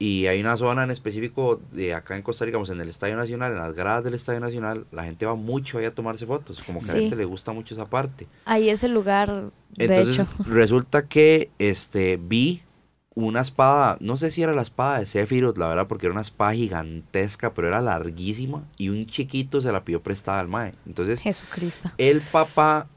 y 0.00 0.26
hay 0.26 0.40
una 0.40 0.56
zona 0.56 0.82
en 0.82 0.90
específico 0.90 1.60
de 1.70 1.94
acá 1.94 2.16
en 2.16 2.22
Costa 2.22 2.44
Rica, 2.44 2.54
digamos, 2.56 2.70
en 2.70 2.80
el 2.80 2.88
Estadio 2.88 3.14
Nacional, 3.14 3.52
en 3.52 3.58
las 3.58 3.74
gradas 3.74 4.02
del 4.02 4.14
Estadio 4.14 4.40
Nacional, 4.40 4.86
la 4.90 5.04
gente 5.04 5.24
va 5.24 5.36
mucho 5.36 5.78
ahí 5.78 5.84
a 5.84 5.94
tomarse 5.94 6.26
fotos, 6.26 6.60
como 6.66 6.80
que 6.80 6.86
a 6.86 6.88
la 6.88 6.94
Sí. 6.94 7.00
gente 7.02 7.14
le 7.16 7.24
gusta 7.24 7.52
mucho 7.52 7.74
esa 7.74 7.88
parte. 7.88 8.26
Ahí 8.46 8.68
es 8.68 8.82
el 8.82 8.92
lugar, 8.92 9.52
de 9.76 9.84
Entonces 9.84 10.18
hecho. 10.18 10.28
resulta 10.48 11.06
que 11.06 11.50
este 11.60 12.16
vi 12.20 12.62
una 13.14 13.40
espada, 13.40 13.96
no 14.00 14.16
sé 14.16 14.30
si 14.30 14.42
era 14.42 14.52
la 14.52 14.62
espada 14.62 14.98
de 14.98 15.06
Sephiroth, 15.06 15.56
la 15.56 15.68
verdad, 15.68 15.86
porque 15.86 16.06
era 16.06 16.12
una 16.12 16.22
espada 16.22 16.52
gigantesca, 16.54 17.54
pero 17.54 17.68
era 17.68 17.80
larguísima 17.80 18.64
y 18.76 18.88
un 18.88 19.06
chiquito 19.06 19.60
se 19.60 19.70
la 19.70 19.84
pidió 19.84 20.00
prestada 20.00 20.40
al 20.40 20.48
mae. 20.48 20.72
Entonces 20.86 21.20
Jesucristo. 21.20 21.90
el 21.96 22.20
papá 22.20 22.88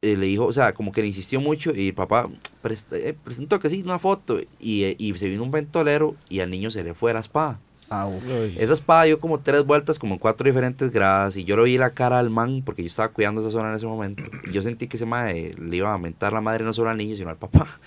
eh, 0.00 0.16
le 0.16 0.26
dijo, 0.26 0.44
o 0.44 0.52
sea, 0.52 0.74
como 0.74 0.92
que 0.92 1.00
le 1.00 1.08
insistió 1.08 1.40
mucho 1.40 1.74
y 1.74 1.88
el 1.88 1.94
papá 1.94 2.28
presta, 2.62 2.96
eh, 2.96 3.14
presentó 3.14 3.58
que 3.58 3.70
sí, 3.70 3.82
una 3.82 3.98
foto 3.98 4.38
y, 4.60 4.84
eh, 4.84 4.96
y 4.98 5.14
se 5.14 5.28
vino 5.28 5.42
un 5.42 5.50
ventolero 5.50 6.14
y 6.28 6.40
al 6.40 6.50
niño 6.50 6.70
se 6.70 6.84
le 6.84 6.94
fue 6.94 7.12
la 7.12 7.20
espada. 7.20 7.58
Uy. 8.06 8.56
Esa 8.58 8.72
espada 8.72 9.04
dio 9.04 9.20
como 9.20 9.40
tres 9.40 9.64
vueltas, 9.64 9.98
como 9.98 10.14
en 10.14 10.18
cuatro 10.18 10.46
diferentes 10.46 10.90
gradas. 10.90 11.36
Y 11.36 11.44
yo 11.44 11.56
lo 11.56 11.64
vi 11.64 11.78
la 11.78 11.90
cara 11.90 12.18
al 12.18 12.30
man, 12.30 12.62
porque 12.64 12.82
yo 12.82 12.86
estaba 12.86 13.08
cuidando 13.08 13.40
esa 13.40 13.50
zona 13.50 13.70
en 13.70 13.76
ese 13.76 13.86
momento. 13.86 14.22
Y 14.46 14.52
yo 14.52 14.62
sentí 14.62 14.86
que 14.86 14.96
ese 14.96 15.06
mae 15.06 15.52
le 15.58 15.76
iba 15.76 15.92
a 15.92 15.98
mentar 15.98 16.32
la 16.32 16.40
madre 16.40 16.64
no 16.64 16.72
solo 16.72 16.90
al 16.90 16.96
niño, 16.96 17.16
sino 17.16 17.30
al 17.30 17.36
papá. 17.36 17.66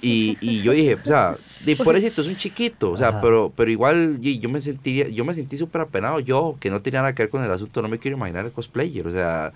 Y, 0.00 0.38
y 0.40 0.62
yo 0.62 0.72
dije, 0.72 0.94
o 0.94 1.04
sea, 1.04 1.36
de 1.66 1.76
por 1.76 1.94
eso 1.96 2.22
es 2.22 2.26
un 2.26 2.36
chiquito. 2.36 2.92
O 2.92 2.96
sea, 2.96 3.08
Ajá. 3.08 3.20
pero, 3.20 3.52
pero 3.54 3.70
igual 3.70 4.18
y 4.22 4.38
yo 4.38 4.48
me 4.48 4.60
sentiría, 4.60 5.08
yo 5.08 5.24
me 5.24 5.34
sentí 5.34 5.58
súper 5.58 5.82
apenado. 5.82 6.18
Yo, 6.20 6.56
que 6.58 6.70
no 6.70 6.80
tenía 6.80 7.00
nada 7.02 7.14
que 7.14 7.24
ver 7.24 7.30
con 7.30 7.44
el 7.44 7.50
asunto, 7.50 7.82
no 7.82 7.88
me 7.88 7.98
quiero 7.98 8.16
imaginar 8.16 8.46
el 8.46 8.52
cosplayer. 8.52 9.06
O 9.06 9.12
sea, 9.12 9.52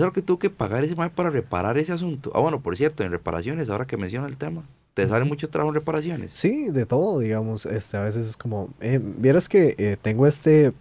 es 0.00 0.06
lo 0.06 0.12
que 0.12 0.22
tuvo 0.22 0.38
que 0.38 0.50
pagar 0.50 0.84
ese 0.84 0.94
mae 0.96 1.10
para 1.10 1.30
reparar 1.30 1.78
ese 1.78 1.92
asunto. 1.92 2.30
Ah, 2.34 2.40
bueno, 2.40 2.60
por 2.60 2.76
cierto, 2.76 3.02
en 3.02 3.10
reparaciones, 3.10 3.68
ahora 3.68 3.86
que 3.86 3.96
menciona 3.96 4.26
el 4.26 4.36
tema, 4.36 4.64
¿te 4.94 5.06
sale 5.08 5.24
mucho 5.24 5.48
trabajo 5.48 5.70
en 5.70 5.80
reparaciones? 5.80 6.32
Sí, 6.32 6.70
de 6.70 6.86
todo, 6.86 7.18
digamos. 7.20 7.66
Este, 7.66 7.96
a 7.96 8.02
veces 8.02 8.26
es 8.26 8.36
como, 8.36 8.70
eh, 8.80 9.00
vieras 9.02 9.48
que 9.48 9.74
eh, 9.78 9.96
tengo 10.00 10.26
este, 10.26 10.72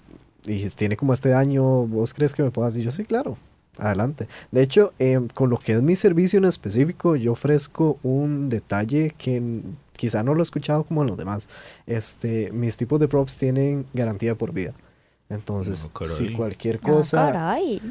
y 0.46 0.68
tiene 0.70 0.96
como 0.98 1.14
este 1.14 1.30
daño, 1.30 1.64
¿vos 1.88 2.14
crees 2.14 2.34
que 2.34 2.44
me 2.44 2.52
puedas? 2.52 2.76
Y 2.76 2.82
yo, 2.82 2.92
sí, 2.92 3.04
claro. 3.06 3.38
adelante. 3.78 4.28
De 4.52 4.62
hecho, 4.62 4.94
em, 5.00 5.28
con 5.28 5.50
lo 5.50 5.58
que 5.60 5.74
es 5.74 5.82
mi 5.82 5.96
servicio 5.96 6.40
en 6.40 6.46
específico, 6.46 7.16
yo 7.18 7.34
ofrezco 7.34 7.98
un 8.04 8.48
detalle 8.48 9.14
que 9.18 9.62
quizá 9.98 10.24
no 10.24 10.34
lo 10.34 10.42
he 10.42 10.44
escuchado 10.44 10.84
como 10.86 11.02
en 11.02 11.08
los 11.10 11.18
demás. 11.18 11.50
Este, 11.86 12.52
mis 12.52 12.78
tipos 12.78 13.00
de 13.02 13.08
props 13.10 13.36
tienen 13.38 13.86
garantía 13.94 14.36
por 14.36 14.54
vida. 14.54 14.74
Entonces, 15.30 15.88
caray. 15.94 16.16
si 16.16 16.34
cualquier 16.34 16.76
Ah, 16.84 16.88
cosa 16.88 17.18
caray. 17.32 17.82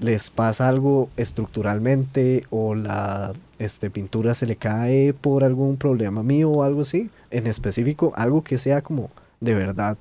Les 0.00 0.30
pasa 0.30 0.68
algo 0.68 1.10
estructuralmente 1.16 2.44
o 2.50 2.74
la 2.74 3.32
este, 3.58 3.90
pintura 3.90 4.34
se 4.34 4.46
le 4.46 4.56
cae 4.56 5.12
por 5.12 5.44
algún 5.44 5.76
problema 5.76 6.22
mío 6.22 6.50
o 6.50 6.62
algo 6.62 6.80
así, 6.80 7.10
en 7.30 7.46
específico, 7.46 8.12
algo 8.16 8.42
que 8.42 8.58
sea 8.58 8.82
como 8.82 9.10
de 9.40 9.54
verdad 9.54 9.96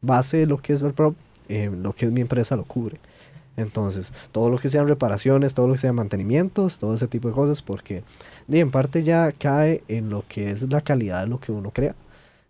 base 0.00 0.38
de 0.38 0.46
lo 0.46 0.58
que 0.58 0.74
es 0.74 0.82
el 0.82 0.92
prop, 0.92 1.14
eh, 1.48 1.70
lo 1.74 1.94
que 1.94 2.06
es 2.06 2.12
mi 2.12 2.20
empresa 2.20 2.56
lo 2.56 2.64
cubre. 2.64 2.98
Entonces, 3.56 4.12
todo 4.30 4.50
lo 4.50 4.58
que 4.58 4.68
sean 4.68 4.86
reparaciones, 4.86 5.52
todo 5.52 5.66
lo 5.66 5.72
que 5.72 5.80
sean 5.80 5.96
mantenimientos, 5.96 6.78
todo 6.78 6.94
ese 6.94 7.08
tipo 7.08 7.26
de 7.26 7.34
cosas, 7.34 7.60
porque 7.60 8.04
en 8.48 8.70
parte 8.70 9.02
ya 9.02 9.32
cae 9.32 9.82
en 9.88 10.10
lo 10.10 10.24
que 10.28 10.52
es 10.52 10.70
la 10.70 10.80
calidad 10.80 11.22
de 11.22 11.26
lo 11.26 11.40
que 11.40 11.50
uno 11.50 11.72
crea. 11.72 11.96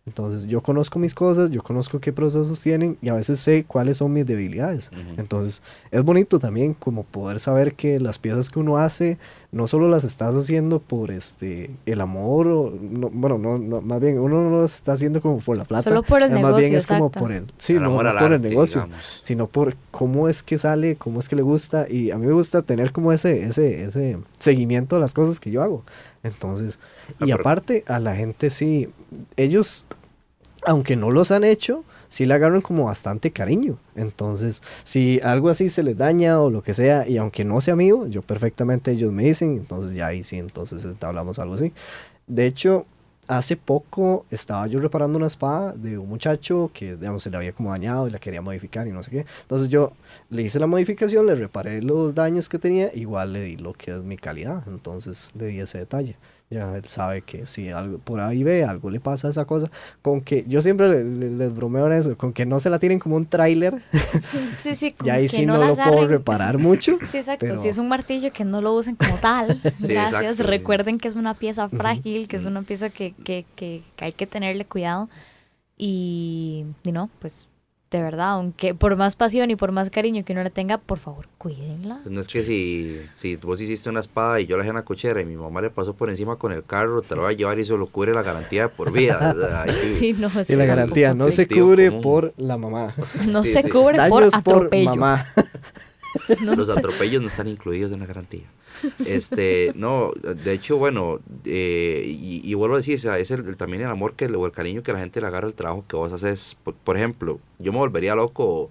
Entonces, 0.09 0.47
yo 0.47 0.63
conozco 0.63 0.99
mis 0.99 1.15
cosas, 1.15 1.51
yo 1.51 1.63
conozco 1.63 2.01
qué 2.01 2.13
procesos 2.13 2.61
tienen 2.61 2.97
y 3.03 3.11
a 3.11 3.15
veces 3.15 3.39
sé 3.39 3.65
cuáles 3.65 3.99
son 3.99 4.13
mis 4.13 4.27
debilidades. 4.27 4.91
Entonces, 5.19 5.63
es 5.91 6.03
bonito 6.03 6.39
también 6.39 6.75
como 6.75 7.05
poder 7.05 7.39
saber 7.41 7.75
que 7.75 8.01
las 8.01 8.19
piezas 8.19 8.49
que 8.49 8.59
uno 8.59 8.79
hace 8.79 9.19
no 9.51 9.67
solo 9.67 9.89
las 9.89 10.05
estás 10.05 10.35
haciendo 10.35 10.79
por 10.79 11.11
este 11.11 11.71
el 11.87 12.03
amor 12.03 12.47
o 12.49 12.71
no, 12.79 13.09
bueno, 13.11 13.39
no, 13.39 13.57
no, 13.57 13.81
más 13.81 13.99
bien 13.99 14.19
uno 14.19 14.51
no 14.51 14.61
las 14.61 14.75
está 14.75 14.93
haciendo 14.93 15.23
como 15.23 15.39
por 15.39 15.57
la 15.57 15.65
plata. 15.65 15.85
Solo 15.85 16.03
por 16.03 16.23
el 16.23 16.31
eh, 16.31 16.43
Más 16.43 16.57
bien 16.57 16.73
negocio, 16.73 16.79
es 16.79 16.87
como 16.87 17.11
por 17.11 17.33
el 17.33 17.47
sí, 17.57 17.73
El 17.75 17.83
no, 17.83 17.87
amor 17.87 18.05
no 18.05 18.19
por 18.19 18.33
el 18.35 18.43
negocio, 18.43 18.83
digamos. 18.83 19.05
sino 19.23 19.47
por 19.47 19.75
cómo 19.91 20.29
es 20.29 20.43
que 20.43 20.59
sale, 20.59 20.97
cómo 20.97 21.19
es 21.19 21.31
que 21.31 21.37
le 21.37 21.43
gusta 21.43 21.87
y 21.89 22.11
a 22.11 22.19
mí 22.19 22.27
me 22.27 22.33
gusta 22.35 22.61
tener 22.61 22.93
como 22.93 23.11
ese 23.11 23.45
ese 23.45 23.85
ese 23.85 24.19
seguimiento 24.39 24.97
de 24.97 25.01
las 25.01 25.15
cosas 25.15 25.41
que 25.41 25.51
yo 25.51 25.63
hago. 25.63 25.83
Entonces, 26.23 26.79
y 27.25 27.31
aparte 27.31 27.85
a 27.87 28.01
la 28.01 28.15
gente 28.17 28.51
sí 28.51 28.89
ellos 29.37 29.87
aunque 30.65 30.97
no 30.97 31.11
los 31.11 31.31
han 31.31 31.45
hecho, 31.45 31.85
sí 32.09 32.27
le 32.27 32.35
agarran 32.35 32.61
como 32.61 32.87
bastante 32.87 33.31
cariño. 33.31 33.79
Entonces, 33.95 34.63
si 34.83 35.21
algo 35.23 35.49
así 35.49 35.69
se 35.69 35.83
les 35.83 35.97
daña 35.97 36.41
o 36.41 36.51
lo 36.51 36.63
que 36.63 36.75
sea, 36.75 37.09
y 37.09 37.17
aunque 37.17 37.45
no 37.45 37.61
sea 37.61 37.77
mío, 37.77 38.07
yo 38.07 38.23
perfectamente 38.23 38.93
ellos 38.93 39.13
me 39.13 39.25
dicen, 39.25 39.53
entonces 39.53 39.93
ya 39.93 40.07
ahí 40.07 40.23
sí, 40.23 40.37
entonces 40.37 40.87
hablamos 41.01 41.39
algo 41.39 41.55
así. 41.55 41.73
De 42.27 42.47
hecho, 42.47 42.87
hace 43.29 43.57
poco 43.57 44.25
estaba 44.31 44.67
yo 44.67 44.81
reparando 44.81 45.19
una 45.19 45.27
espada 45.27 45.75
de 45.75 45.99
un 45.99 46.09
muchacho 46.09 46.71
que, 46.73 46.97
digamos, 46.97 47.23
se 47.23 47.31
le 47.31 47.37
había 47.37 47.53
como 47.53 47.71
dañado 47.71 48.09
y 48.09 48.11
la 48.11 48.19
quería 48.19 48.41
modificar 48.41 48.87
y 48.89 48.91
no 48.91 49.03
sé 49.03 49.11
qué. 49.11 49.27
Entonces 49.43 49.69
yo 49.69 49.93
le 50.31 50.43
hice 50.43 50.59
la 50.59 50.67
modificación, 50.67 51.27
le 51.27 51.35
reparé 51.35 51.83
los 51.83 52.15
daños 52.15 52.49
que 52.49 52.59
tenía, 52.59 52.91
igual 52.95 53.35
le 53.35 53.43
di 53.43 53.57
lo 53.57 53.75
que 53.75 53.93
es 53.93 54.03
mi 54.03 54.17
calidad, 54.17 54.65
entonces 54.67 55.31
le 55.39 55.47
di 55.49 55.61
ese 55.61 55.79
detalle. 55.79 56.17
Ya 56.51 56.75
él 56.77 56.85
sabe 56.87 57.21
que 57.21 57.45
si 57.47 57.69
algo 57.69 57.99
por 57.99 58.21
ahí 58.21 58.43
ve, 58.43 58.65
algo 58.65 58.89
le 58.89 59.01
pasa 59.01 59.27
a 59.27 59.31
esa 59.31 59.45
cosa, 59.45 59.71
con 60.01 60.23
que 60.23 60.47
yo 60.49 60.63
siempre 60.63 60.89
le- 60.89 61.05
le- 61.05 61.31
les 61.31 61.55
bromeo 61.55 61.87
en 61.89 61.93
eso, 61.93 62.17
con 62.17 62.33
que 62.33 62.47
no 62.47 62.59
se 62.59 62.71
la 62.71 62.79
tiren 62.79 62.99
como 62.99 63.17
un 63.17 63.27
tráiler, 63.27 63.83
Sí, 64.59 64.75
sí, 64.75 64.95
ya 65.05 65.15
ahí 65.15 65.25
que 65.29 65.37
sí 65.37 65.45
no, 65.47 65.59
la 65.59 65.67
lo 65.69 65.75
puedo 65.75 65.89
agarren. 65.91 66.09
reparar 66.09 66.57
mucho. 66.59 66.97
Sí, 67.11 67.19
exacto. 67.19 67.45
pero- 67.47 67.61
Si 67.61 67.69
es 67.69 67.77
un 67.77 67.89
martillo, 67.89 68.33
que 68.33 68.45
no 68.47 68.63
lo 68.63 68.75
usen 68.75 68.97
como 68.97 69.17
tal. 69.17 69.61
Sí, 69.75 69.89
Gracias. 69.89 70.13
exacto, 70.23 70.35
sí. 70.35 70.43
Recuerden 70.45 70.99
que 70.99 71.09
es 71.09 71.17
una 71.17 71.35
pieza 71.35 71.69
frágil, 71.69 72.29
que 72.29 72.37
es 72.37 72.45
una 72.45 72.63
pieza 72.63 72.89
que, 72.89 73.13
que, 73.25 73.45
que, 73.55 73.83
que 73.97 74.05
hay 74.07 74.13
que 74.13 74.27
tenerle 74.27 74.65
cuidado. 74.65 75.11
Y, 75.77 76.65
y 76.83 76.93
no, 76.93 77.11
pues 77.19 77.47
de 77.91 78.03
verdad, 78.03 78.31
aunque 78.33 78.75
por 78.75 78.97
más 78.97 79.17
pasión 79.17 79.51
y 79.51 79.57
por 79.57 79.73
más 79.73 79.89
cariño 79.89 80.23
que 80.25 80.35
uno 80.35 80.43
le 80.43 80.51
tenga, 80.51 80.77
por 80.77 80.99
favor, 80.99 81.27
cuídenla. 81.39 82.01
Pues 82.03 82.13
no 82.13 82.21
es 82.21 82.29
que 82.29 82.45
si, 82.45 83.01
si 83.15 83.37
vos 83.37 83.59
hiciste 83.61 83.89
una 83.89 84.01
espada 84.01 84.41
y 84.41 84.47
yo 84.47 84.57
la 84.57 84.63
dejé 84.63 84.71
en 84.71 84.77
la 84.77 84.83
cochera 84.85 85.23
y 85.23 85.25
mi 85.25 85.37
mamá 85.37 85.63
le 85.63 85.71
pasó 85.71 85.95
por 85.95 86.11
encima 86.11 86.37
con 86.37 86.53
el 86.53 86.63
carro, 86.65 87.01
te 87.01 87.17
lo 87.17 87.23
va 87.23 87.31
a 87.31 87.33
llevar 87.33 87.59
y 87.59 87.63
eso 87.63 87.79
lo 87.79 87.87
cubre 87.87 88.13
la 88.13 88.23
garantía 88.23 88.65
de 88.65 88.69
por 88.69 88.93
vida. 88.93 89.35
O 89.37 89.41
sea, 89.41 89.63
hay 89.63 89.71
que- 89.75 89.95
Sí, 89.95 90.13
no, 90.19 90.29
Y 90.29 90.45
sí, 90.45 90.55
la 90.57 90.67
garantía 90.67 91.15
no 91.15 91.31
se 91.31 91.49
cubre 91.49 91.87
común. 91.89 92.03
por 92.03 92.35
la 92.37 92.59
mamá. 92.59 92.95
No 93.29 93.43
Sí, 93.43 93.53
se 93.53 93.63
sí. 93.63 93.71
cubre 93.71 93.97
por 94.09 94.21
Daños 94.23 94.33
por 94.45 94.55
atropello. 94.57 94.91
mamá. 94.91 95.27
No 96.43 96.55
los 96.55 96.69
atropellos 96.71 97.23
no 97.23 97.29
están 97.29 97.49
incluidos 97.49 97.93
en 97.93 98.01
la 98.01 98.07
garantía. 98.07 98.45
Este, 99.05 99.73
no, 99.75 100.13
de 100.23 100.53
hecho, 100.53 100.77
bueno, 100.79 101.21
eh, 101.45 102.03
y, 102.07 102.41
y 102.49 102.55
vuelvo 102.55 102.75
a 102.75 102.79
decir, 102.79 102.97
o 102.97 102.99
sea, 102.99 103.19
es 103.19 103.31
el, 103.31 103.47
el- 103.47 103.57
también 103.57 103.83
el 103.83 103.89
amor 103.91 104.15
que, 104.15 104.29
le- 104.29 104.37
o 104.37 104.47
el 104.47 104.53
cariño 104.53 104.83
que 104.83 104.93
la 104.93 105.01
gente 105.01 105.21
le 105.21 105.27
agarra 105.29 105.47
al 105.47 105.55
trabajo 105.55 105.85
que 105.89 105.97
vos 105.97 106.13
haces. 106.13 106.57
Por, 106.65 106.75
por 106.75 106.97
ejemplo, 106.97 107.41
yo 107.59 107.73
me 107.73 107.79
volvería 107.79 108.15
loco 108.15 108.71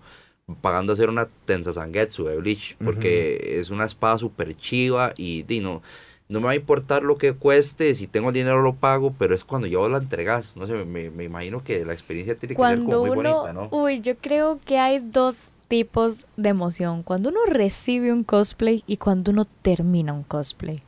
pagando 0.61 0.93
hacer 0.93 1.09
una 1.09 1.27
Tensa 1.45 1.73
Sangetsu 1.73 2.25
de 2.25 2.37
Bleach, 2.37 2.77
porque 2.83 3.59
es 3.59 3.69
una 3.69 3.85
espada 3.85 4.17
súper 4.17 4.55
chiva 4.55 5.13
y, 5.17 5.43
di, 5.43 5.59
no, 5.59 5.81
no 6.29 6.39
me 6.39 6.45
va 6.45 6.51
a 6.51 6.55
importar 6.55 7.03
lo 7.03 7.17
que 7.17 7.33
cueste, 7.33 7.95
si 7.95 8.07
tengo 8.07 8.29
el 8.29 8.33
dinero 8.35 8.61
lo 8.61 8.75
pago, 8.75 9.13
pero 9.17 9.35
es 9.35 9.43
cuando 9.43 9.67
yo 9.67 9.87
la 9.89 9.97
entregas, 9.97 10.55
no 10.55 10.65
sé, 10.67 10.85
me, 10.85 11.09
me 11.11 11.23
imagino 11.25 11.63
que 11.63 11.83
la 11.85 11.93
experiencia 11.93 12.35
tiene 12.37 12.55
que 12.55 12.59
ser 12.61 12.65
Cuando 12.67 12.83
como 12.83 12.99
muy 12.99 13.09
uno, 13.09 13.15
bonita, 13.15 13.53
¿no? 13.53 13.69
uy, 13.71 14.01
yo 14.01 14.15
creo 14.17 14.59
que 14.65 14.77
hay 14.79 14.99
dos 14.99 15.51
tipos 15.67 16.25
de 16.37 16.49
emoción. 16.49 17.03
Cuando 17.03 17.29
uno 17.29 17.39
recibe 17.47 18.11
un 18.13 18.23
cosplay 18.23 18.83
y 18.87 18.97
cuando 18.97 19.31
uno 19.31 19.45
termina 19.45 20.13
un 20.13 20.23
cosplay. 20.23 20.81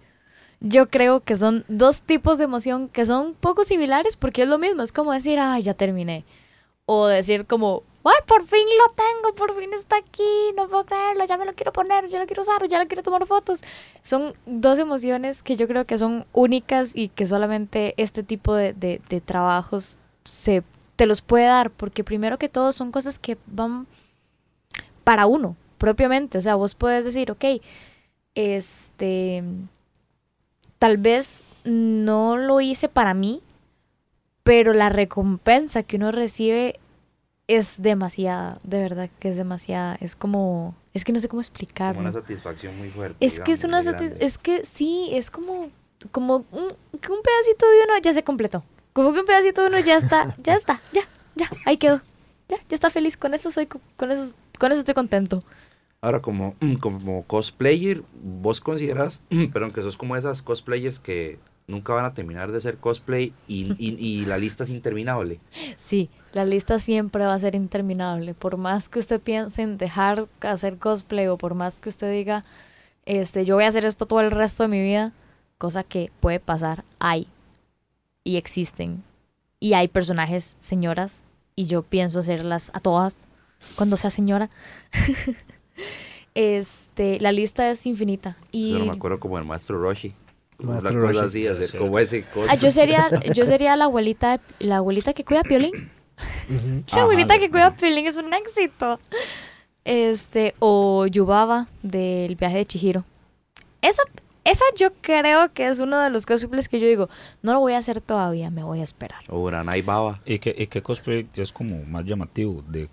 Yo 0.62 0.90
creo 0.90 1.22
que 1.22 1.38
son 1.38 1.64
dos 1.68 2.02
tipos 2.02 2.38
de 2.38 2.44
emoción 2.46 2.90
que 2.90 3.06
son 3.06 3.34
poco 3.34 3.64
similares 3.64 4.16
porque 4.18 4.44
es 4.44 4.48
lo 4.50 4.58
mismo. 4.58 4.82
Es 4.84 4.92
como 4.92 5.14
decir, 5.14 5.40
ay, 5.40 5.64
ya 5.64 5.74
terminé. 5.74 6.26
O 6.86 7.06
decir 7.08 7.46
como, 7.46 7.84
ay, 8.04 8.16
por 8.28 8.46
fin 8.46 8.66
lo 8.78 8.94
tengo, 8.94 9.36
por 9.36 9.56
fin 9.58 9.72
está 9.74 9.98
aquí, 9.98 10.24
no 10.58 10.68
puedo 10.68 10.86
creerlo, 10.86 11.24
ya 11.26 11.38
me 11.38 11.46
lo 11.46 11.54
quiero 11.54 11.72
poner, 11.72 12.08
ya 12.10 12.20
lo 12.20 12.26
quiero 12.26 12.42
usar, 12.42 12.68
ya 12.68 12.80
lo 12.82 12.88
quiero 12.88 13.04
tomar 13.04 13.26
fotos. 13.28 13.62
Son 14.02 14.34
dos 14.48 14.80
emociones 14.80 15.44
que 15.44 15.56
yo 15.56 15.68
creo 15.68 15.86
que 15.86 15.98
son 16.00 16.26
únicas 16.34 16.92
y 16.96 17.10
que 17.10 17.28
solamente 17.28 17.94
este 17.98 18.24
tipo 18.24 18.56
de, 18.56 18.74
de- 18.74 19.02
de 19.08 19.22
trabajos 19.22 19.98
se 20.26 20.64
te 20.96 21.06
los 21.06 21.22
puede 21.22 21.46
dar, 21.46 21.70
porque 21.70 22.04
primero 22.04 22.38
que 22.38 22.50
todo 22.50 22.74
son 22.74 22.92
cosas 22.92 23.20
que 23.20 23.38
van 23.46 23.86
para 25.10 25.26
uno, 25.26 25.56
propiamente. 25.80 26.38
O 26.38 26.42
sea, 26.42 26.54
vos 26.54 26.76
puedes 26.76 27.04
decir, 27.04 27.32
ok, 27.32 27.44
este, 28.36 29.44
tal 30.78 30.98
vez 30.98 31.46
no 31.64 32.38
lo 32.38 32.62
hice 32.62 32.90
para 32.90 33.16
mí, 33.16 33.42
pero 34.44 34.74
la 34.74 34.90
recompensa 34.90 35.82
que 35.82 35.96
uno 35.96 36.12
recibe 36.12 36.80
es 37.48 37.82
demasiada, 37.82 38.60
de 38.62 38.82
verdad 38.84 39.10
que 39.18 39.30
es 39.30 39.36
demasiada. 39.36 39.98
Es 40.00 40.16
como, 40.16 40.76
es 40.94 41.04
que 41.04 41.12
no 41.12 41.20
sé 41.20 41.28
cómo 41.28 41.40
Como 41.40 41.48
explicarlo. 41.48 42.02
una 42.02 42.12
satisfacción 42.12 42.78
muy 42.78 42.92
fuerte. 42.92 43.26
Es 43.26 43.40
que 43.40 43.54
es 43.54 43.64
una 43.64 43.78
muy 43.78 43.88
satis- 43.88 44.10
grande. 44.10 44.24
es 44.28 44.38
que 44.38 44.64
sí, 44.66 45.10
es 45.12 45.32
como 45.32 45.72
como 46.12 46.36
un, 46.52 46.68
que 47.02 47.12
un 47.12 47.22
pedacito 47.24 47.68
de 47.68 47.84
uno 47.86 47.98
ya 48.04 48.14
se 48.14 48.24
completó. 48.24 48.64
Como 48.94 49.12
que 49.12 49.22
un 49.22 49.26
pedacito 49.26 49.62
de 49.64 49.70
uno 49.70 49.80
ya 49.80 49.98
está, 49.98 50.36
ya 50.44 50.54
está, 50.54 50.80
ya, 50.94 51.02
ya, 51.36 51.50
ahí 51.66 51.78
quedó. 51.78 52.00
Ya, 52.48 52.58
ya 52.70 52.76
está 52.76 52.92
feliz, 52.92 53.18
con 53.18 53.34
eso 53.34 53.50
soy 53.50 53.66
co- 53.66 53.82
con 53.98 54.12
eso 54.12 54.34
con 54.60 54.72
eso 54.72 54.80
estoy 54.82 54.94
contento. 54.94 55.40
Ahora, 56.02 56.22
como, 56.22 56.56
como 56.80 57.24
cosplayer, 57.24 58.04
vos 58.24 58.62
consideras, 58.62 59.24
perdón, 59.52 59.72
que 59.74 59.82
sos 59.82 59.98
como 59.98 60.16
esas 60.16 60.42
cosplayers 60.42 61.00
que 61.00 61.40
nunca 61.68 61.94
van 61.94 62.06
a 62.06 62.14
terminar 62.14 62.52
de 62.52 62.62
ser 62.62 62.78
cosplay 62.78 63.34
y, 63.48 63.74
y- 63.78 63.96
y 64.00 64.26
la 64.26 64.38
lista 64.38 64.64
es 64.64 64.70
interminable. 64.70 65.40
Sí, 65.78 66.10
la 66.34 66.46
lista 66.46 66.80
siempre 66.80 67.26
va 67.26 67.34
a 67.34 67.40
ser 67.40 67.54
interminable. 67.54 68.34
Por 68.34 68.58
más 68.58 68.88
que 68.90 69.00
usted 69.00 69.20
piense 69.20 69.62
en 69.62 69.78
dejar 69.78 70.26
hacer 70.42 70.78
cosplay 70.78 71.28
o 71.28 71.38
por 71.38 71.54
más 71.54 71.76
que 71.76 71.90
usted 71.90 72.12
diga, 72.12 72.44
este, 73.06 73.44
yo 73.46 73.56
voy 73.56 73.66
a 73.66 73.68
hacer 73.68 73.86
esto 73.86 74.06
todo 74.06 74.22
el 74.22 74.32
resto 74.32 74.64
de 74.64 74.70
mi 74.70 74.82
vida, 74.82 75.12
cosa 75.58 75.84
que 75.84 76.12
puede 76.22 76.40
pasar, 76.40 76.86
hay 77.00 77.28
y 78.24 78.38
existen. 78.38 79.04
Y 79.60 79.74
hay 79.74 79.90
personajes 79.90 80.56
señoras 80.62 81.22
y 81.56 81.66
yo 81.66 81.84
pienso 81.84 82.20
hacerlas 82.20 82.72
a 82.74 82.80
todas 82.80 83.28
cuando 83.76 83.98
sea 83.98 84.10
señora. 84.10 84.50
este, 86.36 87.20
la 87.20 87.32
lista 87.32 87.70
es 87.72 87.86
infinita 87.86 88.36
y 88.52 88.74
Yo 88.74 88.80
no 88.80 88.86
me 88.86 88.92
acuerdo 88.92 89.20
como 89.20 89.38
el 89.38 89.46
maestro 89.46 89.80
Roshi. 89.82 90.14
Maestro 90.60 91.02
Roshi. 91.02 91.20
así, 91.20 91.48
hacer 91.48 91.78
como 91.78 91.98
ese 92.00 92.26
Ah, 92.50 92.56
yo 92.56 92.70
sería 92.72 93.10
yo 93.34 93.46
sería 93.46 93.76
la 93.78 93.86
abuelita 93.86 94.38
de- 94.38 94.68
la 94.68 94.78
abuelita 94.78 95.14
que 95.14 95.24
cuida 95.24 95.42
a 95.42 95.44
Piolín. 95.44 95.72
La 96.94 97.04
abuelita 97.04 97.36
Ajá, 97.36 97.42
que 97.42 97.50
cuida 97.50 97.68
a 97.68 97.76
Piolín 97.76 98.06
es 98.06 98.18
un 98.18 98.34
éxito. 98.34 99.00
Este, 99.86 100.54
o 100.60 101.08
Yubaba 101.08 101.68
del 101.82 102.36
viaje 102.36 102.58
de 102.58 102.66
Chihiro. 102.66 103.06
Esa, 103.82 104.02
esa 104.44 104.66
yo 104.76 104.90
creo 105.00 105.54
que 105.54 105.70
es 105.70 105.80
uno 105.80 105.98
de 106.00 106.10
los 106.10 106.26
cosplays 106.26 106.68
que 106.68 106.82
yo 106.82 106.88
digo, 106.88 107.10
no 107.42 107.54
lo 107.54 107.62
voy 107.62 107.72
a 107.74 107.78
hacer 107.78 108.02
todavía, 108.02 108.50
me 108.50 108.64
voy 108.64 108.82
a 108.82 108.84
esperar. 108.84 109.22
O 109.30 109.40
Uranai 109.40 109.82
Baba. 109.82 110.20
¿Y 110.26 110.40
qué, 110.40 110.54
y 110.58 110.68
qué 110.68 110.82
cosplay 110.82 111.26
es 111.36 111.54
como 111.54 111.86
más 111.86 112.04
llamativo? 112.04 112.64
¿De 112.68 112.90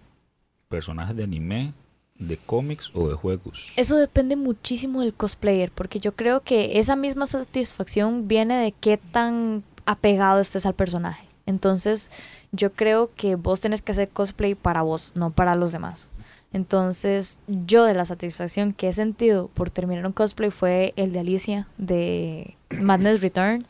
personajes 0.68 1.16
de 1.16 1.24
anime, 1.24 1.72
de 2.18 2.36
cómics 2.36 2.90
o 2.94 3.08
de 3.08 3.14
juegos? 3.14 3.66
Eso 3.76 3.96
depende 3.96 4.36
muchísimo 4.36 5.00
del 5.02 5.14
cosplayer, 5.14 5.70
porque 5.70 6.00
yo 6.00 6.12
creo 6.14 6.40
que 6.42 6.78
esa 6.78 6.96
misma 6.96 7.26
satisfacción 7.26 8.28
viene 8.28 8.56
de 8.56 8.72
qué 8.72 8.96
tan 8.98 9.62
apegado 9.84 10.40
estés 10.40 10.66
al 10.66 10.74
personaje. 10.74 11.26
Entonces, 11.46 12.10
yo 12.52 12.72
creo 12.72 13.10
que 13.14 13.36
vos 13.36 13.60
tenés 13.60 13.80
que 13.82 13.92
hacer 13.92 14.08
cosplay 14.08 14.54
para 14.54 14.82
vos, 14.82 15.12
no 15.14 15.30
para 15.30 15.54
los 15.54 15.72
demás. 15.72 16.10
Entonces, 16.52 17.38
yo 17.46 17.84
de 17.84 17.92
la 17.94 18.04
satisfacción 18.06 18.72
que 18.72 18.88
he 18.88 18.92
sentido 18.94 19.48
por 19.52 19.68
terminar 19.70 20.06
un 20.06 20.12
cosplay 20.12 20.50
fue 20.50 20.92
el 20.96 21.12
de 21.12 21.18
Alicia 21.20 21.68
de 21.76 22.56
Madness 22.80 23.20
Return. 23.20 23.66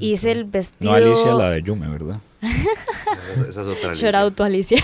Hice 0.00 0.32
el 0.32 0.44
vestido. 0.44 0.90
No 0.90 0.96
Alicia, 0.96 1.32
la 1.32 1.50
de 1.50 1.62
Yume, 1.62 1.88
¿verdad? 1.88 2.20
Esa 2.42 3.50
es 3.50 3.56
otra 3.56 3.94
Shout 3.94 4.02
lista. 4.02 4.20
out 4.20 4.34
to 4.34 4.44
Alicia. 4.44 4.82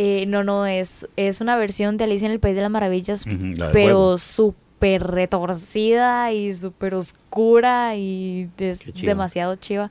Eh, 0.00 0.26
no, 0.26 0.44
no, 0.44 0.64
es, 0.64 1.08
es 1.16 1.40
una 1.40 1.56
versión 1.56 1.96
de 1.96 2.04
Alicia 2.04 2.26
en 2.26 2.30
el 2.30 2.38
País 2.38 2.54
de 2.54 2.62
las 2.62 2.70
Maravillas, 2.70 3.24
pero 3.72 4.16
súper 4.16 5.02
retorcida 5.02 6.32
y 6.32 6.54
súper 6.54 6.94
oscura 6.94 7.96
y 7.96 8.48
es 8.58 8.78
chiva. 8.94 9.08
demasiado 9.08 9.56
chiva. 9.56 9.90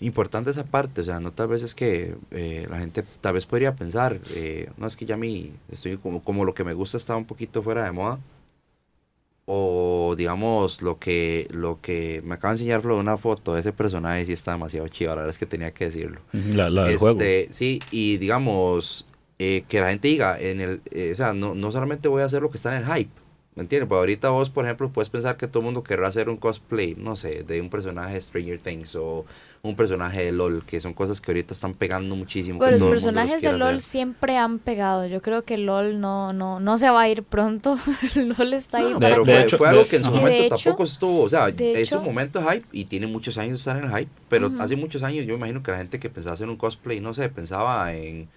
Importante 0.00 0.50
esa 0.50 0.64
parte, 0.64 1.02
o 1.02 1.04
sea, 1.04 1.20
no 1.20 1.30
tal 1.30 1.46
vez 1.46 1.62
es 1.62 1.76
que 1.76 2.16
eh, 2.32 2.66
la 2.68 2.80
gente 2.80 3.04
tal 3.20 3.34
vez 3.34 3.46
podría 3.46 3.76
pensar, 3.76 4.18
eh, 4.34 4.68
no 4.76 4.88
es 4.88 4.96
que 4.96 5.06
ya 5.06 5.14
a 5.14 5.18
mí 5.18 5.52
estoy 5.70 5.96
como, 5.96 6.24
como 6.24 6.44
lo 6.44 6.52
que 6.52 6.64
me 6.64 6.74
gusta 6.74 6.96
está 6.96 7.14
un 7.14 7.26
poquito 7.26 7.62
fuera 7.62 7.84
de 7.84 7.92
moda, 7.92 8.18
o 9.46 10.14
digamos 10.16 10.80
lo 10.80 10.98
que 10.98 11.46
lo 11.50 11.80
que 11.80 12.22
me 12.24 12.34
acaba 12.34 12.54
de 12.54 12.60
enseñar 12.60 12.80
Flo, 12.80 12.98
una 12.98 13.18
foto 13.18 13.54
de 13.54 13.60
ese 13.60 13.72
personaje 13.72 14.24
sí 14.24 14.32
está 14.32 14.52
demasiado 14.52 14.88
chido, 14.88 15.10
la 15.10 15.16
verdad 15.16 15.30
es 15.30 15.38
que 15.38 15.46
tenía 15.46 15.72
que 15.72 15.86
decirlo. 15.86 16.20
La, 16.32 16.70
la 16.70 16.84
del 16.84 16.98
juego. 16.98 17.20
Este, 17.20 17.52
Sí, 17.52 17.80
y 17.90 18.16
digamos, 18.16 19.06
eh, 19.38 19.64
que 19.68 19.80
la 19.80 19.90
gente 19.90 20.08
diga, 20.08 20.40
en 20.40 20.60
el, 20.60 20.82
eh, 20.90 21.10
o 21.12 21.16
sea, 21.16 21.34
no, 21.34 21.54
no 21.54 21.72
solamente 21.72 22.08
voy 22.08 22.22
a 22.22 22.26
hacer 22.26 22.42
lo 22.42 22.50
que 22.50 22.56
está 22.56 22.74
en 22.76 22.84
el 22.84 22.94
hype, 22.94 23.10
¿me 23.54 23.62
entiendes? 23.62 23.88
Pues 23.88 23.98
ahorita 23.98 24.30
vos, 24.30 24.50
por 24.50 24.64
ejemplo, 24.64 24.90
puedes 24.90 25.10
pensar 25.10 25.36
que 25.36 25.46
todo 25.48 25.60
el 25.60 25.66
mundo 25.66 25.82
querrá 25.82 26.08
hacer 26.08 26.28
un 26.28 26.36
cosplay, 26.38 26.94
no 26.96 27.16
sé, 27.16 27.42
de 27.44 27.60
un 27.60 27.68
personaje 27.70 28.14
de 28.14 28.20
Stranger 28.20 28.58
Things 28.58 28.94
o 28.96 29.26
un 29.64 29.76
personaje 29.76 30.22
de 30.26 30.30
LOL, 30.30 30.62
que 30.66 30.78
son 30.78 30.92
cosas 30.92 31.22
que 31.22 31.30
ahorita 31.32 31.54
están 31.54 31.72
pegando 31.72 32.14
muchísimo. 32.16 32.58
Pero 32.58 32.72
los 32.78 32.82
personajes 32.90 33.40
de 33.40 33.50
LOL 33.52 33.68
hacer. 33.76 33.80
siempre 33.80 34.36
han 34.36 34.58
pegado. 34.58 35.06
Yo 35.06 35.22
creo 35.22 35.42
que 35.42 35.56
LOL 35.56 35.98
no, 36.00 36.34
no, 36.34 36.60
no 36.60 36.76
se 36.76 36.90
va 36.90 37.00
a 37.00 37.08
ir 37.08 37.22
pronto. 37.22 37.78
LOL 38.14 38.52
está 38.52 38.78
ahí 38.78 38.92
No, 38.92 39.00
para 39.00 39.14
pero 39.14 39.24
de 39.24 39.32
fue, 39.32 39.42
hecho- 39.42 39.56
fue 39.58 39.68
algo 39.70 39.88
que 39.88 39.96
en 39.96 40.02
su 40.02 40.08
ajá. 40.10 40.18
Momento 40.18 40.42
hecho- 40.42 40.54
tampoco 40.64 40.84
estuvo, 40.84 41.22
o 41.22 41.28
sea, 41.30 41.48
es 41.48 41.92
un 41.92 42.04
momento 42.04 42.40
de 42.40 42.46
hype 42.56 42.66
y 42.72 42.84
tiene 42.84 43.06
muchos 43.06 43.38
años 43.38 43.52
de 43.52 43.56
estar 43.56 43.76
en 43.78 43.84
el 43.90 43.98
hype, 43.98 44.10
pero 44.28 44.52
hace 44.58 44.76
muchos 44.76 45.02
años 45.02 45.24
yo 45.24 45.34
imagino 45.34 45.62
que 45.62 45.70
la 45.70 45.78
gente 45.78 45.98
que 45.98 46.10
pensaba 46.10 46.34
hacer 46.34 46.48
un 46.48 46.56
cosplay, 46.58 47.00
no 47.00 47.14
sé, 47.14 47.30
pensaba 47.30 47.90
en 47.94 48.28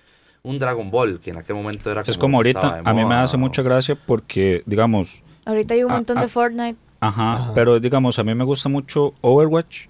un 0.44 0.60
Dragon 0.60 0.90
Ball, 0.90 1.20
que 1.20 1.32
en 1.32 1.38
aquel 1.38 1.58
momento 1.58 1.92
era 1.92 2.04
como 2.04 2.12
Es 2.12 2.18
como 2.18 2.38
ahorita, 2.38 2.82
a 2.86 2.94
mí 2.94 3.04
me 3.04 3.16
hace 3.16 3.36
mucha 3.36 3.62
gracia 3.62 3.96
porque, 3.96 4.64
digamos, 4.66 5.22
Ahorita 5.44 5.74
hay 5.74 5.84
un 5.84 5.92
montón 5.92 6.22
de 6.22 6.28
Fortnite. 6.30 6.78
Ajá, 7.02 7.52
pero 7.54 7.82
digamos, 7.82 8.18
a 8.18 8.24
mí 8.24 8.34
me 8.34 8.46
gusta 8.46 8.70
mucho 8.70 9.14
Overwatch 9.20 9.88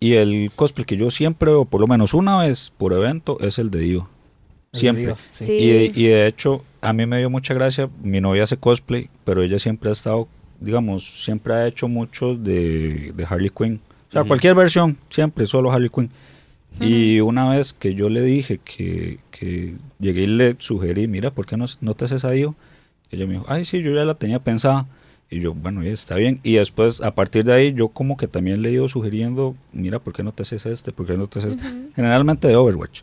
y 0.00 0.14
el 0.14 0.50
cosplay 0.54 0.84
que 0.84 0.96
yo 0.96 1.10
siempre 1.10 1.50
veo, 1.50 1.64
por 1.64 1.80
lo 1.80 1.86
menos 1.86 2.14
una 2.14 2.38
vez 2.38 2.72
por 2.76 2.92
evento, 2.92 3.38
es 3.40 3.58
el 3.58 3.70
de 3.70 3.78
Dio. 3.80 4.08
El 4.72 4.78
Siempre. 4.78 5.04
Dio, 5.04 5.16
sí. 5.30 5.46
Sí. 5.46 5.52
Y, 5.52 5.68
de, 5.68 5.92
y 5.94 6.04
de 6.06 6.26
hecho, 6.26 6.62
a 6.80 6.92
mí 6.92 7.06
me 7.06 7.18
dio 7.18 7.30
mucha 7.30 7.54
gracia, 7.54 7.88
mi 8.02 8.20
novia 8.20 8.44
hace 8.44 8.56
cosplay, 8.56 9.08
pero 9.24 9.42
ella 9.42 9.58
siempre 9.58 9.88
ha 9.88 9.92
estado, 9.92 10.28
digamos, 10.60 11.24
siempre 11.24 11.54
ha 11.54 11.66
hecho 11.66 11.88
mucho 11.88 12.34
de, 12.34 13.12
de 13.14 13.26
Harley 13.28 13.50
Quinn. 13.50 13.80
O 14.08 14.12
sea, 14.12 14.24
cualquier 14.24 14.54
versión, 14.54 14.96
siempre, 15.10 15.46
solo 15.46 15.72
Harley 15.72 15.90
Quinn. 15.90 16.10
Y 16.78 17.20
una 17.20 17.48
vez 17.48 17.72
que 17.72 17.94
yo 17.94 18.10
le 18.10 18.20
dije 18.20 18.60
que, 18.62 19.18
que 19.30 19.74
llegué 19.98 20.22
y 20.22 20.26
le 20.26 20.56
sugerí, 20.58 21.08
mira, 21.08 21.30
¿por 21.30 21.46
qué 21.46 21.56
no, 21.56 21.64
no 21.80 21.94
te 21.94 22.04
haces 22.04 22.24
a 22.24 22.32
Dio? 22.32 22.54
Ella 23.10 23.26
me 23.26 23.34
dijo, 23.34 23.46
ay, 23.48 23.64
sí, 23.64 23.80
yo 23.80 23.92
ya 23.94 24.04
la 24.04 24.14
tenía 24.14 24.40
pensada. 24.40 24.86
Y 25.28 25.40
yo, 25.40 25.54
bueno, 25.54 25.82
ya 25.82 25.90
está 25.90 26.14
bien. 26.16 26.40
Y 26.42 26.54
después, 26.54 27.00
a 27.00 27.14
partir 27.14 27.44
de 27.44 27.52
ahí, 27.52 27.72
yo 27.72 27.88
como 27.88 28.16
que 28.16 28.28
también 28.28 28.62
le 28.62 28.68
he 28.68 28.72
ido 28.72 28.88
sugiriendo, 28.88 29.56
mira, 29.72 29.98
¿por 29.98 30.12
qué 30.12 30.22
no 30.22 30.32
te 30.32 30.42
haces 30.42 30.66
este? 30.66 30.92
¿Por 30.92 31.06
qué 31.06 31.16
no 31.16 31.26
te 31.26 31.40
haces 31.40 31.56
este? 31.56 31.64
Generalmente 31.96 32.46
de 32.48 32.56
Overwatch. 32.56 33.02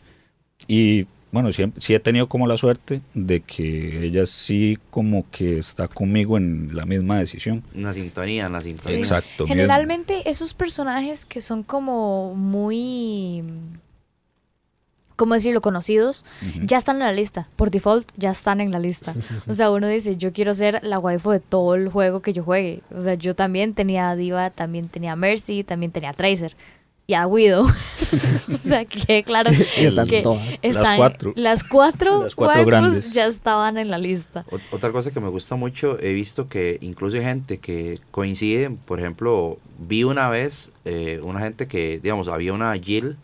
Y 0.66 1.06
bueno, 1.34 1.52
siempre, 1.52 1.82
sí 1.82 1.92
he 1.92 1.98
tenido 1.98 2.28
como 2.28 2.46
la 2.46 2.56
suerte 2.56 3.02
de 3.12 3.40
que 3.40 4.06
ella 4.06 4.24
sí 4.24 4.78
como 4.90 5.28
que 5.32 5.58
está 5.58 5.88
conmigo 5.88 6.38
en 6.38 6.70
la 6.72 6.86
misma 6.86 7.18
decisión. 7.18 7.64
Una 7.74 7.92
sintonía, 7.92 8.46
una 8.46 8.60
sintonía. 8.60 8.98
Exacto. 8.98 9.44
Generalmente 9.46 10.30
esos 10.30 10.54
personajes 10.54 11.24
que 11.24 11.40
son 11.40 11.64
como 11.64 12.36
muy, 12.36 13.42
¿cómo 15.16 15.34
decirlo?, 15.34 15.60
conocidos, 15.60 16.24
Ujú. 16.42 16.66
ya 16.66 16.78
están 16.78 16.96
en 16.96 17.02
la 17.02 17.12
lista. 17.12 17.48
Por 17.56 17.70
default, 17.70 18.08
ya 18.16 18.30
están 18.30 18.60
en 18.60 18.70
la 18.72 18.78
lista. 18.78 19.12
O 19.48 19.54
sea, 19.54 19.70
uno 19.70 19.88
dice, 19.88 20.16
yo 20.16 20.32
quiero 20.32 20.54
ser 20.54 20.80
la 20.82 20.98
waifu 20.98 21.30
de 21.30 21.40
todo 21.40 21.74
el 21.74 21.88
juego 21.88 22.20
que 22.22 22.32
yo 22.32 22.42
juegue. 22.44 22.80
O 22.94 23.00
sea, 23.00 23.14
yo 23.14 23.34
también 23.34 23.74
tenía 23.74 24.10
a 24.10 24.16
Diva, 24.16 24.50
también 24.50 24.88
tenía 24.88 25.12
a 25.12 25.16
Mercy, 25.16 25.64
también 25.64 25.92
tenía 25.92 26.10
a 26.10 26.14
Tracer. 26.14 26.56
Y 27.06 27.12
a 27.12 27.26
Widow. 27.26 27.64
o 28.52 28.58
sea, 28.66 28.86
que 28.86 29.22
claro 29.24 29.50
Y 29.78 29.84
están 29.84 30.06
que 30.06 30.22
todas. 30.22 30.58
están- 30.62 30.96
cuatro. 30.96 31.32
Las 31.36 31.62
cuatro, 31.62 32.22
Las 32.24 32.34
cuatro 32.34 32.54
waifus 32.62 32.66
grandes. 32.70 33.12
ya 33.12 33.26
estaban 33.26 33.76
en 33.76 33.90
la 33.90 33.98
lista. 33.98 34.42
Ot- 34.50 34.60
Otra 34.70 34.90
cosa 34.90 35.10
que 35.10 35.20
me 35.20 35.28
gusta 35.28 35.54
mucho, 35.54 35.98
he 36.00 36.14
visto 36.14 36.48
que 36.48 36.78
incluso 36.80 37.18
hay 37.18 37.22
gente 37.24 37.58
que 37.58 37.98
coincide, 38.10 38.70
por 38.70 39.00
ejemplo, 39.00 39.58
vi 39.78 40.04
una 40.04 40.30
vez 40.30 40.70
eh, 40.86 41.20
una 41.22 41.40
gente 41.40 41.68
que, 41.68 42.00
digamos, 42.02 42.28
había 42.28 42.54
una 42.54 42.72
Jill 42.78 43.18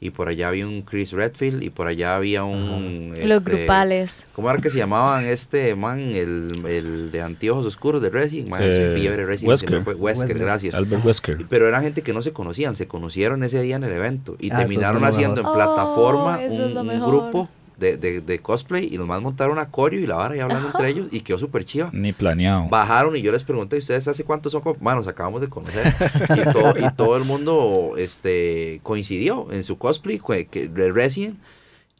y 0.00 0.10
por 0.10 0.28
allá 0.28 0.48
había 0.48 0.66
un 0.66 0.82
Chris 0.82 1.12
Redfield 1.12 1.62
y 1.62 1.70
por 1.70 1.86
allá 1.88 2.14
había 2.16 2.44
un... 2.44 3.14
Los 3.24 3.38
este, 3.38 3.50
grupales. 3.56 4.24
¿Cómo 4.34 4.48
era 4.50 4.60
que 4.60 4.70
se 4.70 4.78
llamaban 4.78 5.24
este 5.24 5.74
man, 5.74 5.98
el, 6.14 6.64
el 6.68 7.10
de 7.10 7.20
anteojos 7.20 7.66
oscuros 7.66 8.00
de 8.00 8.10
Resident? 8.10 8.48
Man, 8.48 8.60
Eh, 8.62 8.94
fiebre 8.96 9.26
Resident, 9.26 9.48
Wesker. 9.48 9.82
fue- 9.82 9.94
Wesker, 9.94 10.26
Wesker. 10.28 10.38
gracias. 10.38 10.74
Albert 10.74 11.04
Wesker. 11.04 11.38
Pero 11.48 11.66
era 11.66 11.80
gente 11.80 12.02
que 12.02 12.12
no 12.12 12.22
se 12.22 12.32
conocían, 12.32 12.76
se 12.76 12.86
conocieron 12.86 13.42
ese 13.42 13.60
día 13.60 13.76
en 13.76 13.84
el 13.84 13.92
evento 13.92 14.36
y 14.38 14.50
Ah, 14.52 14.58
terminaron 14.58 15.04
haciendo 15.04 15.40
en 15.40 15.52
plataforma 15.52 16.38
Oh, 16.48 16.54
un, 16.54 17.00
grupo 17.06 17.48
de, 17.78 17.96
de, 17.96 18.20
de 18.20 18.38
cosplay 18.40 18.86
y 18.86 18.96
los 18.96 19.06
más 19.06 19.22
montaron 19.22 19.58
a 19.58 19.70
coreo 19.70 20.00
y 20.00 20.06
la 20.06 20.16
vara 20.16 20.36
y 20.36 20.40
hablando 20.40 20.68
entre 20.68 20.88
ellos 20.88 21.08
y 21.10 21.20
quedó 21.20 21.38
súper 21.38 21.64
chiva. 21.64 21.90
Ni 21.92 22.12
planeado. 22.12 22.68
Bajaron 22.68 23.16
y 23.16 23.22
yo 23.22 23.32
les 23.32 23.44
pregunté, 23.44 23.76
¿y 23.76 23.78
¿ustedes 23.78 24.08
hace 24.08 24.24
cuánto 24.24 24.50
son? 24.50 24.62
Bueno, 24.80 24.96
nos 24.96 25.06
acabamos 25.06 25.40
de 25.40 25.48
conocer. 25.48 25.94
Y 26.36 26.42
todo, 26.52 26.74
y 26.76 26.90
todo 26.94 27.16
el 27.16 27.24
mundo 27.24 27.94
este, 27.96 28.80
coincidió 28.82 29.48
en 29.52 29.64
su 29.64 29.78
cosplay 29.78 30.20
de 30.50 30.92
Resident. 30.92 31.38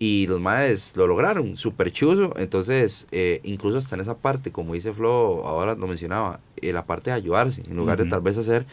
Y 0.00 0.28
los 0.28 0.38
maes 0.38 0.96
lo 0.96 1.08
lograron, 1.08 1.56
súper 1.56 1.90
chuzo. 1.90 2.32
Entonces, 2.36 3.08
eh, 3.10 3.40
incluso 3.42 3.78
hasta 3.78 3.96
en 3.96 4.02
esa 4.02 4.16
parte, 4.16 4.52
como 4.52 4.74
dice 4.74 4.92
Flo, 4.92 5.44
ahora 5.44 5.74
lo 5.74 5.88
mencionaba, 5.88 6.38
eh, 6.62 6.72
la 6.72 6.86
parte 6.86 7.10
de 7.10 7.16
ayudarse, 7.16 7.64
en 7.68 7.76
lugar 7.76 7.98
de 7.98 8.08
tal 8.08 8.20
vez 8.20 8.38
hacer 8.38 8.64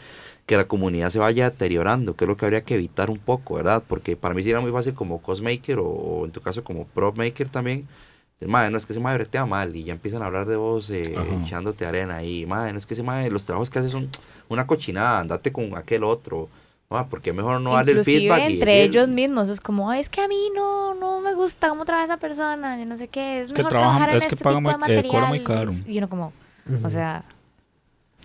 que 0.46 0.56
la 0.56 0.64
comunidad 0.66 1.10
se 1.10 1.18
vaya 1.18 1.50
deteriorando, 1.50 2.14
que 2.14 2.24
es 2.24 2.28
lo 2.28 2.36
que 2.36 2.44
habría 2.44 2.62
que 2.62 2.74
evitar 2.76 3.10
un 3.10 3.18
poco, 3.18 3.54
¿verdad? 3.56 3.82
Porque 3.86 4.16
para 4.16 4.32
mí 4.34 4.42
sería 4.42 4.60
muy 4.60 4.70
fácil 4.70 4.94
como 4.94 5.20
cosmaker 5.20 5.78
o, 5.78 5.84
o 5.86 6.24
en 6.24 6.30
tu 6.30 6.40
caso 6.40 6.62
como 6.62 6.84
prop 6.86 7.16
maker 7.16 7.48
también. 7.48 7.86
Madre, 8.46 8.70
no 8.70 8.76
es 8.78 8.84
que 8.86 8.92
ese 8.92 9.00
madre 9.00 9.18
bretea 9.18 9.46
mal 9.46 9.74
y 9.74 9.84
ya 9.84 9.94
empiezan 9.94 10.22
a 10.22 10.26
hablar 10.26 10.46
de 10.46 10.56
vos 10.56 10.90
eh, 10.90 11.02
echándote 11.42 11.86
arena 11.86 12.22
y 12.22 12.44
madre, 12.46 12.72
no 12.72 12.78
es 12.78 12.84
que 12.86 12.92
ese 12.94 13.02
madre, 13.02 13.30
los 13.30 13.44
trabajos 13.46 13.70
que 13.70 13.78
haces 13.78 13.90
son 13.90 14.08
una 14.48 14.66
cochinada, 14.66 15.20
andate 15.20 15.50
con 15.52 15.74
aquel 15.76 16.04
otro. 16.04 16.48
Ah, 16.90 17.06
porque 17.10 17.32
mejor 17.32 17.60
no 17.60 17.72
darle 17.74 17.92
el 17.92 18.04
feedback 18.04 18.42
y 18.50 18.52
entre 18.60 18.72
decir- 18.72 18.90
ellos 18.90 19.08
mismos 19.08 19.48
es 19.48 19.60
como, 19.60 19.90
"Ay, 19.90 20.00
es 20.00 20.08
que 20.08 20.20
a 20.20 20.28
mí 20.28 20.50
no, 20.54 20.94
no 20.94 21.20
me 21.20 21.34
gusta 21.34 21.68
cómo 21.70 21.84
trabaja 21.84 22.04
esa 22.04 22.16
persona, 22.18 22.78
yo 22.78 22.84
no 22.86 22.96
sé 22.96 23.08
qué, 23.08 23.40
es 23.40 23.48
que 23.52 23.54
mejor 23.64 23.70
trabajan- 23.70 23.96
trabajar 24.04 24.10
en 24.10 24.16
es 24.18 24.22
que 24.26 24.34
este 24.36 24.44
pagan 24.44 24.58
tipo 24.64 24.70
de 24.70 24.78
muy- 24.78 24.92
eh, 24.92 25.08
cobran 25.08 25.28
muy 25.30 25.38
materiales". 25.40 25.80
caro. 25.82 25.92
Y 25.92 25.98
uno 25.98 26.08
como, 26.08 26.32
o 26.84 26.90
sea, 26.90 27.24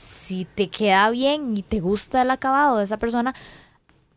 si 0.01 0.45
te 0.45 0.69
queda 0.69 1.09
bien 1.09 1.55
y 1.55 1.63
te 1.63 1.79
gusta 1.79 2.21
el 2.21 2.31
acabado 2.31 2.77
de 2.77 2.85
esa 2.85 2.97
persona, 2.97 3.35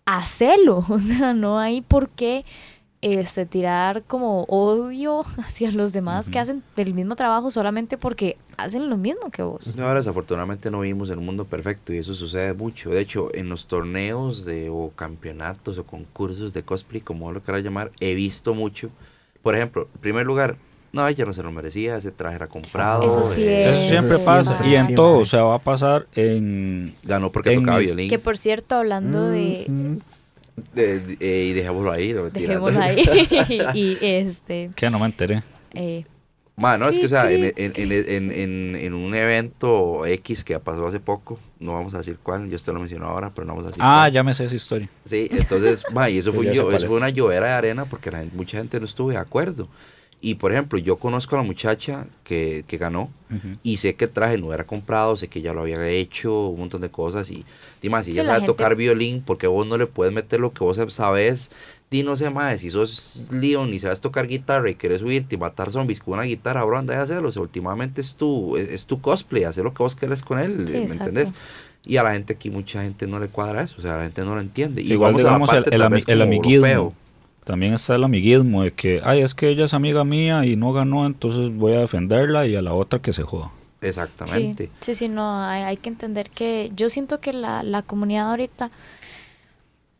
hacelo, 0.06 0.84
o 0.88 1.00
sea, 1.00 1.34
no 1.34 1.58
hay 1.58 1.80
por 1.80 2.08
qué 2.08 2.44
este, 3.00 3.44
tirar 3.44 4.02
como 4.04 4.44
odio 4.44 5.24
hacia 5.38 5.70
los 5.70 5.92
demás 5.92 6.30
que 6.30 6.38
hacen 6.38 6.62
el 6.76 6.94
mismo 6.94 7.16
trabajo 7.16 7.50
solamente 7.50 7.98
porque 7.98 8.38
hacen 8.56 8.88
lo 8.88 8.96
mismo 8.96 9.30
que 9.30 9.42
vos. 9.42 9.76
No, 9.76 9.84
ahora 9.84 10.00
desafortunadamente 10.00 10.70
no 10.70 10.80
vivimos 10.80 11.10
en 11.10 11.18
un 11.18 11.26
mundo 11.26 11.44
perfecto 11.44 11.92
y 11.92 11.98
eso 11.98 12.14
sucede 12.14 12.54
mucho. 12.54 12.90
De 12.90 13.00
hecho, 13.00 13.34
en 13.34 13.50
los 13.50 13.66
torneos 13.66 14.46
de, 14.46 14.70
o 14.70 14.90
campeonatos 14.96 15.76
o 15.76 15.84
concursos 15.84 16.54
de 16.54 16.62
cosplay, 16.62 17.02
como 17.02 17.30
lo 17.30 17.42
quieras 17.42 17.62
llamar, 17.62 17.90
he 18.00 18.14
visto 18.14 18.54
mucho. 18.54 18.88
Por 19.42 19.54
ejemplo, 19.54 19.88
en 19.94 20.00
primer 20.00 20.24
lugar, 20.24 20.56
no, 20.94 21.06
ella 21.08 21.24
no 21.26 21.32
se 21.32 21.42
lo 21.42 21.50
merecía, 21.52 21.96
ese 21.96 22.10
traje 22.12 22.36
era 22.36 22.46
comprado. 22.46 23.06
Eso 23.06 23.24
sí 23.24 23.42
eh, 23.42 23.68
Eso 23.68 23.78
Eso 23.80 23.88
siempre 23.90 24.16
sí, 24.18 24.24
pasa. 24.26 24.44
siempre, 24.56 24.68
Y 24.68 24.76
en 24.76 24.94
todo, 24.94 25.18
o 25.18 25.24
sea, 25.24 25.42
va 25.42 25.56
a 25.56 25.58
pasar 25.58 26.06
en... 26.14 26.94
Ganó 27.02 27.30
porque 27.32 27.52
en 27.52 27.60
tocaba 27.60 27.78
violín. 27.80 28.08
Que 28.08 28.18
por 28.18 28.38
cierto, 28.38 28.76
hablando 28.76 29.28
de, 29.28 29.64
Ujú. 29.68 30.00
De- 30.72 31.00
de- 31.00 31.16
eh, 31.20 31.46
y 31.46 31.52
dejémoslo 31.52 31.90
ahí. 31.90 32.12
no, 32.12 32.30
dejémoslo 32.30 32.80
ahí, 32.80 33.04
y 33.74 33.98
este, 34.00 34.70
Que 34.76 34.88
no 34.88 34.98
me 35.00 35.06
enteré. 35.06 35.42
eh, 35.74 36.04
es 36.88 36.98
que, 37.00 37.06
o 37.06 37.08
sea, 37.08 37.32
en, 37.32 37.42
en, 37.56 37.72
en, 37.76 38.76
en, 38.76 38.94
un 38.94 39.12
evento 39.16 40.06
X 40.06 40.44
que 40.44 40.56
pasó 40.60 40.86
hace 40.86 41.00
poco, 41.00 41.40
no 41.58 41.72
vamos 41.72 41.92
a 41.94 41.98
decir 41.98 42.16
cuál, 42.22 42.48
yo 42.48 42.56
te 42.60 42.72
lo 42.72 42.78
menciono 42.78 43.06
ahora, 43.08 43.32
pero 43.34 43.44
no 43.44 43.54
vamos 43.54 43.66
a 43.66 43.68
decir 43.70 43.82
Ah, 43.84 44.02
cuál. 44.04 44.12
ya 44.12 44.22
me 44.22 44.32
sé 44.34 44.44
esa 44.44 44.54
historia. 44.54 44.88
Sí, 45.04 45.26
entonces, 45.32 45.82
ma, 45.92 46.08
y 46.08 46.18
eso 46.18 46.32
fue, 46.32 46.44
yo- 46.54 46.70
eso 46.70 46.76
es. 46.76 46.86
fue 46.86 46.96
una 46.96 47.08
llovera 47.08 47.46
de 47.48 47.52
arena 47.54 47.84
porque 47.86 48.12
la 48.12 48.18
gente- 48.20 48.36
mucha 48.36 48.58
gente 48.58 48.78
no 48.78 48.86
estuvo 48.86 49.10
de 49.10 49.16
acuerdo. 49.16 49.66
Y 50.20 50.36
por 50.36 50.52
ejemplo, 50.52 50.78
yo 50.78 50.96
conozco 50.96 51.36
a 51.36 51.38
la 51.40 51.44
muchacha 51.44 52.06
que, 52.24 52.64
que 52.66 52.78
ganó 52.78 53.10
y 53.62 53.76
sé 53.78 53.94
que 53.94 54.04
el 54.06 54.10
traje 54.10 54.38
no 54.38 54.54
era 54.54 54.64
comprado, 54.64 55.16
sé 55.16 55.28
que 55.28 55.42
ya 55.42 55.52
lo 55.52 55.62
había 55.62 55.86
hecho, 55.88 56.46
un 56.48 56.60
montón 56.60 56.80
de 56.80 56.88
cosas. 56.88 57.30
Y, 57.30 57.44
dime, 57.82 57.98
si 58.04 58.12
Sí, 58.12 58.12
ella 58.12 58.22
la 58.22 58.26
sabe 58.28 58.40
gente- 58.40 58.52
tocar 58.52 58.76
violín, 58.76 59.22
porque 59.26 59.46
vos 59.46 59.66
no 59.66 59.76
le 59.76 59.86
puedes 59.86 60.14
meter 60.14 60.40
lo 60.40 60.52
que 60.52 60.60
vos 60.64 60.78
sabes. 60.88 61.50
Di, 61.90 62.02
no 62.02 62.16
sé 62.16 62.30
más, 62.30 62.60
si 62.60 62.70
sos 62.70 63.24
Leon 63.30 63.72
y 63.74 63.78
sabes 63.80 64.00
tocar 64.00 64.26
guitarra 64.26 64.70
y 64.70 64.74
quieres 64.76 65.00
subirte 65.00 65.34
y 65.34 65.38
matar 65.38 65.70
zombies 65.70 66.00
con 66.00 66.14
una 66.14 66.22
guitarra, 66.22 66.64
bro, 66.64 66.78
anda 66.78 66.94
y 66.94 66.96
hacerlo. 66.96 67.28
O 67.28 67.32
sea, 67.32 67.42
últimamente 67.42 68.00
es 68.00 68.14
tu, 68.14 68.56
es, 68.56 68.68
es 68.70 68.86
tu 68.86 69.00
cosplay, 69.00 69.44
hacer 69.44 69.62
lo 69.64 69.74
que 69.74 69.82
vos 69.82 69.94
querés 69.94 70.22
con 70.22 70.38
él, 70.38 70.64
Sí, 70.66 70.74
¿me 70.74 70.82
exacto. 70.84 71.04
entendés? 71.04 71.32
Y 71.84 71.98
a 71.98 72.02
la 72.02 72.12
gente 72.14 72.32
aquí, 72.32 72.48
mucha 72.50 72.82
gente 72.82 73.06
no 73.06 73.20
le 73.20 73.28
cuadra 73.28 73.62
eso, 73.62 73.74
o 73.78 73.82
sea, 73.82 73.98
la 73.98 74.04
gente 74.04 74.22
no 74.24 74.34
lo 74.34 74.40
entiende. 74.40 74.80
Y 74.80 74.92
Igual 74.92 75.12
vamos 75.22 75.50
a 75.50 75.60
la 75.60 75.66
el, 75.66 75.74
el, 75.74 75.82
ami- 75.82 76.22
amiguismo. 76.22 76.64
feo. 76.66 76.94
También 77.44 77.74
está 77.74 77.94
el 77.94 78.04
amiguismo 78.04 78.62
de 78.62 78.72
que, 78.72 79.02
ay, 79.04 79.20
es 79.20 79.34
que 79.34 79.50
ella 79.50 79.66
es 79.66 79.74
amiga 79.74 80.02
mía 80.02 80.46
y 80.46 80.56
no 80.56 80.72
ganó, 80.72 81.06
entonces 81.06 81.54
voy 81.54 81.74
a 81.74 81.80
defenderla 81.80 82.46
y 82.46 82.56
a 82.56 82.62
la 82.62 82.72
otra 82.72 83.00
que 83.00 83.12
se 83.12 83.22
joda. 83.22 83.50
Exactamente. 83.82 84.66
Sí, 84.66 84.72
sí, 84.80 84.94
sí, 84.94 85.08
no, 85.08 85.38
hay, 85.42 85.62
hay 85.62 85.76
que 85.76 85.90
entender 85.90 86.30
que 86.30 86.72
yo 86.74 86.88
siento 86.88 87.20
que 87.20 87.34
la, 87.34 87.62
la 87.62 87.82
comunidad 87.82 88.30
ahorita, 88.30 88.70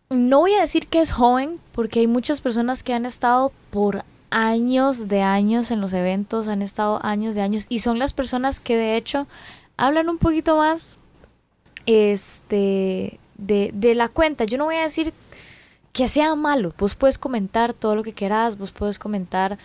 no 0.08 0.40
voy 0.40 0.54
a 0.54 0.62
decir 0.62 0.86
que 0.86 1.02
es 1.02 1.12
joven, 1.12 1.58
porque 1.72 2.00
hay 2.00 2.06
muchas 2.06 2.40
personas 2.40 2.82
que 2.82 2.94
han 2.94 3.04
estado 3.04 3.52
por 3.70 4.04
años 4.30 5.08
de 5.08 5.20
años 5.20 5.70
en 5.70 5.82
los 5.82 5.92
eventos, 5.92 6.48
han 6.48 6.62
estado 6.62 6.98
años 7.04 7.34
de 7.34 7.42
años, 7.42 7.66
y 7.68 7.80
son 7.80 7.98
las 7.98 8.14
personas 8.14 8.58
que 8.58 8.76
de 8.76 8.96
hecho 8.96 9.26
hablan 9.76 10.08
un 10.08 10.16
poquito 10.16 10.56
más 10.56 10.96
este, 11.84 13.20
de, 13.36 13.70
de 13.74 13.94
la 13.94 14.08
cuenta. 14.08 14.44
Yo 14.44 14.56
no 14.56 14.64
voy 14.64 14.76
a 14.76 14.84
decir 14.84 15.12
que 15.94 16.08
sea 16.08 16.34
malo, 16.34 16.74
vos 16.76 16.94
puedes 16.96 17.16
comentar 17.18 17.72
todo 17.72 17.94
lo 17.96 18.02
que 18.02 18.12
quieras, 18.12 18.58
vos 18.58 18.72
puedes 18.72 18.98
comentar 18.98 19.56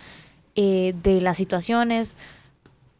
eh, 0.54 0.94
de 1.02 1.20
las 1.20 1.36
situaciones, 1.36 2.16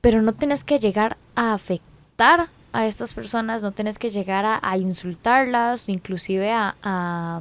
pero 0.02 0.20
no 0.20 0.32
tenés 0.34 0.64
que 0.64 0.78
llegar 0.80 1.16
a 1.36 1.54
afectar 1.54 2.48
a 2.72 2.86
estas 2.86 3.14
personas, 3.14 3.62
no 3.62 3.70
tenés 3.72 3.98
que 3.98 4.10
llegar 4.10 4.44
a, 4.44 4.58
a 4.62 4.76
insultarlas, 4.78 5.88
inclusive 5.88 6.50
a, 6.50 6.74
a, 6.82 7.40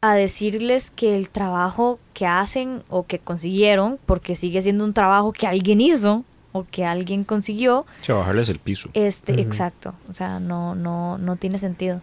a 0.00 0.14
decirles 0.14 0.90
que 0.90 1.16
el 1.16 1.28
trabajo 1.28 1.98
que 2.14 2.26
hacen 2.26 2.84
o 2.88 3.06
que 3.06 3.18
consiguieron, 3.18 3.98
porque 4.06 4.36
sigue 4.36 4.60
siendo 4.60 4.84
un 4.84 4.92
trabajo 4.94 5.32
que 5.32 5.46
alguien 5.48 5.80
hizo 5.80 6.24
o 6.52 6.64
que 6.70 6.84
alguien 6.86 7.24
consiguió, 7.24 7.80
O 7.80 8.04
sea, 8.04 8.14
bajarles 8.14 8.48
el 8.48 8.58
piso. 8.60 8.88
este, 8.94 9.40
exacto. 9.40 9.94
O 10.08 10.14
sea, 10.14 10.38
no, 10.38 10.74
no, 10.74 11.18
no 11.18 11.36
tiene 11.36 11.58
sentido. 11.58 12.00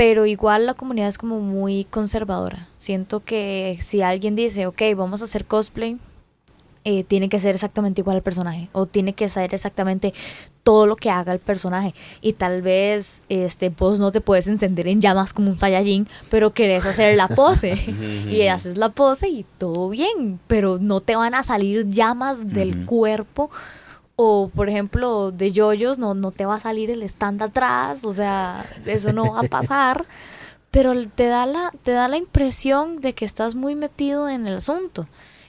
Pero 0.00 0.24
igual 0.24 0.64
la 0.64 0.72
comunidad 0.72 1.08
es 1.08 1.18
como 1.18 1.40
muy 1.40 1.84
conservadora. 1.84 2.66
Siento 2.78 3.20
que 3.20 3.76
si 3.82 4.00
alguien 4.00 4.34
dice, 4.34 4.66
ok, 4.66 4.80
vamos 4.96 5.20
a 5.20 5.26
hacer 5.26 5.44
cosplay, 5.44 5.98
eh, 6.84 7.04
tiene 7.04 7.28
que 7.28 7.38
ser 7.38 7.54
exactamente 7.54 8.00
igual 8.00 8.16
al 8.16 8.22
personaje. 8.22 8.70
O 8.72 8.86
tiene 8.86 9.12
que 9.12 9.28
ser 9.28 9.52
exactamente 9.52 10.14
todo 10.62 10.86
lo 10.86 10.96
que 10.96 11.10
haga 11.10 11.34
el 11.34 11.38
personaje. 11.38 11.92
Y 12.22 12.32
tal 12.32 12.62
vez 12.62 13.20
este, 13.28 13.68
vos 13.68 13.98
no 13.98 14.10
te 14.10 14.22
puedes 14.22 14.48
encender 14.48 14.88
en 14.88 15.02
llamas 15.02 15.34
como 15.34 15.50
un 15.50 15.56
Saiyajin, 15.58 16.08
pero 16.30 16.54
querés 16.54 16.86
hacer 16.86 17.14
la 17.14 17.28
pose. 17.28 17.74
y 18.30 18.46
haces 18.46 18.78
la 18.78 18.88
pose 18.88 19.28
y 19.28 19.44
todo 19.58 19.90
bien. 19.90 20.40
Pero 20.46 20.78
no 20.78 21.00
te 21.00 21.14
van 21.14 21.34
a 21.34 21.42
salir 21.42 21.90
llamas 21.90 22.48
del 22.54 22.86
cuerpo. 22.86 23.50
O, 24.22 24.50
por 24.54 24.68
ejemplo, 24.68 25.30
de 25.30 25.50
yoyos, 25.50 25.96
no, 25.96 26.12
no 26.12 26.30
te 26.30 26.44
va 26.44 26.56
a 26.56 26.60
salir 26.60 26.90
el 26.90 27.02
stand 27.04 27.42
atrás. 27.42 28.04
O 28.04 28.12
sea, 28.12 28.66
eso 28.84 29.14
no 29.14 29.32
va 29.32 29.40
a 29.40 29.44
pasar. 29.44 30.04
Pero 30.70 30.92
te 31.08 31.24
da, 31.24 31.46
la, 31.46 31.72
te 31.82 31.92
da 31.92 32.06
la 32.06 32.18
impresión 32.18 33.00
de 33.00 33.14
que 33.14 33.24
estás 33.24 33.54
muy 33.54 33.74
metido 33.74 34.28
en 34.28 34.46
el 34.46 34.58
asunto. 34.58 35.06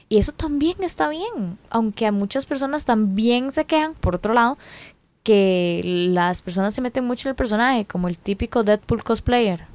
Y 0.08 0.20
eso 0.20 0.32
también 0.32 0.78
está 0.84 1.10
bien. 1.10 1.58
Aunque 1.70 2.06
a 2.06 2.14
muchas 2.14 2.46
personas 2.46 2.86
también 2.86 3.52
se 3.52 3.66
quejan, 3.66 3.94
por 3.96 4.16
otro 4.16 4.34
lado, 4.34 4.58
que 5.24 5.82
las 5.84 6.42
personas 6.42 6.74
se 6.74 6.80
meten 6.80 7.04
mucho 7.04 7.28
en 7.28 7.32
el 7.32 7.36
personaje, 7.36 7.84
como 7.84 8.08
el 8.08 8.18
típico 8.18 8.64
Deadpool 8.64 9.04
cosplayer 9.04 9.71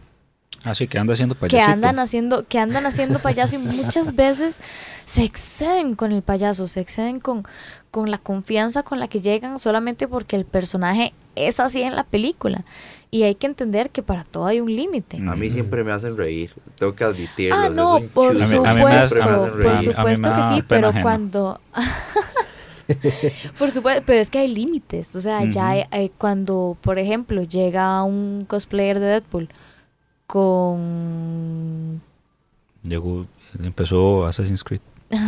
Así 0.66 0.88
que 0.88 0.98
anda 0.98 1.12
haciendo 1.14 1.34
que 1.36 1.40
payasito. 1.42 1.72
andan 1.72 1.98
haciendo 1.98 2.46
que 2.46 2.58
andan 2.58 2.86
haciendo 2.86 3.18
payaso 3.20 3.54
y 3.54 3.58
muchas 3.58 4.14
veces 4.16 4.58
se 5.04 5.22
exceden 5.24 5.94
con 5.94 6.10
el 6.12 6.22
payaso, 6.22 6.66
se 6.66 6.80
exceden 6.80 7.20
con, 7.20 7.44
con 7.90 8.10
la 8.10 8.18
confianza 8.18 8.82
con 8.82 8.98
la 8.98 9.06
que 9.08 9.20
llegan 9.20 9.58
solamente 9.60 10.08
porque 10.08 10.34
el 10.36 10.44
personaje 10.44 11.12
es 11.36 11.60
así 11.60 11.82
en 11.82 11.94
la 11.94 12.04
película. 12.04 12.64
Y 13.12 13.22
hay 13.22 13.36
que 13.36 13.46
entender 13.46 13.90
que 13.90 14.02
para 14.02 14.24
todo 14.24 14.46
hay 14.46 14.60
un 14.60 14.74
límite. 14.74 15.18
A 15.18 15.36
mí 15.36 15.48
siempre 15.48 15.84
me 15.84 15.92
hacen 15.92 16.16
reír, 16.16 16.52
tengo 16.74 16.94
que 16.96 17.04
admitirlo. 17.04 17.54
Ah, 17.56 17.68
no, 17.68 18.00
por 18.12 18.32
chusma. 18.36 18.46
A 18.46 18.48
mí- 18.48 18.68
a 18.68 18.74
mí 18.74 18.84
me 18.84 18.90
hace- 18.96 19.14
supuesto, 19.14 19.52
por 19.62 19.78
supuesto 19.78 20.28
que 20.34 20.42
sí, 20.56 20.64
pero 20.68 20.88
ajena. 20.88 21.02
cuando... 21.02 21.60
por 23.58 23.70
supuesto, 23.70 24.02
pero 24.06 24.20
es 24.20 24.30
que 24.30 24.38
hay 24.38 24.48
límites, 24.48 25.14
o 25.14 25.20
sea, 25.20 25.44
ya 25.44 25.68
hay- 25.70 25.84
hay- 25.90 26.10
cuando, 26.10 26.76
por 26.80 26.98
ejemplo, 26.98 27.42
llega 27.42 28.02
un 28.02 28.44
cosplayer 28.48 28.98
de 29.00 29.06
Deadpool 29.06 29.48
con 30.26 32.00
Llegó, 32.82 33.26
empezó 33.62 34.26
Assassin's 34.26 34.62
Creed. 34.64 34.80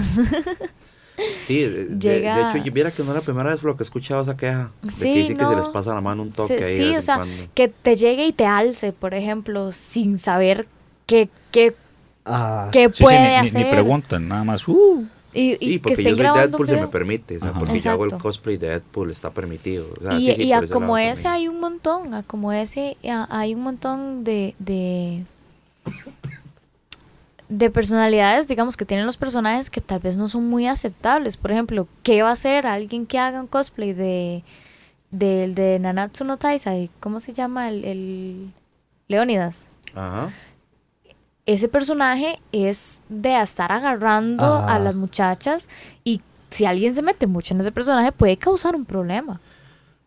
Sí, 1.44 1.59
de, 1.62 1.86
de- 1.86 1.99
Llega- 1.99 2.36
de 2.36 2.42
hecho, 2.59 2.64
yo 2.64 2.72
viera 2.72 2.92
que 2.92 3.03
no 3.03 3.09
es 3.09 3.14
la 3.16 3.20
primera 3.22 3.51
vez 3.51 3.59
por 3.59 3.70
lo 3.70 3.76
que 3.76 3.82
he 3.82 3.86
escuchado 3.86 4.22
esa 4.22 4.36
queja. 4.36 4.70
De 4.82 4.90
Sí, 4.92 4.99
que 5.12 5.18
dicen 5.18 5.36
que 5.36 5.46
se 5.46 5.57
les 5.57 5.66
pasa 5.68 5.92
la 5.92 6.01
mano 6.01 6.22
un 6.22 6.30
toque 6.30 6.62
Sí, 6.62 6.64
ahí. 6.64 6.76
sí, 6.76 6.82
de 6.82 6.86
vez 6.90 6.92
o 6.92 6.96
en 6.96 7.03
sea, 7.03 7.16
cuando. 7.16 7.34
que 7.55 7.66
te 7.68 7.96
llegue 7.96 8.24
y 8.26 8.32
te 8.32 8.46
alce, 8.46 8.92
por 8.92 9.14
ejemplo, 9.14 9.72
sin 9.72 10.20
saber 10.20 10.68
qué, 11.07 11.28
qué, 11.51 11.74
Ah, 12.24 12.68
qué 12.70 12.86
Sí, 12.90 12.94
sí, 12.99 13.03
puede 13.03 13.18
ni, 13.18 13.26
ni- 13.42 13.49
hacer. 13.49 13.64
ni 13.64 13.70
preguntan, 13.72 14.28
nada 14.28 14.44
más. 14.44 14.68
Uh, 14.68 15.07
Y, 15.34 15.52
y 15.52 15.56
Sí, 15.58 15.70
que 15.74 15.78
porque 15.80 15.92
estén 15.94 16.16
yo 16.16 16.16
soy 16.16 16.40
Deadpool, 16.40 16.68
se 16.68 16.76
me 16.80 16.88
permite. 16.88 17.36
O 17.36 17.40
sea, 17.40 17.50
Ajá. 17.50 17.58
porque 17.58 17.80
yo 17.80 17.90
hago 17.90 18.04
el 18.06 18.16
cosplay 18.18 18.56
de 18.56 18.68
Deadpool, 18.68 19.10
está 19.10 19.30
permitido. 19.30 19.86
O 19.98 20.02
sea, 20.02 20.14
y 20.14 20.26
sí, 20.26 20.34
sí, 20.36 20.42
y 20.44 20.52
a 20.52 20.56
por 20.56 20.64
ese 20.64 20.72
como 20.72 20.98
ese 20.98 21.22
también. 21.24 21.32
hay 21.34 21.48
un 21.48 21.60
montón, 21.60 22.14
a 22.14 22.22
como 22.22 22.52
ese 22.52 22.96
a- 23.10 23.28
hay 23.30 23.54
un 23.54 23.60
montón 23.62 24.24
de, 24.24 24.54
de 24.58 25.24
de 27.48 27.70
personalidades, 27.70 28.46
digamos, 28.46 28.76
que 28.76 28.84
tienen 28.84 29.06
los 29.06 29.16
personajes 29.16 29.70
que 29.70 29.80
tal 29.80 30.00
vez 30.00 30.16
no 30.18 30.28
son 30.28 30.48
muy 30.50 30.66
aceptables. 30.66 31.36
Por 31.38 31.50
ejemplo, 31.50 31.88
¿qué 32.02 32.22
va 32.22 32.28
a 32.30 32.32
hacer 32.32 32.66
alguien 32.66 33.06
que 33.06 33.18
haga 33.18 33.40
un 33.40 33.46
cosplay 33.46 33.92
de 33.94 34.42
del 35.10 35.54
de 35.54 35.78
Nanatsu 35.78 36.24
no 36.24 36.36
Taizai? 36.36 36.90
¿Cómo 37.00 37.20
se 37.20 37.32
llama 37.32 37.70
el, 37.70 37.84
el 37.86 38.52
Leónidas? 39.08 39.62
Ajá. 39.94 40.30
Ese 41.49 41.66
personaje 41.68 42.38
es 42.53 43.01
de 43.09 43.40
estar 43.40 43.72
agarrando 43.72 44.44
a 44.44 44.64
Ajá. 44.66 44.78
las 44.80 44.94
muchachas 44.94 45.66
y 46.05 46.20
si 46.51 46.66
alguien 46.66 46.94
se 46.94 47.03
mete 47.03 47.26
mucho 47.26 47.55
en 47.55 47.61
ese 47.61 47.72
personaje 47.72 48.12
puede 48.12 48.36
causar 48.36 48.76
un 48.76 48.84
problema. 48.84 49.40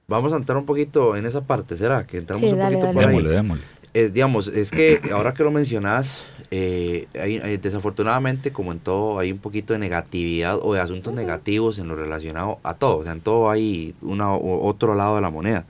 Vamos 0.07 0.33
a 0.33 0.35
entrar 0.35 0.57
un 0.57 0.65
poquito 0.65 1.15
en 1.15 1.25
esa 1.25 1.41
parte, 1.41 1.75
¿será? 1.75 2.05
Que 2.05 2.17
entramos 2.19 2.41
Sí, 2.45 2.51
un 2.51 2.59
dale, 2.59 2.77
poquito 2.77 2.85
dale. 2.87 2.93
por 2.95 3.03
ahí. 3.09 3.15
démosle, 3.15 3.31
démosle. 3.35 3.63
Es, 3.93 4.13
digamos, 4.13 4.47
es 4.47 4.69
que 4.71 4.99
ahora 5.13 5.33
que 5.33 5.43
lo 5.43 5.51
mencionas, 5.51 6.23
eh, 6.51 7.07
hay- 7.19 7.37
hay- 7.39 7.57
desafortunadamente, 7.57 8.51
como 8.51 8.71
en 8.71 8.79
todo, 8.79 9.17
hay 9.19 9.31
un 9.31 9.39
poquito 9.39 9.73
de 9.73 9.79
negatividad 9.79 10.59
o 10.61 10.73
de 10.75 10.79
asuntos 10.79 11.11
negativos 11.13 11.79
en 11.79 11.87
lo 11.87 11.95
relacionado 11.95 12.59
a 12.63 12.75
todo. 12.75 12.97
O 12.97 13.03
sea, 13.03 13.13
en 13.13 13.21
todo 13.21 13.49
hay 13.49 13.95
una, 14.01 14.31
otro 14.33 14.93
lado 14.95 15.15
de 15.15 15.21
la 15.21 15.29
moneda. 15.31 15.65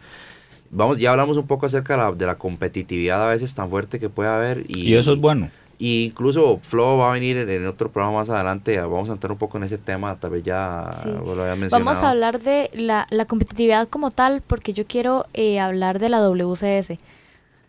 Vamos, 0.69 0.99
ya 0.99 1.11
hablamos 1.11 1.37
un 1.37 1.47
poco 1.47 1.65
acerca 1.65 1.93
de 1.95 1.99
la, 2.03 2.11
de 2.13 2.25
la 2.25 2.35
competitividad 2.35 3.21
a 3.23 3.29
veces 3.29 3.53
tan 3.53 3.69
fuerte 3.69 3.99
que 3.99 4.09
puede 4.09 4.29
haber. 4.29 4.65
Y, 4.69 4.89
Y 4.89 4.95
eso 4.95 5.13
es 5.13 5.19
bueno. 5.19 5.49
Y 5.83 6.05
incluso 6.05 6.59
Flo 6.61 6.95
va 6.97 7.09
a 7.09 7.13
venir 7.13 7.37
en, 7.37 7.49
en 7.49 7.65
otro 7.65 7.91
programa 7.91 8.19
más 8.19 8.29
adelante. 8.29 8.79
Vamos 8.79 9.09
a 9.09 9.13
entrar 9.13 9.31
un 9.31 9.39
poco 9.39 9.57
en 9.57 9.63
ese 9.63 9.79
tema, 9.79 10.15
tal 10.19 10.29
vez 10.29 10.43
ya 10.43 10.91
Sí. 10.93 11.09
vos 11.09 11.35
lo 11.35 11.41
habías 11.41 11.57
mencionado. 11.57 11.83
Vamos 11.85 12.03
a 12.03 12.11
hablar 12.11 12.39
de 12.39 12.69
la, 12.75 13.07
la 13.09 13.25
competitividad 13.25 13.87
como 13.89 14.11
tal 14.11 14.41
porque 14.45 14.73
yo 14.73 14.85
quiero 14.85 15.25
eh, 15.33 15.59
hablar 15.59 15.97
de 15.97 16.09
la 16.09 16.19
WCS, 16.19 16.99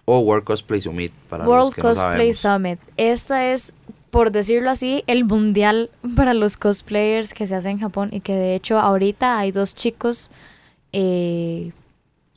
O 0.04 0.18
World 0.18 0.44
Cosplay 0.44 0.82
Summit, 0.82 1.10
para 1.30 1.44
los 1.44 1.48
World 1.50 1.74
que 1.74 1.82
no 1.82 1.88
Cosplay. 1.88 2.34
Summit. 2.34 2.78
Esta 2.98 3.50
es, 3.52 3.72
por 4.10 4.30
decirlo 4.30 4.68
así, 4.70 5.04
el 5.06 5.24
mundial 5.24 5.88
para 6.16 6.34
los 6.34 6.58
cosplayers 6.58 7.32
que 7.32 7.46
se 7.46 7.54
hace 7.54 7.70
en 7.70 7.78
Japón 7.80 8.10
y 8.12 8.20
que 8.20 8.34
de 8.34 8.54
hecho 8.54 8.78
ahorita 8.78 9.38
hay 9.38 9.52
dos 9.52 9.74
chicos 9.74 10.30
eh, 10.92 11.72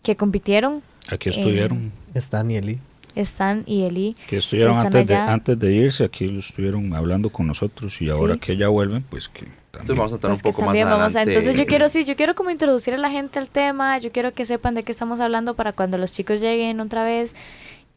que 0.03 0.15
compitieron, 0.15 0.81
Aquí 1.09 1.27
Eh, 1.29 1.33
estuvieron. 1.35 1.91
Stan 2.13 2.49
y 2.49 2.55
Eli. 2.55 2.79
Stan 3.15 3.63
y 3.65 3.83
Eli. 3.83 4.15
que 4.27 4.37
estuvieron 4.37 4.73
están 4.73 4.85
antes 4.87 5.07
de, 5.07 5.15
antes 5.15 5.59
de 5.59 5.73
irse, 5.73 6.03
aquí 6.03 6.27
lo 6.27 6.39
estuvieron 6.39 6.93
hablando 6.93 7.29
con 7.29 7.47
nosotros 7.47 8.01
y 8.01 8.09
ahora 8.09 8.35
Sí. 8.35 8.39
que 8.41 8.57
ya 8.57 8.67
vuelven, 8.67 9.03
pues 9.09 9.27
que 9.29 9.45
Entonces 9.45 9.71
también. 9.71 9.97
vamos 9.97 10.11
a 10.11 10.15
entrar 10.15 10.31
Pues 10.31 10.39
un 10.39 10.43
poco 10.51 10.61
más 10.61 10.67
también 10.67 10.87
adelante. 10.87 11.01
vamos 11.01 11.15
a- 11.15 11.21
entonces 11.31 11.55
yo 11.57 11.65
quiero, 11.65 11.89
sí, 11.89 12.05
yo 12.05 12.15
quiero 12.15 12.35
como 12.35 12.49
introducir 12.49 12.93
a 12.93 12.97
la 12.97 13.09
gente 13.09 13.39
al 13.39 13.49
tema, 13.49 13.97
yo 13.99 14.11
quiero 14.11 14.33
que 14.33 14.45
sepan 14.45 14.75
de 14.75 14.83
qué 14.83 14.91
estamos 14.91 15.19
hablando 15.19 15.53
para 15.55 15.73
cuando 15.73 15.97
los 15.97 16.11
chicos 16.11 16.39
lleguen 16.41 16.79
otra 16.79 17.03
vez 17.03 17.35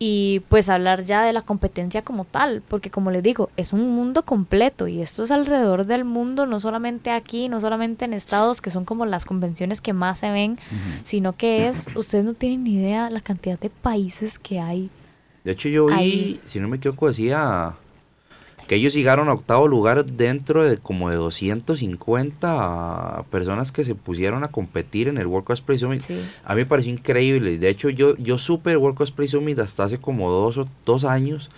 y 0.01 0.43
pues 0.49 0.69
hablar 0.69 1.05
ya 1.07 1.25
de 1.25 1.33
la 1.33 1.43
competencia 1.43 2.03
como 2.03 2.25
tal, 2.25 2.63
porque 2.69 2.89
como 2.89 3.11
les 3.11 3.21
digo, 3.21 3.51
es 3.57 3.73
un 3.73 3.91
mundo 3.97 4.23
completo 4.25 4.87
y 4.87 5.03
esto 5.03 5.25
es 5.25 5.33
alrededor 5.33 5.87
del 5.87 6.05
mundo, 6.05 6.47
no 6.47 6.61
solamente 6.61 7.11
aquí, 7.11 7.49
no 7.49 7.61
solamente 7.61 8.05
en 8.05 8.13
estados 8.13 8.61
que 8.61 8.71
son 8.71 8.85
como 8.85 9.07
las 9.07 9.25
convenciones 9.25 9.81
que 9.81 9.93
más 9.93 10.21
se 10.21 10.31
ven, 10.31 10.57
sino 11.03 11.33
que 11.37 11.67
es, 11.67 11.89
ustedes 11.97 12.25
no 12.25 12.35
tienen 12.35 12.63
ni 12.63 12.75
idea 12.75 13.11
la 13.11 13.21
cantidad 13.21 13.59
de 13.59 13.71
países 13.71 14.39
que 14.39 14.61
hay. 14.61 14.89
De 15.49 15.55
hecho, 15.55 15.71
yo 15.71 15.87
vi, 15.87 15.95
Ahí. 15.95 16.41
si 16.45 16.61
no 16.61 16.69
me 16.69 16.77
equivoco, 16.77 17.09
decía 17.09 17.75
que 18.67 18.75
ellos 18.75 18.93
llegaron 18.93 19.31
a 19.31 19.33
octavo 19.33 19.67
lugar 19.67 20.05
dentro 20.05 20.63
de 20.63 20.77
como 20.77 21.09
de 21.09 21.17
250 21.17 23.25
personas 23.31 23.73
que 23.73 23.83
se 23.83 23.95
pusieron 23.95 24.45
a 24.45 24.49
competir 24.49 25.09
en 25.09 25.17
el 25.17 25.27
World 25.27 25.47
Cosplay 25.47 25.79
Summit. 25.79 26.03
Sí. 26.03 26.21
A 26.45 26.55
mí 26.55 26.61
me 26.61 26.67
pareció 26.67 26.93
increíble. 26.93 27.57
De 27.57 27.71
hecho, 27.71 27.89
yo, 27.89 28.15
yo 28.19 28.37
supe 28.37 28.73
el 28.73 28.77
World 28.77 28.99
Cosplay 28.99 29.27
Summit 29.27 29.59
hasta 29.61 29.85
hace 29.85 29.97
como 29.99 30.29
dos, 30.31 30.59
o- 30.59 30.69
dos 30.85 31.05
años. 31.05 31.49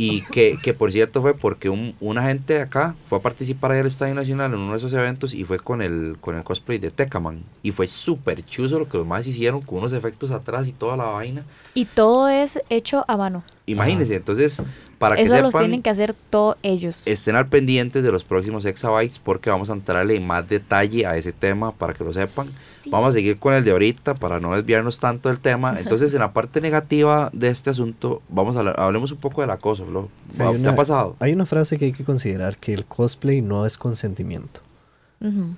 Y 0.00 0.22
que, 0.22 0.56
que 0.62 0.74
por 0.74 0.92
cierto 0.92 1.20
fue 1.22 1.34
porque 1.34 1.68
un, 1.68 1.92
una 1.98 2.22
gente 2.22 2.54
de 2.54 2.60
acá 2.60 2.94
fue 3.08 3.18
a 3.18 3.20
participar 3.20 3.72
ahí 3.72 3.80
al 3.80 3.86
Estadio 3.88 4.14
Nacional 4.14 4.54
en 4.54 4.60
uno 4.60 4.70
de 4.70 4.78
esos 4.78 4.92
eventos 4.92 5.34
y 5.34 5.42
fue 5.42 5.58
con 5.58 5.82
el, 5.82 6.18
con 6.20 6.36
el 6.36 6.44
cosplay 6.44 6.78
de 6.78 6.92
Tecaman. 6.92 7.42
Y 7.64 7.72
fue 7.72 7.88
súper 7.88 8.44
chuzo 8.46 8.78
lo 8.78 8.88
que 8.88 8.96
los 8.96 9.06
más 9.06 9.26
hicieron 9.26 9.60
con 9.60 9.78
unos 9.78 9.92
efectos 9.92 10.30
atrás 10.30 10.68
y 10.68 10.72
toda 10.72 10.96
la 10.96 11.06
vaina. 11.06 11.42
Y 11.74 11.84
todo 11.86 12.28
es 12.28 12.60
hecho 12.70 13.04
a 13.08 13.16
mano. 13.16 13.42
Imagínense, 13.66 14.14
entonces, 14.14 14.62
para 15.00 15.16
que 15.16 15.22
Eso 15.22 15.36
los 15.40 15.50
sepan, 15.50 15.62
tienen 15.62 15.82
que 15.82 15.90
hacer 15.90 16.14
todos 16.30 16.56
ellos. 16.62 17.04
estén 17.06 17.34
al 17.34 17.48
pendiente 17.48 18.00
de 18.00 18.12
los 18.12 18.22
próximos 18.22 18.66
exabytes 18.66 19.18
porque 19.18 19.50
vamos 19.50 19.68
a 19.68 19.72
entrarle 19.72 20.14
en 20.14 20.24
más 20.24 20.48
detalle 20.48 21.06
a 21.06 21.16
ese 21.16 21.32
tema 21.32 21.72
para 21.72 21.92
que 21.92 22.04
lo 22.04 22.12
sepan. 22.12 22.46
Vamos 22.86 23.10
a 23.10 23.12
seguir 23.12 23.38
con 23.38 23.54
el 23.54 23.64
de 23.64 23.70
ahorita 23.72 24.14
para 24.14 24.40
no 24.40 24.54
desviarnos 24.54 24.98
tanto 25.00 25.28
del 25.28 25.38
tema. 25.40 25.76
Entonces, 25.78 26.12
en 26.14 26.20
la 26.20 26.32
parte 26.32 26.60
negativa 26.60 27.30
de 27.32 27.48
este 27.48 27.70
asunto, 27.70 28.22
vamos 28.28 28.56
a 28.56 28.60
hablemos 28.60 29.12
un 29.12 29.18
poco 29.18 29.40
del 29.40 29.50
acoso. 29.50 29.84
Flo. 29.84 30.08
Hay 30.32 30.36
¿Te 30.36 30.44
una- 30.60 30.70
ha 30.70 30.76
pasado? 30.76 31.16
Hay 31.20 31.32
una 31.32 31.46
frase 31.46 31.76
que 31.78 31.86
hay 31.86 31.92
que 31.92 32.04
considerar 32.04 32.56
que 32.56 32.72
el 32.74 32.84
cosplay 32.84 33.42
no 33.42 33.66
es 33.66 33.76
consentimiento. 33.78 34.60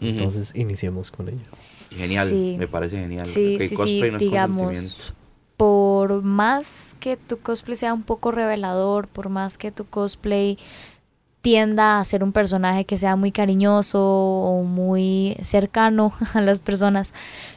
Entonces 0.01 0.53
iniciemos 0.55 1.11
con 1.11 1.29
ello. 1.29 1.39
Genial, 1.95 2.29
Sí. 2.29 2.57
me 2.59 2.67
parece 2.69 2.99
genial. 2.99 3.27
Sí, 3.27 3.57
Ok, 3.57 3.63
sí, 3.69 3.75
cosplay 3.75 4.03
sí, 4.03 4.11
no 4.11 4.17
es 4.17 4.21
digamos, 4.21 4.65
consentimiento. 4.67 5.15
por 5.57 6.23
más 6.23 6.67
que 7.01 7.17
tu 7.17 7.39
cosplay 7.39 7.77
sea 7.77 7.93
un 7.93 8.03
poco 8.03 8.31
revelador, 8.31 9.09
por 9.09 9.29
más 9.29 9.59
que 9.59 9.71
tu 9.73 9.85
cosplay 9.85 10.57
tienda 11.43 11.99
a 12.01 12.05
ser 12.05 12.23
un 12.23 12.33
personaje 12.33 12.85
que 12.85 12.99
sea 12.99 13.17
muy 13.17 13.33
cariñoso 13.33 13.99
o 14.03 14.63
muy 14.63 15.37
cercano 15.43 16.13
a 16.35 16.41
las 16.41 16.59
personas, 16.59 17.13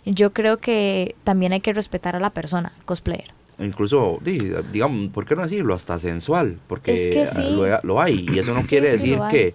yo 0.05 0.31
creo 0.33 0.57
que 0.57 1.15
también 1.23 1.53
hay 1.53 1.59
que 1.61 1.73
respetar 1.73 2.15
a 2.15 2.19
la 2.19 2.29
persona, 2.29 2.71
el 2.79 2.85
cosplayer. 2.85 3.31
Incluso, 3.59 4.19
di- 4.23 4.51
digamos, 4.71 5.11
¿por 5.11 5.25
qué 5.25 5.35
no 5.35 5.43
decirlo? 5.43 5.75
Hasta 5.75 5.99
sensual, 5.99 6.57
porque 6.67 6.93
Es 6.93 7.07
que 7.07 7.25
sí. 7.27 7.51
lo, 7.51 7.65
lo 7.83 8.01
hay. 8.01 8.25
Y 8.33 8.39
eso 8.39 8.53
no 8.53 8.61
quiere 8.67 8.87
Sí, 8.97 9.09
decir 9.11 9.19
que, 9.29 9.53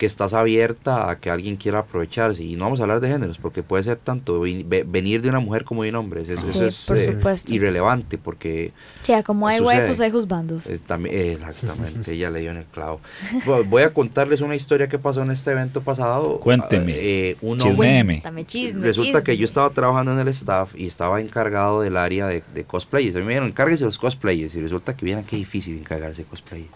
que 0.00 0.06
estás 0.06 0.32
abierta 0.32 1.10
a 1.10 1.20
que 1.20 1.28
alguien 1.28 1.56
quiera 1.56 1.80
aprovecharse. 1.80 2.42
Y 2.42 2.56
no 2.56 2.64
vamos 2.64 2.80
a 2.80 2.84
hablar 2.84 3.00
de 3.00 3.08
géneros, 3.08 3.36
porque 3.36 3.62
puede 3.62 3.82
ser 3.84 3.98
tanto 3.98 4.40
venir 4.40 5.20
de 5.20 5.28
una 5.28 5.40
mujer 5.40 5.64
como 5.64 5.82
de 5.82 5.90
un 5.90 5.96
hombre. 5.96 6.22
Eso, 6.22 6.32
Sí, 6.42 6.58
eso 6.58 6.64
es 6.64 6.84
por 6.86 6.96
eh, 6.96 7.36
irrelevante, 7.48 8.16
porque 8.16 8.72
sea, 9.02 9.22
como 9.22 9.46
hay 9.46 9.60
waifus, 9.60 10.00
hay 10.00 10.10
juzbandos. 10.10 10.66
eh, 10.66 10.80
también, 10.86 11.14
eh, 11.14 11.32
exactamente, 11.32 12.14
ella 12.14 12.30
le 12.30 12.40
dio 12.40 12.50
en 12.50 12.56
el 12.56 12.64
clavo. 12.64 13.00
Vo- 13.44 13.62
Voy 13.68 13.82
a 13.82 13.92
contarles 13.92 14.40
una 14.40 14.54
historia 14.54 14.88
que 14.88 14.98
pasó 14.98 15.20
en 15.20 15.30
este 15.32 15.50
evento 15.52 15.82
pasado. 15.82 16.40
Cuénteme. 16.40 16.94
Eh, 16.96 17.36
un 17.42 17.60
hombre, 17.60 17.68
Chismeme. 17.70 18.20
Dame 18.24 18.46
chisme, 18.46 18.82
Resulta 18.86 19.22
que 19.22 19.32
chisme. 19.32 19.40
yo 19.40 19.44
estaba 19.44 19.68
trabajando 19.68 20.12
en 20.14 20.18
el 20.20 20.28
staff 20.28 20.74
y 20.76 20.86
estaba 20.86 21.20
encargado 21.20 21.82
del 21.82 21.98
área 21.98 22.26
de, 22.26 22.42
de 22.54 22.64
cosplayers. 22.64 23.16
A 23.16 23.18
mí 23.18 23.26
me 23.26 23.32
dijeron, 23.32 23.48
encárguese 23.50 23.84
de 23.84 23.88
los 23.88 23.98
cosplayers. 23.98 24.54
Y 24.54 24.62
resulta 24.62 24.96
que 24.96 25.04
vieran 25.04 25.24
qué 25.24 25.36
difícil 25.36 25.76
encargarse 25.76 26.22
de 26.22 26.28
cosplayers. 26.28 26.70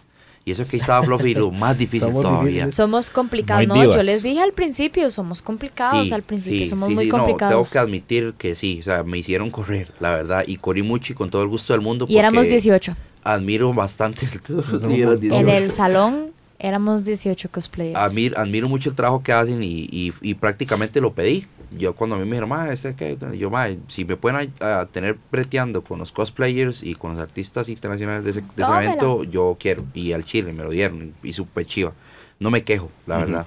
Y 0.46 0.50
eso 0.52 0.66
que 0.66 0.76
ahí 0.76 0.80
estaba 0.80 1.02
Fluffy, 1.02 1.34
lo 1.34 1.50
más 1.50 1.78
difícil 1.78 2.00
Somos 2.08 2.22
todavía. 2.22 2.48
difíciles. 2.50 2.74
Somos 2.74 3.08
complicados, 3.08 3.66
Muy 3.66 3.78
¿no? 3.86 3.94
Yo 3.94 4.02
les 4.02 4.22
dije 4.22 4.40
al 4.42 4.52
principio, 4.52 5.10
somos 5.10 5.40
complicados 5.40 6.12
al 6.12 6.22
principio, 6.22 6.66
somos 6.68 6.90
muy 6.90 7.06
no, 7.06 7.16
complicados. 7.16 7.52
tengo 7.54 7.70
que 7.70 7.78
admitir 7.78 8.34
que 8.36 8.54
sí, 8.54 8.78
o 8.80 8.82
sea, 8.82 9.02
me 9.04 9.16
hicieron 9.16 9.50
correr, 9.50 9.90
la 10.00 10.10
verdad, 10.10 10.44
y 10.46 10.56
corrí 10.58 10.82
mucho 10.82 11.14
y 11.14 11.16
con 11.16 11.30
todo 11.30 11.42
el 11.42 11.48
gusto 11.48 11.72
del 11.72 11.80
mundo. 11.80 12.04
y 12.08 12.18
éramos 12.18 12.40
porque 12.40 12.50
18. 12.50 12.94
Admiro 13.22 13.72
bastante. 13.72 14.26
en 14.50 14.88
18. 14.88 15.34
En 15.34 15.48
el 15.48 15.70
salón 15.72 16.26
éramos 16.58 17.04
18 17.04 17.48
cosplayers. 17.50 17.96
Admiro, 17.98 18.38
admiro 18.38 18.68
mucho 18.68 18.90
el 18.90 18.94
trabajo 18.96 19.22
que 19.22 19.32
hacen 19.32 19.62
y, 19.62 19.88
y- 19.90 20.12
y 20.20 20.34
prácticamente 20.34 21.00
lo 21.00 21.12
pedí. 21.14 21.46
Yo 21.76 21.94
cuando 21.94 22.16
a 22.16 22.18
mí 22.18 22.24
me 22.24 22.30
dijeron, 22.32 22.48
ma, 22.48 22.68
¿este 22.72 22.94
qué?", 22.94 23.16
yo, 23.38 23.50
ma, 23.50 23.66
si 23.88 24.04
me 24.04 24.16
pueden 24.16 24.52
a 24.60 24.86
tener 24.86 25.16
breteando 25.30 25.82
con 25.82 25.98
los 25.98 26.12
cosplayers 26.12 26.82
y 26.82 26.94
con 26.94 27.12
los 27.12 27.20
artistas 27.20 27.68
internacionales 27.68 28.24
de 28.24 28.30
ese, 28.30 28.40
de 28.40 28.62
ese 28.62 28.72
evento, 28.72 29.24
yo 29.24 29.56
quiero. 29.58 29.84
Y 29.94 30.12
al 30.12 30.24
Chile 30.24 30.52
me 30.52 30.62
lo 30.62 30.70
dieron 30.70 31.14
y, 31.22 31.28
y 31.28 31.32
súper 31.32 31.66
chiva. 31.66 31.92
No 32.40 32.50
me 32.50 32.62
quejo, 32.64 32.90
la 33.06 33.18
verdad. 33.18 33.46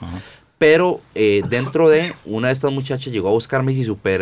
Pero 0.59 1.01
eh, 1.13 1.43
dentro 1.49 1.87
de, 1.87 2.13
una 2.25 2.47
de 2.47 2.53
estas 2.53 2.71
muchachas 2.71 3.13
llegó 3.13 3.29
a 3.29 3.31
buscarme 3.31 3.73
y 3.73 3.85
súper... 3.85 4.21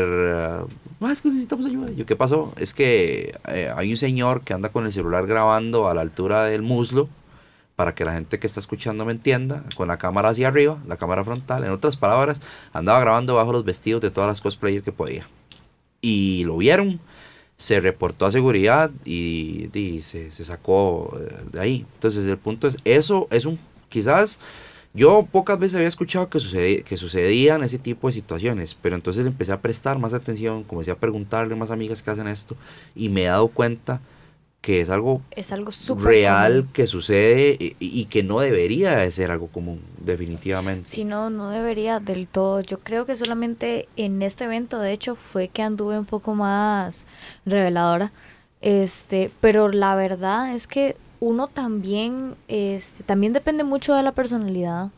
"Ma, 0.99 1.12
es 1.12 1.22
que 1.22 1.30
necesitamos 1.30 1.66
ayuda. 1.66 1.91
Yo, 1.91 2.06
¿qué 2.06 2.16
pasó? 2.18 2.51
Es 2.58 2.74
que 2.74 3.36
eh, 3.47 3.72
hay 3.74 3.91
un 3.91 3.97
señor 3.97 4.41
que 4.41 4.53
anda 4.53 4.68
con 4.70 4.86
el 4.86 4.91
celular 4.91 5.28
grabando 5.28 5.88
a 5.88 5.93
la 5.93 6.01
altura 6.01 6.43
del 6.43 6.62
muslo 6.62 7.08
para 7.76 7.94
que 7.94 8.06
la 8.06 8.14
gente 8.14 8.40
que 8.40 8.48
está 8.48 8.60
escuchando 8.60 9.06
me 9.06 9.12
entienda, 9.12 9.64
con 9.76 9.88
la 9.88 9.98
cámara 9.98 10.30
hacia 10.30 10.48
arriba, 10.48 10.82
la 10.88 10.98
cámara 10.98 11.24
frontal, 11.24 11.64
en 11.66 11.72
otras 11.72 11.98
palabras, 11.98 12.40
andaba 12.72 13.00
grabando 13.02 13.36
bajo 13.36 13.52
los 13.52 13.66
vestidos 13.66 14.02
de 14.02 14.12
todas 14.12 14.30
las 14.30 14.42
cosplayers 14.42 14.84
que 14.84 14.92
podía. 14.92 15.28
Y 16.02 16.44
lo 16.46 16.58
vieron, 16.58 17.00
se 17.58 17.80
reportó 17.80 18.26
a 18.26 18.32
seguridad 18.32 18.92
y, 19.04 19.70
y 19.78 20.02
se, 20.02 20.32
se 20.32 20.46
sacó 20.46 21.18
eh, 21.20 21.36
de 21.52 21.60
ahí. 21.60 21.86
Entonces 21.96 22.26
el 22.26 22.38
punto 22.38 22.68
es, 22.68 22.78
eso 22.86 23.28
es 23.30 23.46
un, 23.46 23.60
quizás, 23.90 24.40
yo 24.94 25.28
pocas 25.30 25.60
veces 25.60 25.76
había 25.76 25.90
escuchado 25.90 26.30
que, 26.30 26.40
sucedía, 26.40 26.82
que 26.82 26.96
sucedían 26.96 27.64
ese 27.64 27.78
tipo 27.78 28.08
de 28.08 28.14
situaciones, 28.14 28.78
pero 28.82 28.96
entonces 28.96 29.26
empecé 29.26 29.52
a 29.52 29.62
prestar 29.62 30.00
más 30.00 30.14
atención, 30.14 30.64
comencé 30.64 30.92
a 30.92 30.98
preguntarle 30.98 31.54
a 31.54 31.58
más 31.58 31.72
amigas 31.72 32.02
que 32.02 32.12
hacen 32.12 32.28
esto 32.28 32.56
y 32.96 33.10
me 33.10 33.24
he 33.24 33.28
dado 33.28 33.50
cuenta 33.50 34.00
que 34.66 34.82
es 34.82 34.89
algo 34.89 35.22
es 35.30 35.51
algo 35.51 35.70
real 35.99 36.61
común. 36.61 36.74
que 36.74 36.88
sucede 36.88 37.55
y, 37.59 37.76
y 37.80 38.05
que 38.05 38.24
no 38.24 38.39
debería 38.39 38.97
de 38.97 39.11
ser 39.11 39.30
algo 39.30 39.45
común, 39.45 39.80
definitivamente. 39.99 40.89
Sí, 40.89 41.05
no, 41.05 41.30
no 41.30 41.51
debería 41.51 41.99
del 41.99 42.28
todo. 42.28 42.61
Yo 42.61 42.80
creo 42.80 43.05
que 43.05 43.16
solamente 43.16 43.88
en 43.95 44.24
este 44.24 44.45
evento, 44.45 44.80
de 44.80 44.91
hecho, 44.91 45.16
fue 45.18 45.49
que 45.49 45.61
anduve 45.61 45.99
un 45.99 46.05
poco 46.05 46.34
más 46.34 47.05
reveladora. 47.45 48.11
Este, 48.61 49.30
pero 49.39 49.70
la 49.70 49.93
verdad 49.93 50.55
es 50.55 50.66
que 50.66 50.95
uno 51.20 51.45
también, 51.45 52.34
este, 52.47 53.03
también 53.03 53.34
depende 53.34 53.63
mucho 53.63 53.93
de 53.93 54.01
la 54.01 54.13
personalidad 54.13 54.89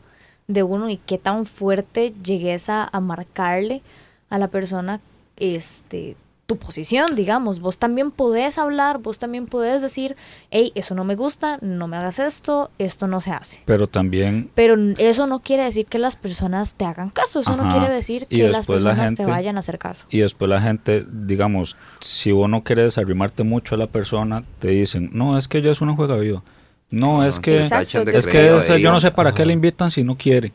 de 0.46 0.62
uno 0.62 0.88
y 0.88 0.96
qué 0.96 1.18
tan 1.18 1.44
fuerte 1.44 2.14
llegues 2.24 2.70
a, 2.70 2.88
a 2.90 3.00
marcarle 3.00 3.82
a 4.30 4.38
la 4.38 4.48
persona, 4.48 5.02
este, 5.36 6.16
tu 6.48 6.56
posición, 6.56 7.14
digamos. 7.14 7.60
Vos 7.60 7.76
también 7.76 8.10
podés 8.10 8.56
hablar, 8.56 9.00
vos 9.00 9.18
también 9.18 9.44
podés 9.44 9.82
decir, 9.82 10.16
hey, 10.50 10.72
eso 10.74 10.94
no 10.94 11.04
me 11.04 11.14
gusta, 11.14 11.58
no 11.60 11.88
me 11.88 11.98
hagas 11.98 12.18
esto, 12.18 12.70
esto 12.78 13.06
no 13.06 13.20
se 13.20 13.32
hace. 13.32 13.60
Pero 13.66 13.86
también 13.86 14.48
Pero 14.54 14.74
eso 14.96 15.26
no 15.26 15.40
quiere 15.40 15.64
decir 15.64 15.84
que 15.84 15.98
las 15.98 16.16
personas 16.16 16.72
te 16.72 16.86
hagan 16.86 17.10
caso, 17.10 17.40
eso 17.40 17.54
no 17.54 17.64
Ajá. 17.64 17.78
quiere 17.78 17.94
decir 17.94 18.26
Y 18.30 18.38
que 18.38 18.48
las 18.48 18.60
después 18.60 18.80
la 18.80 18.92
personas 18.92 19.10
te 19.10 19.16
gente- 19.18 19.30
vayan 19.30 19.56
a 19.56 19.60
hacer 19.60 19.78
caso. 19.78 20.06
Y 20.08 20.20
después 20.20 20.48
la 20.48 20.58
gente, 20.62 21.04
digamos, 21.12 21.76
si 22.00 22.32
vos 22.32 22.48
no 22.48 22.64
quieres 22.64 22.96
arrimarte 22.96 23.42
mucho 23.42 23.74
a 23.74 23.78
la 23.78 23.86
persona, 23.86 24.42
te 24.58 24.68
dicen, 24.68 25.10
no, 25.12 25.36
es 25.36 25.48
que 25.48 25.58
ella 25.58 25.72
es 25.72 25.82
una 25.82 25.94
juega 25.94 26.16
viva. 26.16 26.42
No, 26.90 27.26
es 27.26 27.40
que, 27.40 27.58
Exacto, 27.58 28.00
es 28.10 28.26
que 28.26 28.56
esa- 28.56 28.78
yo 28.78 28.90
no 28.90 29.00
sé 29.00 29.10
para 29.10 29.32
qué 29.32 29.42
Ajá. 29.42 29.48
le 29.48 29.52
invitan 29.52 29.90
si 29.90 30.02
no 30.02 30.14
quiere. 30.14 30.54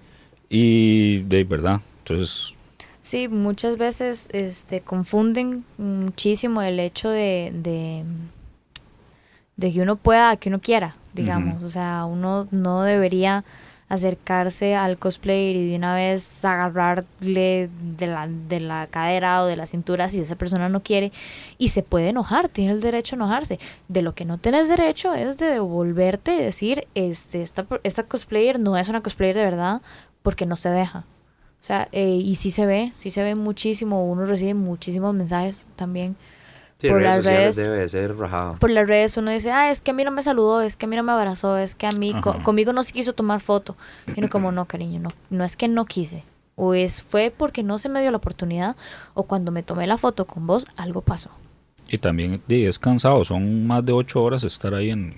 Y 0.50 1.20
de 1.20 1.44
verdad, 1.44 1.82
entonces, 2.00 2.56
Sí, 3.04 3.28
muchas 3.28 3.78
veces 3.78 4.30
este, 4.32 4.80
confunden 4.80 5.66
muchísimo 5.78 6.62
el 6.62 6.80
hecho 6.80 7.10
de, 7.10 7.52
de, 7.54 8.06
de 9.58 9.74
que 9.74 9.82
uno 9.82 9.98
pueda, 9.98 10.38
que 10.38 10.48
uno 10.48 10.62
quiera, 10.62 10.96
digamos. 11.14 11.64
O 11.64 11.70
sea, 11.70 12.06
uno 12.06 12.48
no 12.52 12.82
debería 12.84 13.44
acercarse 13.90 14.76
al 14.76 14.98
cosplayer 14.98 15.58
y 15.58 15.70
de 15.70 15.76
una 15.76 15.94
vez 15.96 16.46
agarrarle 16.46 17.70
de 17.98 18.08
la, 18.08 18.30
de 18.30 18.62
la 18.62 18.88
cadera 18.88 19.44
o 19.44 19.48
de 19.48 19.58
la 19.58 19.68
cintura 19.68 20.08
si 20.08 20.22
esa 20.22 20.38
persona 20.38 20.70
no 20.70 20.82
quiere 20.82 21.12
y 21.58 21.68
se 21.68 21.84
puede 21.84 22.08
enojar, 22.08 22.48
tiene 22.48 22.72
el 22.72 22.80
derecho 22.80 23.16
a 23.16 23.18
enojarse. 23.18 23.60
De 23.90 24.02
lo 24.02 24.16
que 24.16 24.24
no 24.24 24.38
tienes 24.38 24.70
derecho 24.70 25.14
es 25.14 25.38
de 25.38 25.48
devolverte 25.48 26.36
y 26.36 26.42
decir, 26.42 26.88
este, 26.96 27.42
esta, 27.42 27.68
esta 27.84 28.04
cosplayer 28.04 28.62
no 28.62 28.78
es 28.78 28.88
una 28.88 29.04
cosplayer 29.04 29.36
de 29.36 29.44
verdad 29.44 29.82
porque 30.22 30.46
no 30.46 30.56
se 30.56 30.70
deja. 30.70 31.04
O 31.64 31.66
sea, 31.66 31.88
eh, 31.94 32.10
y 32.22 32.36
sí 32.36 32.52
se 32.52 32.66
ve, 32.66 32.92
sí 32.94 33.10
se 33.10 33.24
ve 33.24 33.36
muchísimo, 33.36 34.06
uno 34.12 34.26
recibe 34.26 34.54
muchísimos 34.54 35.16
mensajes 35.16 35.66
también. 35.78 36.18
Sí, 36.78 36.90
por 36.90 36.98
redes 36.98 37.08
las 37.10 37.24
sociales 37.24 37.56
redes- 37.56 37.56
debe 37.56 37.78
de 37.80 37.88
ser 37.90 38.18
rajado. 38.18 38.56
Por 38.60 38.70
las 38.70 38.86
redes 38.86 39.16
uno 39.16 39.32
dice, 39.32 39.50
ah, 39.54 39.72
es 39.72 39.80
que 39.80 39.92
a 39.92 39.94
mí 39.94 40.04
no 40.04 40.12
me 40.12 40.24
saludó, 40.24 40.60
es 40.62 40.76
que 40.76 40.88
a 40.88 40.90
mí 40.90 40.98
no 40.98 41.04
me 41.04 41.14
abrazó, 41.14 41.58
es 41.58 41.74
que 41.74 41.88
a 41.88 41.92
mí, 41.92 42.14
co- 42.22 42.44
conmigo 42.44 42.74
no 42.74 42.84
se 42.84 42.92
quiso 42.92 43.14
tomar 43.14 43.40
foto. 43.40 43.78
Y 44.14 44.20
uno 44.20 44.30
como, 44.30 44.52
no, 44.52 44.66
cariño, 44.66 45.00
no, 45.00 45.14
no 45.30 45.46
es 45.46 45.56
que 45.56 45.70
no 45.70 45.86
quise. 45.86 46.24
O 46.56 46.74
es, 46.74 47.02
fue 47.02 47.34
porque 47.36 47.64
no 47.64 47.80
se 47.80 47.88
me 47.88 48.02
dio 48.02 48.12
la 48.12 48.18
oportunidad, 48.18 48.76
o 49.14 49.24
cuando 49.24 49.52
me 49.54 49.64
tomé 49.64 49.88
la 49.88 49.98
foto 49.98 50.26
con 50.26 50.46
vos, 50.46 50.68
algo 50.76 51.00
pasó. 51.00 51.30
y 51.88 51.98
también 51.98 52.42
es 52.50 52.78
cansado, 52.78 53.24
son 53.24 53.66
más 53.66 53.86
de 53.86 53.94
ocho 53.94 54.22
horas 54.22 54.44
estar 54.44 54.74
ahí 54.76 54.90
en, 54.90 55.16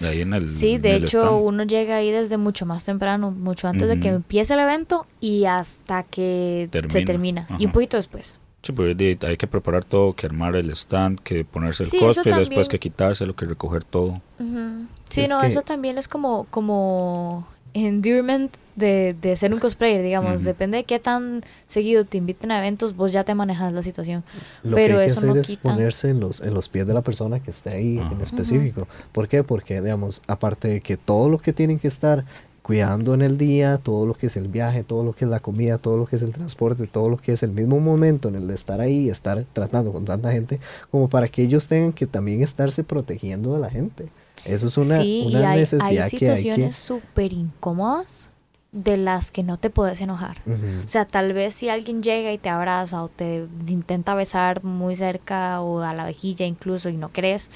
ahí 0.00 0.20
en 0.22 0.34
el 0.34 0.48
Sí, 0.48 0.78
de 0.78 0.96
el 0.96 1.04
hecho, 1.04 1.20
stand. 1.20 1.42
uno 1.46 1.62
llega 1.64 1.96
ahí 1.96 2.10
desde 2.10 2.36
mucho 2.36 2.66
más 2.66 2.84
temprano, 2.84 3.30
mucho 3.30 3.68
antes 3.68 3.88
de 3.88 3.98
que 4.00 4.08
empiece 4.08 4.54
el 4.54 4.60
evento 4.60 5.06
y 5.20 5.44
hasta 5.44 6.02
que 6.02 6.68
se 6.72 6.80
Termina, 6.80 7.04
termina. 7.06 7.46
Y 7.58 7.64
un 7.64 7.70
ajá. 7.70 7.72
poquito 7.72 7.96
después. 7.96 8.38
Sí, 8.62 8.72
pues 8.72 8.96
hay 9.22 9.36
que 9.36 9.46
preparar 9.46 9.84
todo, 9.84 10.14
que 10.14 10.26
armar 10.26 10.56
el 10.56 10.70
stand, 10.70 11.20
que 11.20 11.44
ponerse 11.44 11.84
el 11.84 11.90
Sí, 11.90 11.98
cosplay, 12.00 12.34
después 12.40 12.68
que 12.68 12.80
quitárselo, 12.80 13.36
que 13.36 13.44
recoger 13.46 13.84
todo. 13.84 14.20
Ujú. 14.40 14.86
Sí, 15.08 15.22
Es 15.22 15.28
no, 15.28 15.40
que- 15.40 15.46
eso 15.46 15.62
también 15.62 15.98
es 15.98 16.08
como, 16.08 16.46
como 16.50 17.46
endurement 17.74 18.56
de, 18.76 19.16
de 19.20 19.34
ser 19.36 19.52
un 19.52 19.58
cosplayer, 19.58 20.02
digamos. 20.02 20.44
Depende 20.44 20.78
de 20.78 20.84
qué 20.84 20.98
tan 20.98 21.42
seguido 21.66 22.04
te 22.04 22.18
inviten 22.18 22.50
a 22.52 22.58
eventos, 22.58 22.94
vos 22.94 23.12
ya 23.12 23.24
te 23.24 23.34
manejas 23.34 23.72
la 23.72 23.82
situación. 23.82 24.22
Lo 24.62 24.76
Pero 24.76 24.96
que 24.96 25.00
hay 25.00 25.06
que 25.06 25.12
eso 25.12 25.18
hacer 25.20 25.30
no 25.30 25.40
es 25.40 25.46
quita. 25.48 25.62
ponerse 25.62 26.10
en 26.10 26.20
los, 26.20 26.40
en 26.40 26.54
los 26.54 26.68
pies 26.68 26.86
de 26.86 26.94
la 26.94 27.02
persona 27.02 27.40
que 27.40 27.50
esté 27.50 27.70
ahí 27.70 27.98
en 27.98 28.20
específico. 28.20 28.86
¿Por 29.12 29.28
qué? 29.28 29.42
Porque, 29.42 29.80
digamos, 29.80 30.22
aparte 30.28 30.68
de 30.68 30.80
que 30.80 30.96
todo 30.96 31.28
lo 31.28 31.38
que 31.38 31.52
tienen 31.52 31.78
que 31.78 31.88
estar 31.88 32.24
cuidando 32.62 33.14
en 33.14 33.22
el 33.22 33.38
día, 33.38 33.78
todo 33.78 34.06
lo 34.06 34.14
que 34.14 34.26
es 34.26 34.36
el 34.36 34.48
viaje, 34.48 34.82
todo 34.82 35.04
lo 35.04 35.12
que 35.12 35.24
es 35.24 35.30
la 35.30 35.38
comida, 35.38 35.78
todo 35.78 35.96
lo 35.96 36.04
que 36.04 36.16
es 36.16 36.22
el 36.22 36.32
transporte, 36.32 36.88
todo 36.88 37.08
lo 37.08 37.16
que 37.16 37.30
es 37.30 37.44
el 37.44 37.52
mismo 37.52 37.78
momento 37.78 38.28
en 38.28 38.34
el 38.34 38.48
de 38.48 38.54
estar 38.54 38.80
ahí, 38.80 39.08
estar 39.08 39.44
tratando 39.52 39.92
con 39.92 40.04
tanta 40.04 40.32
gente, 40.32 40.58
como 40.90 41.08
para 41.08 41.28
que 41.28 41.44
ellos 41.44 41.68
tengan 41.68 41.92
que 41.92 42.06
también 42.08 42.42
estarse 42.42 42.82
protegiendo 42.82 43.54
de 43.54 43.60
la 43.60 43.70
gente. 43.70 44.08
Eso 44.44 44.66
es 44.66 44.76
una, 44.78 45.00
sí, 45.00 45.24
una 45.28 45.40
y 45.40 45.44
hay, 45.44 45.60
necesidad 45.60 45.88
hay 45.88 45.94
que 45.94 46.02
hay 46.02 46.10
que... 46.10 46.36
situaciones 46.36 46.74
súper 46.74 47.32
incómodas 47.32 48.30
de 48.72 48.96
las 48.96 49.30
que 49.30 49.42
no 49.42 49.58
te 49.58 49.70
puedes 49.70 50.00
enojar. 50.00 50.38
O 50.84 50.88
sea, 50.88 51.06
tal 51.06 51.32
vez 51.32 51.54
si 51.54 51.68
alguien 51.68 52.02
llega 52.02 52.32
y 52.32 52.38
te 52.38 52.48
abraza 52.48 53.02
o 53.02 53.08
te 53.08 53.46
intenta 53.66 54.14
besar 54.14 54.64
muy 54.64 54.96
cerca 54.96 55.60
o 55.60 55.80
a 55.80 55.94
la 55.94 56.04
vejilla 56.04 56.46
incluso 56.46 56.88
y 56.88 56.96
no 56.96 57.10
crees, 57.10 57.50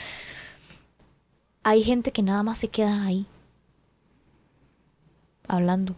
hay 1.62 1.82
gente 1.82 2.12
que 2.12 2.22
nada 2.22 2.42
más 2.42 2.58
se 2.58 2.68
queda 2.68 3.04
ahí 3.04 3.26
hablando 5.46 5.94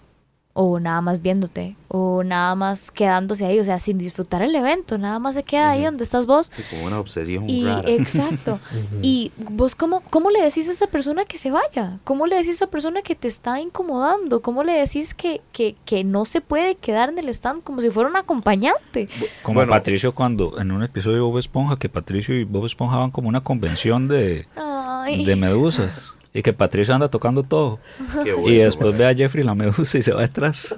o 0.55 0.79
nada 0.81 1.01
más 1.01 1.23
viéndote 1.23 1.77
o 1.89 2.23
nada 2.25 2.55
más 2.55 2.91
quedándose 2.91 3.45
ahí, 3.47 3.59
o 3.59 3.65
sea, 3.65 3.79
sin 3.79 3.97
disfrutar 3.99 4.43
el 4.43 4.55
evento, 4.55 4.97
nada 4.99 5.19
más 5.19 5.35
se 5.35 5.43
queda 5.43 5.71
ahí 5.71 5.85
donde 5.85 6.05
estás 6.05 6.27
vos. 6.27 6.51
Sí, 6.55 6.63
como 6.71 6.87
una 6.87 6.99
obsesión 7.01 7.49
Y 7.49 7.65
rara. 7.65 7.83
exacto. 7.91 8.59
Y 9.03 9.33
vos 9.51 9.75
cómo, 9.75 10.03
cómo 10.11 10.31
le 10.31 10.43
decís 10.43 10.69
a 10.69 10.73
esa 10.73 10.87
persona 10.87 11.25
que 11.25 11.39
se 11.39 11.51
vaya? 11.51 11.99
¿Cómo 12.05 12.27
le 12.27 12.37
decís 12.37 12.51
a 12.51 12.53
esa 12.53 12.67
persona 12.69 13.03
que 13.03 13.15
te 13.15 13.29
está 13.29 13.61
incomodando? 13.61 14.41
¿Cómo 14.43 14.63
le 14.65 14.73
decís 14.75 15.15
que, 15.15 15.41
que, 15.53 15.75
que 15.85 16.05
no 16.05 16.25
se 16.25 16.41
puede 16.41 16.75
quedar 16.77 17.09
en 17.09 17.19
el 17.19 17.29
stand 17.31 17.63
como 17.63 17.81
si 17.81 17.91
fuera 17.91 18.09
un 18.11 18.17
acompañante? 18.17 19.09
Como 19.43 19.57
Bueno. 19.57 19.73
Patricio 19.73 20.15
cuando 20.15 20.59
en 20.61 20.71
un 20.71 20.83
episodio 20.83 21.17
de 21.17 21.23
Bob 21.23 21.39
Esponja, 21.39 21.77
que 21.77 21.89
Patricio 21.89 22.35
y 22.39 22.45
Bob 22.45 22.67
Esponja 22.67 22.97
van 22.97 23.11
como 23.11 23.29
una 23.29 23.43
convención 23.43 24.09
de, 24.09 24.47
Ay. 24.57 25.25
de 25.25 25.37
medusas. 25.37 26.15
Y 26.35 26.43
que 26.43 26.55
Patricio 26.55 26.95
anda 26.95 27.09
tocando 27.11 27.43
todo. 27.43 27.79
Qué 28.25 28.31
y 28.31 28.33
bueno. 28.33 28.65
después 28.65 28.97
ve 28.97 29.05
a 29.07 29.15
Jeffrey 29.15 29.45
la 29.45 29.55
medusa 29.55 29.99
y 29.99 30.03
se 30.03 30.13
va 30.13 30.23
detrás. 30.23 30.77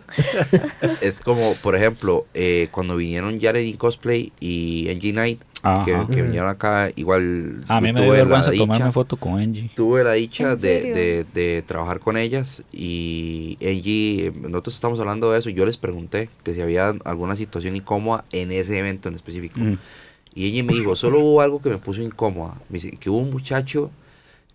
Es 1.00 1.20
como, 1.20 1.54
por 1.62 1.76
ejemplo, 1.76 2.26
eh, 2.34 2.68
cuando 2.72 2.96
vinieron 2.96 3.40
Jared 3.40 3.62
y 3.64 3.74
Cosplay 3.74 4.32
y 4.40 4.86
NG 4.94 5.12
Knight, 5.12 5.40
que, 5.86 5.96
que 6.14 6.22
vinieron 6.22 6.48
acá, 6.50 6.90
igual. 6.96 7.58
A 7.68 7.80
mí 7.80 7.92
me 7.92 8.00
dio 8.00 8.08
tuve 8.08 8.18
la 8.18 8.24
vergüenza 8.24 8.50
dicha- 8.50 8.62
tomarme 8.64 8.92
foto 8.92 9.16
con 9.16 9.38
Angie. 9.40 9.70
Tuve 9.74 10.02
la 10.04 10.12
dicha 10.14 10.52
¿En 10.52 10.60
de, 10.60 10.80
de- 10.92 11.24
de 11.32 11.62
trabajar 11.62 12.00
con 12.00 12.16
ellas 12.18 12.62
y 12.72 13.56
Angie, 13.62 14.32
nosotros 14.42 14.74
estamos 14.74 14.98
hablando 15.00 15.30
de 15.32 15.38
eso, 15.38 15.50
yo 15.50 15.64
les 15.64 15.76
pregunté 15.78 16.28
que 16.42 16.52
si 16.54 16.60
había 16.60 16.92
alguna 17.04 17.34
situación 17.36 17.76
incómoda 17.76 18.24
en 18.32 18.50
ese 18.52 18.78
evento 18.78 19.08
en 19.08 19.14
específico. 19.14 19.58
Mm. 19.60 19.78
Y 20.34 20.46
ella 20.46 20.64
me 20.64 20.72
dijo, 20.74 20.96
solo 20.96 21.20
hubo 21.20 21.40
algo 21.40 21.62
que 21.62 21.70
me 21.70 21.78
puso 21.78 22.02
incómoda. 22.02 22.54
Me 22.68 22.74
dice 22.74 22.90
que 22.98 23.08
hubo 23.08 23.18
un 23.18 23.30
muchacho 23.30 23.90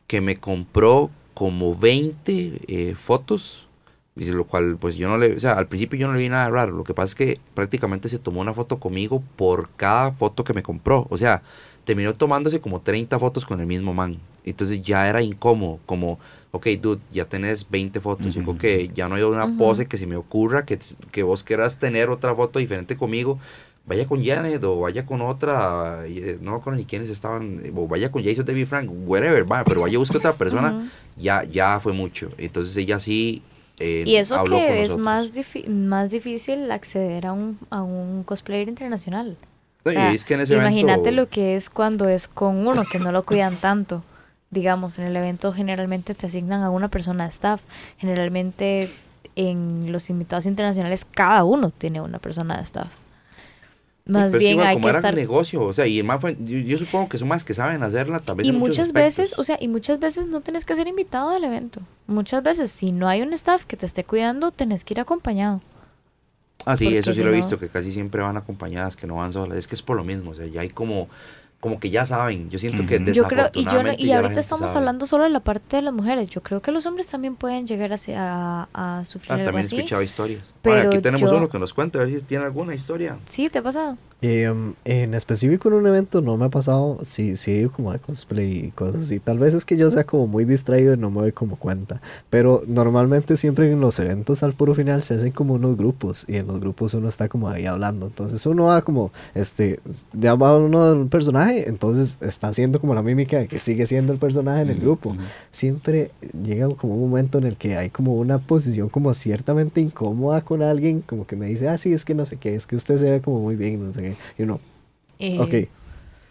que 0.09 0.21
me 0.21 0.37
compró 0.37 1.11
como 1.35 1.75
20 1.75 2.61
eh, 2.67 2.95
fotos. 2.95 3.67
Dice, 4.15 4.33
lo 4.33 4.45
cual, 4.45 4.75
pues 4.81 4.95
yo 4.95 5.07
no 5.07 5.19
le, 5.19 5.35
o 5.35 5.39
sea, 5.39 5.53
al 5.53 5.67
principio 5.67 5.99
yo 5.99 6.07
no 6.07 6.13
le 6.13 6.19
vi 6.19 6.29
nada 6.29 6.49
raro. 6.49 6.75
Lo 6.75 6.83
que 6.83 6.95
pasa 6.95 7.11
es 7.11 7.15
que 7.15 7.39
prácticamente 7.53 8.09
se 8.09 8.17
tomó 8.17 8.41
una 8.41 8.55
foto 8.55 8.79
conmigo 8.79 9.21
por 9.35 9.69
cada 9.77 10.11
foto 10.11 10.43
que 10.43 10.55
me 10.55 10.63
compró. 10.63 11.05
O 11.11 11.17
sea, 11.17 11.43
terminó 11.85 12.15
tomándose 12.15 12.59
como 12.59 12.81
30 12.81 13.19
fotos 13.19 13.45
con 13.45 13.59
el 13.59 13.67
mismo 13.67 13.93
man. 13.93 14.17
Entonces 14.43 14.81
ya 14.81 15.07
era 15.07 15.21
incómodo, 15.21 15.79
como, 15.85 16.17
ok, 16.51 16.67
dude, 16.81 17.01
ya 17.11 17.25
tenés 17.25 17.69
20 17.69 17.99
fotos. 17.99 18.33
Yo 18.33 18.41
creo 18.41 18.57
que 18.57 18.89
ya 18.91 19.07
no 19.07 19.13
hay 19.13 19.21
una 19.21 19.57
pose 19.59 19.85
que 19.85 19.97
se 19.99 20.07
me 20.07 20.15
ocurra 20.15 20.65
que, 20.65 20.79
que 21.11 21.21
vos 21.21 21.43
quieras 21.43 21.77
tener 21.77 22.09
otra 22.09 22.33
foto 22.33 22.57
diferente 22.57 22.97
conmigo. 22.97 23.37
Vaya 23.89 24.05
con 24.07 24.23
Janet 24.23 24.63
o 24.63 24.79
vaya 24.79 25.03
con 25.05 25.19
otra, 25.21 26.05
eh, 26.05 26.37
no 26.41 26.51
me 26.51 26.57
acuerdo 26.57 26.77
ni 26.77 26.85
quiénes 26.85 27.09
estaban, 27.09 27.59
o 27.75 27.87
vaya 27.87 28.11
con 28.11 28.23
Jason 28.23 28.45
David 28.45 28.67
Frank, 28.67 28.89
whatever, 29.05 29.51
va, 29.51 29.63
pero 29.65 29.81
vaya 29.81 29.97
busque 29.97 30.17
otra 30.17 30.33
persona, 30.33 30.87
ya, 31.17 31.43
ya 31.43 31.79
fue 31.79 31.91
mucho. 31.91 32.29
Entonces 32.37 32.77
ella 32.77 32.99
sí 32.99 33.41
eh, 33.79 34.03
Y 34.05 34.15
eso 34.17 34.35
habló 34.35 34.57
con 34.57 34.65
que 34.67 34.83
es 34.83 34.95
más, 34.97 35.31
más 35.67 36.11
difícil 36.11 36.69
acceder 36.69 37.25
a 37.25 37.33
un, 37.33 37.57
a 37.71 37.81
un 37.81 38.23
cosplayer 38.23 38.69
internacional. 38.69 39.37
No, 39.83 39.89
O 39.89 39.91
y 39.91 39.95
sea, 39.95 40.11
es 40.11 40.23
que 40.23 40.33
en 40.35 40.41
ese 40.41 40.53
imagínate 40.55 40.99
evento- 41.09 41.11
lo 41.23 41.27
que 41.29 41.55
es 41.55 41.69
cuando 41.69 42.07
es 42.09 42.27
con 42.27 42.67
uno 42.67 42.83
que 42.85 42.99
no 42.99 43.11
lo 43.11 43.23
cuidan 43.23 43.55
tanto. 43.55 44.03
Digamos, 44.51 44.99
en 44.99 45.05
el 45.05 45.15
evento 45.15 45.51
generalmente 45.53 46.13
te 46.13 46.25
asignan 46.27 46.61
a 46.63 46.69
una 46.69 46.89
persona 46.89 47.23
de 47.23 47.29
staff. 47.31 47.61
Generalmente 47.97 48.89
en 49.35 49.91
los 49.91 50.09
invitados 50.09 50.45
internacionales 50.45 51.05
cada 51.09 51.43
uno 51.43 51.71
tiene 51.71 52.01
una 52.01 52.19
persona 52.19 52.57
de 52.57 52.63
staff. 52.63 52.87
Más 54.09 54.23
Pero 54.23 54.25
es 54.27 54.31
que 54.33 54.37
bien 54.39 54.51
igual, 54.53 54.67
hay 54.67 54.73
como 54.75 54.85
que 54.85 54.89
era 54.89 54.99
estar... 54.99 55.13
negocio, 55.13 55.61
o 55.63 55.71
sea, 55.73 55.85
y 55.85 56.01
más 56.01 56.19
fue- 56.19 56.35
yo, 56.39 56.57
yo 56.57 56.77
supongo 56.79 57.07
que 57.09 57.17
son 57.19 57.27
más 57.27 57.43
que 57.43 57.53
saben 57.53 57.83
hacerla, 57.83 58.19
tal 58.19 58.37
vez 58.37 58.47
Y 58.47 58.51
muchas 58.51 58.87
aspectos. 58.87 59.17
veces, 59.17 59.37
o 59.37 59.43
sea, 59.43 59.57
y 59.61 59.67
muchas 59.67 59.99
veces 59.99 60.29
no 60.31 60.41
tienes 60.41 60.65
que 60.65 60.75
ser 60.75 60.87
invitado 60.87 61.29
al 61.29 61.43
evento. 61.43 61.81
Muchas 62.07 62.41
veces, 62.41 62.71
si 62.71 62.91
no 62.91 63.07
hay 63.07 63.21
un 63.21 63.33
staff 63.33 63.65
que 63.65 63.77
te 63.77 63.85
esté 63.85 64.03
cuidando, 64.03 64.51
tenés 64.51 64.83
que 64.83 64.95
ir 64.95 64.99
acompañado. 64.99 65.61
Ah, 66.65 66.75
sí, 66.75 66.85
porque 66.85 66.97
eso 66.99 67.11
sí 67.13 67.19
si 67.19 67.23
lo 67.23 67.29
he 67.29 67.35
visto, 67.35 67.57
que 67.59 67.69
casi 67.69 67.91
siempre 67.91 68.21
van 68.21 68.35
acompañadas, 68.35 68.95
que 68.95 69.07
no 69.07 69.15
van 69.15 69.31
solas. 69.31 69.57
Es 69.57 69.67
que 69.67 69.75
es 69.75 69.81
por 69.81 69.95
lo 69.95 70.03
mismo, 70.03 70.31
o 70.31 70.35
sea, 70.35 70.45
ya 70.47 70.61
hay 70.61 70.69
como, 70.69 71.07
como 71.59 71.79
que 71.79 71.89
ya 71.89 72.05
saben. 72.05 72.49
Yo 72.49 72.57
siento 72.57 72.85
que 72.85 72.95
Ujú. 72.97 73.11
Yo 73.11 73.23
creo, 73.27 73.47
y, 73.53 73.65
yo 73.65 73.83
no- 73.83 73.83
desafortunadamente 73.89 74.03
y 74.05 74.11
ahorita 74.13 74.39
estamos 74.39 74.67
sabe. 74.71 74.77
hablando 74.79 75.05
solo 75.05 75.25
de 75.25 75.29
la 75.29 75.41
parte 75.41 75.75
de 75.75 75.81
las 75.81 75.93
mujeres. 75.93 76.29
Yo 76.29 76.41
creo 76.41 76.61
que 76.61 76.71
los 76.71 76.85
hombres 76.85 77.07
también 77.07 77.35
pueden 77.35 77.67
llegar 77.67 77.91
a, 77.91 77.97
a, 78.73 78.99
a 78.99 79.05
sufrir 79.05 79.31
Ah, 79.31 79.35
algo 79.35 79.45
también 79.45 79.65
he 79.65 79.67
así. 79.67 79.75
escuchado 79.75 80.01
historias. 80.01 80.53
Pero 80.61 80.75
Bueno, 80.75 80.89
aquí 80.89 80.99
tenemos 81.01 81.29
yo- 81.29 81.35
uno 81.37 81.49
que 81.49 81.59
nos 81.59 81.73
cuenta, 81.73 81.99
a 81.99 82.03
ver 82.03 82.11
si 82.11 82.21
tiene 82.21 82.45
alguna 82.45 82.73
historia. 82.75 83.17
Sí, 83.27 83.49
¿te 83.49 83.59
ha 83.59 83.61
pasado? 83.61 83.97
Em, 84.21 84.73
en 84.83 85.13
específico 85.13 85.69
en 85.69 85.75
un 85.75 85.87
evento 85.87 86.19
no 86.19 86.35
me 86.35 86.43
ha 86.43 86.49
pasado, 86.49 86.99
sí, 87.03 87.37
sí 87.37 87.51
he 87.51 87.59
ido 87.59 87.71
como 87.71 87.91
a 87.91 87.99
cosplay 87.99 88.65
y 88.65 88.71
cosas 88.71 89.03
así. 89.03 89.19
Tal 89.21 89.39
vez 89.39 89.53
es 89.53 89.63
que 89.63 89.77
yo 89.77 89.89
sea 89.89 90.03
como 90.03 90.27
muy 90.27 90.43
distraído 90.43 90.93
y 90.93 90.97
no 90.97 91.09
me 91.09 91.21
doy 91.21 91.31
como 91.31 91.55
cuenta. 91.55 92.01
Pero 92.29 92.61
normalmente 92.67 93.37
siempre 93.37 93.71
en 93.71 93.79
los 93.79 93.97
eventos 93.99 94.43
al 94.43 94.51
puro 94.51 94.73
final 94.73 95.03
se 95.03 95.13
hacen 95.13 95.31
como 95.31 95.53
unos 95.53 95.77
grupos 95.77 96.25
y 96.27 96.35
en 96.35 96.47
los 96.47 96.59
grupos 96.59 96.93
uno 96.95 97.07
está 97.07 97.29
como 97.29 97.47
ahí 97.47 97.65
hablando. 97.65 98.07
Entonces 98.07 98.45
uno 98.45 98.65
va 98.65 98.81
como, 98.81 99.13
este, 99.35 99.79
llama 100.11 100.49
a 100.49 100.57
uno 100.57 100.85
de 100.85 100.99
un 100.99 101.07
personaje, 101.07 101.69
entonces 101.69 102.17
está 102.19 102.49
haciendo 102.49 102.81
como 102.81 102.93
la 102.95 103.01
mímica 103.01 103.37
de 103.37 103.47
que 103.47 103.59
sigue 103.59 103.85
siendo 103.85 104.11
el 104.11 104.19
personaje 104.19 104.63
en 104.63 104.69
el 104.71 104.81
grupo. 104.81 105.15
Siempre 105.49 106.11
llega 106.43 106.67
como 106.75 106.95
un 106.95 107.09
momento 107.09 107.37
en 107.37 107.45
el 107.45 107.55
que 107.55 107.77
hay 107.77 107.89
como 107.89 108.15
una 108.15 108.39
posición 108.39 108.89
como 108.89 109.13
ciertamente 109.13 109.79
incómoda 109.79 110.41
con 110.41 110.61
alguien, 110.61 110.99
como 110.99 111.25
que 111.25 111.37
me 111.37 111.45
dice, 111.45 111.69
ah, 111.69 111.77
sí, 111.77 111.93
es 111.93 112.03
que 112.03 112.15
no 112.15 112.25
sé 112.25 112.35
qué, 112.35 112.55
es 112.55 112.67
que 112.67 112.75
usted 112.75 112.97
se 112.97 113.09
ve 113.09 113.21
como 113.21 113.39
muy 113.39 113.55
bien, 113.55 113.85
no 113.85 113.93
sé 113.93 114.01
qué. 114.01 114.08
Y 114.37 114.43
uno, 114.43 114.59
Eh, 115.19 115.39
ok. 115.39 115.69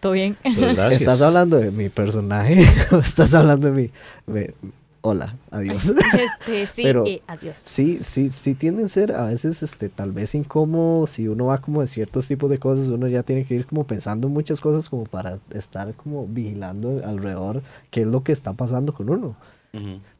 ¿Todo 0.00 0.12
bien? 0.12 0.36
Pues 0.42 0.56
gracias. 0.76 1.02
¿Estás 1.02 1.22
hablando 1.22 1.58
de 1.58 1.70
mi 1.70 1.88
personaje 1.88 2.64
o 2.92 2.98
estás 2.98 3.34
hablando 3.34 3.70
de 3.70 3.82
mi... 3.82 3.90
me- 4.32 4.54
hola, 5.00 5.36
adiós. 5.50 5.92
este, 6.12 6.66
sí, 6.74 6.82
Pero- 6.82 7.06
eh, 7.06 7.22
adiós. 7.26 7.56
sí, 7.62 7.98
sí, 8.02 8.30
sí 8.30 8.54
tienden 8.54 8.86
a 8.86 8.88
ser 8.88 9.12
a 9.12 9.24
veces 9.26 9.62
este, 9.62 9.88
tal 9.88 10.12
vez 10.12 10.34
incómodo. 10.34 11.06
Si 11.06 11.26
uno 11.28 11.46
va 11.46 11.58
como 11.58 11.80
de 11.80 11.86
ciertos 11.86 12.28
tipos 12.28 12.50
de 12.50 12.58
cosas, 12.58 12.88
uno 12.90 13.06
ya 13.08 13.22
tiene 13.22 13.44
que 13.44 13.54
ir 13.54 13.66
como 13.66 13.84
pensando 13.86 14.26
en 14.28 14.32
muchas 14.34 14.60
cosas 14.60 14.88
como 14.88 15.04
para 15.04 15.38
estar 15.54 15.94
como 15.94 16.26
vigilando 16.26 17.00
alrededor 17.04 17.62
qué 17.90 18.02
es 18.02 18.06
lo 18.06 18.22
que 18.22 18.32
está 18.32 18.52
pasando 18.52 18.92
con 18.94 19.08
uno. 19.10 19.34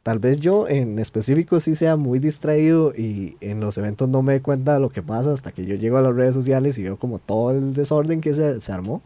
Tal 0.03 0.19
vez 0.19 0.39
yo 0.39 0.67
en 0.67 0.99
específico 0.99 1.59
sí 1.59 1.75
sea 1.75 1.95
muy 1.95 2.19
distraído 2.19 2.93
y 2.95 3.35
en 3.41 3.59
los 3.59 3.77
eventos 3.77 4.07
no 4.07 4.21
me 4.21 4.33
doy 4.33 4.41
cuenta 4.41 4.75
de 4.75 4.79
lo 4.79 4.89
que 4.89 5.01
pasa 5.01 5.33
hasta 5.33 5.51
que 5.51 5.65
yo 5.65 5.75
llego 5.75 5.97
a 5.97 6.01
las 6.01 6.15
redes 6.15 6.35
sociales 6.35 6.77
y 6.77 6.83
veo 6.83 6.97
como 6.97 7.19
todo 7.19 7.51
el 7.51 7.73
desorden 7.73 8.21
que 8.21 8.33
se, 8.33 8.61
se 8.61 8.71
armó. 8.71 9.01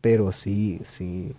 Pero 0.00 0.30
sí, 0.32 0.80
sí, 0.84 1.34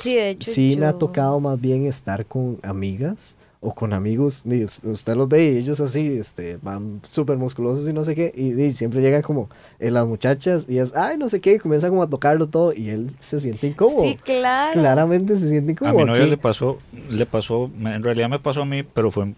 Sí, 0.00 0.14
de 0.14 0.30
hecho. 0.30 0.50
sí 0.50 0.76
me 0.78 0.86
ha 0.86 0.92
tocado 0.92 1.38
más 1.40 1.60
bien 1.60 1.86
estar 1.86 2.24
con 2.26 2.58
amigas 2.62 3.36
o 3.60 3.74
con 3.74 3.92
amigos. 3.92 4.44
y 4.46 4.62
usted 4.62 5.16
los 5.16 5.28
ve 5.28 5.52
y 5.52 5.56
ellos 5.58 5.80
así, 5.80 6.06
este, 6.18 6.58
van 6.62 7.00
súper 7.02 7.36
musculosos 7.36 7.88
y 7.88 7.92
no 7.92 8.04
sé 8.04 8.14
qué. 8.14 8.32
Y, 8.36 8.60
y 8.62 8.72
siempre 8.72 9.00
llegan 9.00 9.22
como 9.22 9.50
eh, 9.80 9.90
las 9.90 10.06
muchachas 10.06 10.64
y 10.68 10.78
es, 10.78 10.94
ay, 10.94 11.16
no 11.18 11.28
sé 11.28 11.40
qué, 11.40 11.54
y 11.54 11.58
comienzan 11.58 11.90
como 11.90 12.02
a 12.04 12.08
tocarlo 12.08 12.46
todo 12.48 12.72
y 12.72 12.88
él 12.90 13.10
se 13.18 13.40
siente 13.40 13.66
incómodo. 13.66 14.04
Sí, 14.04 14.16
claro. 14.22 14.78
Claramente 14.80 15.36
se 15.36 15.48
siente 15.48 15.70
A 15.70 15.72
incómodo. 15.72 15.98
mi 15.98 16.04
novia 16.04 16.26
le 16.26 16.36
pasó, 16.36 16.78
le 17.10 17.26
pasó, 17.26 17.68
en 17.80 18.02
realidad 18.04 18.28
me 18.28 18.38
pasó 18.38 18.62
a 18.62 18.64
mí, 18.64 18.82
pero 18.84 19.10
fue 19.10 19.32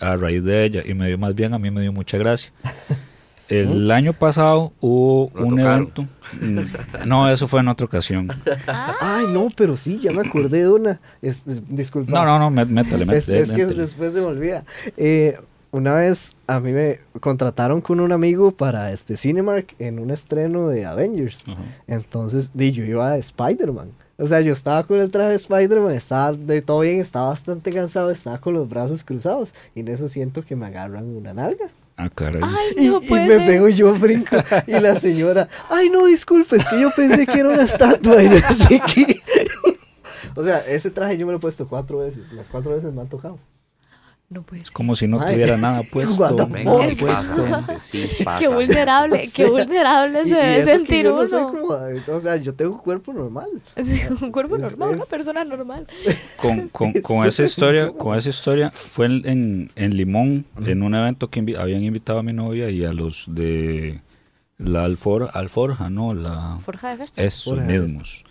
a 0.00 0.16
raíz 0.16 0.42
de 0.42 0.64
ella 0.64 0.82
y 0.84 0.94
me 0.94 1.06
dio 1.06 1.18
más 1.18 1.34
bien, 1.34 1.54
a 1.54 1.58
mí 1.58 1.70
me 1.70 1.82
dio 1.82 1.92
mucha 1.92 2.18
gracia. 2.18 2.50
El 3.50 3.90
año 3.90 4.12
pasado 4.12 4.72
hubo 4.80 5.30
Lo 5.34 5.46
un 5.46 5.56
tocaron. 5.56 5.74
evento. 5.82 6.06
mm, 6.40 7.06
No, 7.08 7.28
eso 7.30 7.48
fue 7.48 7.60
en 7.60 7.68
otra 7.68 7.84
ocasión. 7.86 8.28
Ay, 9.00 9.26
no, 9.28 9.48
pero 9.56 9.76
sí, 9.76 9.98
ya 9.98 10.12
me 10.12 10.20
acordé 10.26 10.60
de 10.62 10.68
una. 10.70 11.00
Es, 11.20 11.46
es- 11.46 11.64
disculpa. 11.66 12.12
No, 12.12 12.24
no, 12.24 12.38
no, 12.38 12.50
mé- 12.50 12.64
métale, 12.66 13.02
Es, 13.02 13.08
métale. 13.28 13.40
es 13.40 13.50
que 13.52 13.58
métale. 13.64 13.80
después 13.80 14.12
se 14.12 14.20
me 14.20 14.26
olvida. 14.26 14.64
Eh, 14.96 15.38
una 15.72 15.94
vez 15.94 16.34
a 16.48 16.58
mí 16.60 16.72
me 16.72 16.98
contrataron 17.20 17.80
con 17.80 18.00
un 18.00 18.10
amigo 18.12 18.50
para 18.50 18.92
este 18.92 19.16
Cinemark 19.16 19.74
en 19.78 19.98
un 20.00 20.10
estreno 20.10 20.68
de 20.68 20.84
Avengers. 20.86 21.44
Entonces, 21.86 22.50
di, 22.54 22.72
yo 22.72 22.84
iba 22.84 23.12
de 23.12 23.18
Spider-Man. 23.20 23.90
O 24.18 24.26
sea, 24.26 24.40
yo 24.42 24.52
estaba 24.52 24.84
con 24.84 25.00
el 25.00 25.10
traje 25.10 25.30
de 25.30 25.36
Spider-Man, 25.36 25.92
estaba 25.94 26.32
de 26.32 26.60
todo 26.60 26.80
bien, 26.80 27.00
estaba 27.00 27.28
bastante 27.28 27.72
cansado, 27.72 28.10
estaba 28.10 28.38
con 28.38 28.52
los 28.54 28.68
brazos 28.68 29.02
cruzados. 29.02 29.54
Y 29.74 29.80
en 29.80 29.88
eso 29.88 30.08
siento 30.08 30.44
que 30.44 30.56
me 30.56 30.66
agarran 30.66 31.04
una 31.16 31.32
nalga. 31.32 31.66
Ah, 32.02 32.08
caray. 32.14 32.40
Ay, 32.42 32.84
Y, 32.84 32.88
no 32.88 33.02
y 33.02 33.06
puede 33.06 33.26
me 33.28 33.36
ser. 33.36 33.46
pego 33.46 33.68
y 33.68 33.74
yo 33.74 33.92
brinco. 33.94 34.36
Y 34.66 34.72
la 34.72 34.96
señora, 34.96 35.48
ay, 35.68 35.90
no, 35.90 36.06
disculpe, 36.06 36.56
es 36.56 36.66
que 36.66 36.80
yo 36.80 36.90
pensé 36.96 37.26
que 37.26 37.40
era 37.40 37.50
una 37.50 37.62
estatua 37.64 38.22
y 38.22 38.28
no 38.30 38.38
sé 38.38 38.80
qué. 38.94 39.20
O 40.36 40.44
sea, 40.44 40.58
ese 40.60 40.90
traje 40.90 41.18
yo 41.18 41.26
me 41.26 41.32
lo 41.32 41.38
he 41.38 41.40
puesto 41.40 41.66
cuatro 41.68 41.98
veces. 41.98 42.32
Las 42.32 42.48
cuatro 42.48 42.72
veces 42.72 42.94
me 42.94 43.00
han 43.00 43.08
tocado. 43.08 43.36
No 44.32 44.42
puede 44.42 44.62
ser. 44.64 44.72
Como 44.72 44.94
si 44.94 45.08
no 45.08 45.18
tuviera 45.18 45.56
nada 45.56 45.82
puesto. 45.92 46.28
Sí 46.38 46.94
puesto. 47.00 47.44
sí 47.80 48.08
pasa. 48.24 48.38
Qué 48.38 48.46
vulnerable, 48.48 49.16
O 49.18 49.20
qué 49.22 49.28
sea, 49.28 49.50
vulnerable 49.50 50.24
se 50.24 50.30
y 50.30 50.32
debe 50.34 50.62
sentir 50.62 51.04
yo 51.04 51.16
no 51.20 51.26
soy 51.26 51.42
uno. 51.42 51.60
como- 51.60 52.16
o 52.16 52.20
sea, 52.20 52.36
yo 52.36 52.54
tengo 52.54 52.72
un 52.74 52.78
cuerpo 52.78 53.12
normal. 53.12 53.48
Sí, 53.84 54.00
un 54.22 54.30
cuerpo 54.30 54.54
Es- 54.54 54.62
normal, 54.62 54.90
una 54.90 55.04
persona 55.04 55.42
normal. 55.44 55.86
Con, 56.36 56.68
con, 56.68 56.92
con 57.02 57.26
esa 57.26 57.42
es 57.42 57.50
historia, 57.50 57.90
con 57.90 58.16
esa 58.16 58.28
historia 58.30 58.70
fue 58.70 59.06
en, 59.06 59.22
en, 59.28 59.70
en 59.74 59.96
Limón, 59.96 60.44
en 60.64 60.82
un 60.84 60.94
evento 60.94 61.28
que 61.28 61.42
invi- 61.42 61.58
habían 61.58 61.82
invitado 61.82 62.20
a 62.20 62.22
mi 62.22 62.32
novia 62.32 62.70
y 62.70 62.84
a 62.84 62.92
los 62.92 63.24
de 63.26 64.00
la 64.58 64.84
Alfor, 64.84 65.30
Alforja, 65.34 65.90
no, 65.90 66.14
la 66.14 66.58
Forja 66.64 66.96
de 66.96 67.04
esos 67.16 67.44
Forja 67.56 67.64
de 67.66 67.78
mismos. 67.80 68.24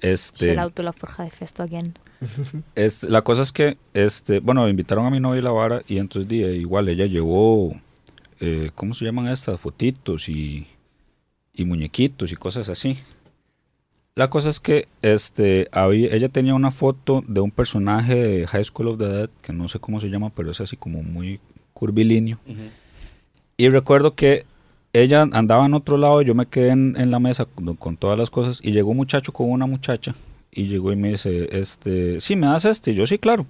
Este, 0.00 0.46
Shout 0.46 0.58
out 0.58 0.74
to 0.74 0.82
la 0.82 0.92
Forja 0.92 1.24
de 1.24 1.30
Festo 1.30 1.62
again. 1.62 1.94
Este, 2.74 3.08
la 3.08 3.22
cosa 3.22 3.42
es 3.42 3.52
que, 3.52 3.76
este, 3.94 4.40
bueno, 4.40 4.68
invitaron 4.68 5.06
a 5.06 5.10
mi 5.10 5.20
novia 5.20 5.40
a 5.40 5.44
la 5.44 5.50
vara 5.50 5.82
y 5.88 5.98
entonces 5.98 6.28
di, 6.28 6.42
eh, 6.42 6.56
igual 6.56 6.88
ella 6.88 7.06
llevó, 7.06 7.74
eh, 8.40 8.70
¿cómo 8.74 8.94
se 8.94 9.04
llaman 9.04 9.28
estas? 9.28 9.60
Fotitos 9.60 10.28
y, 10.28 10.66
y 11.54 11.64
muñequitos 11.64 12.32
y 12.32 12.36
cosas 12.36 12.68
así. 12.68 12.98
La 14.14 14.28
cosa 14.28 14.50
es 14.50 14.60
que 14.60 14.88
este, 15.02 15.68
había, 15.72 16.14
ella 16.14 16.28
tenía 16.28 16.54
una 16.54 16.70
foto 16.70 17.22
de 17.26 17.40
un 17.40 17.50
personaje 17.50 18.14
de 18.14 18.46
High 18.46 18.64
School 18.64 18.88
of 18.88 18.98
the 18.98 19.06
Dead, 19.06 19.30
que 19.40 19.52
no 19.52 19.68
sé 19.68 19.78
cómo 19.78 20.00
se 20.00 20.08
llama, 20.08 20.30
pero 20.30 20.50
es 20.50 20.60
así 20.60 20.76
como 20.76 21.02
muy 21.02 21.40
curvilíneo. 21.72 22.38
Ujú. 22.46 22.62
Y 23.56 23.68
recuerdo 23.68 24.14
que 24.14 24.44
ella 24.92 25.22
andaba 25.32 25.66
en 25.66 25.74
otro 25.74 25.96
lado, 25.96 26.22
yo 26.22 26.34
me 26.34 26.46
quedé 26.46 26.70
en, 26.70 26.94
en 26.98 27.10
la 27.10 27.18
mesa 27.20 27.44
con, 27.44 27.76
con 27.76 27.96
todas 27.96 28.18
las 28.18 28.30
cosas 28.30 28.60
y 28.62 28.72
llegó 28.72 28.90
un 28.90 28.96
muchacho 28.98 29.32
con 29.32 29.50
una 29.50 29.66
muchacha 29.66 30.14
y 30.50 30.66
llegó 30.66 30.92
y 30.92 30.96
me 30.96 31.10
dice, 31.10 31.48
este, 31.52 32.20
sí, 32.20 32.34
me 32.36 32.46
das 32.48 32.64
este, 32.64 32.90
Y 32.90 32.94
yo 32.94 33.06
sí, 33.06 33.18
claro, 33.18 33.46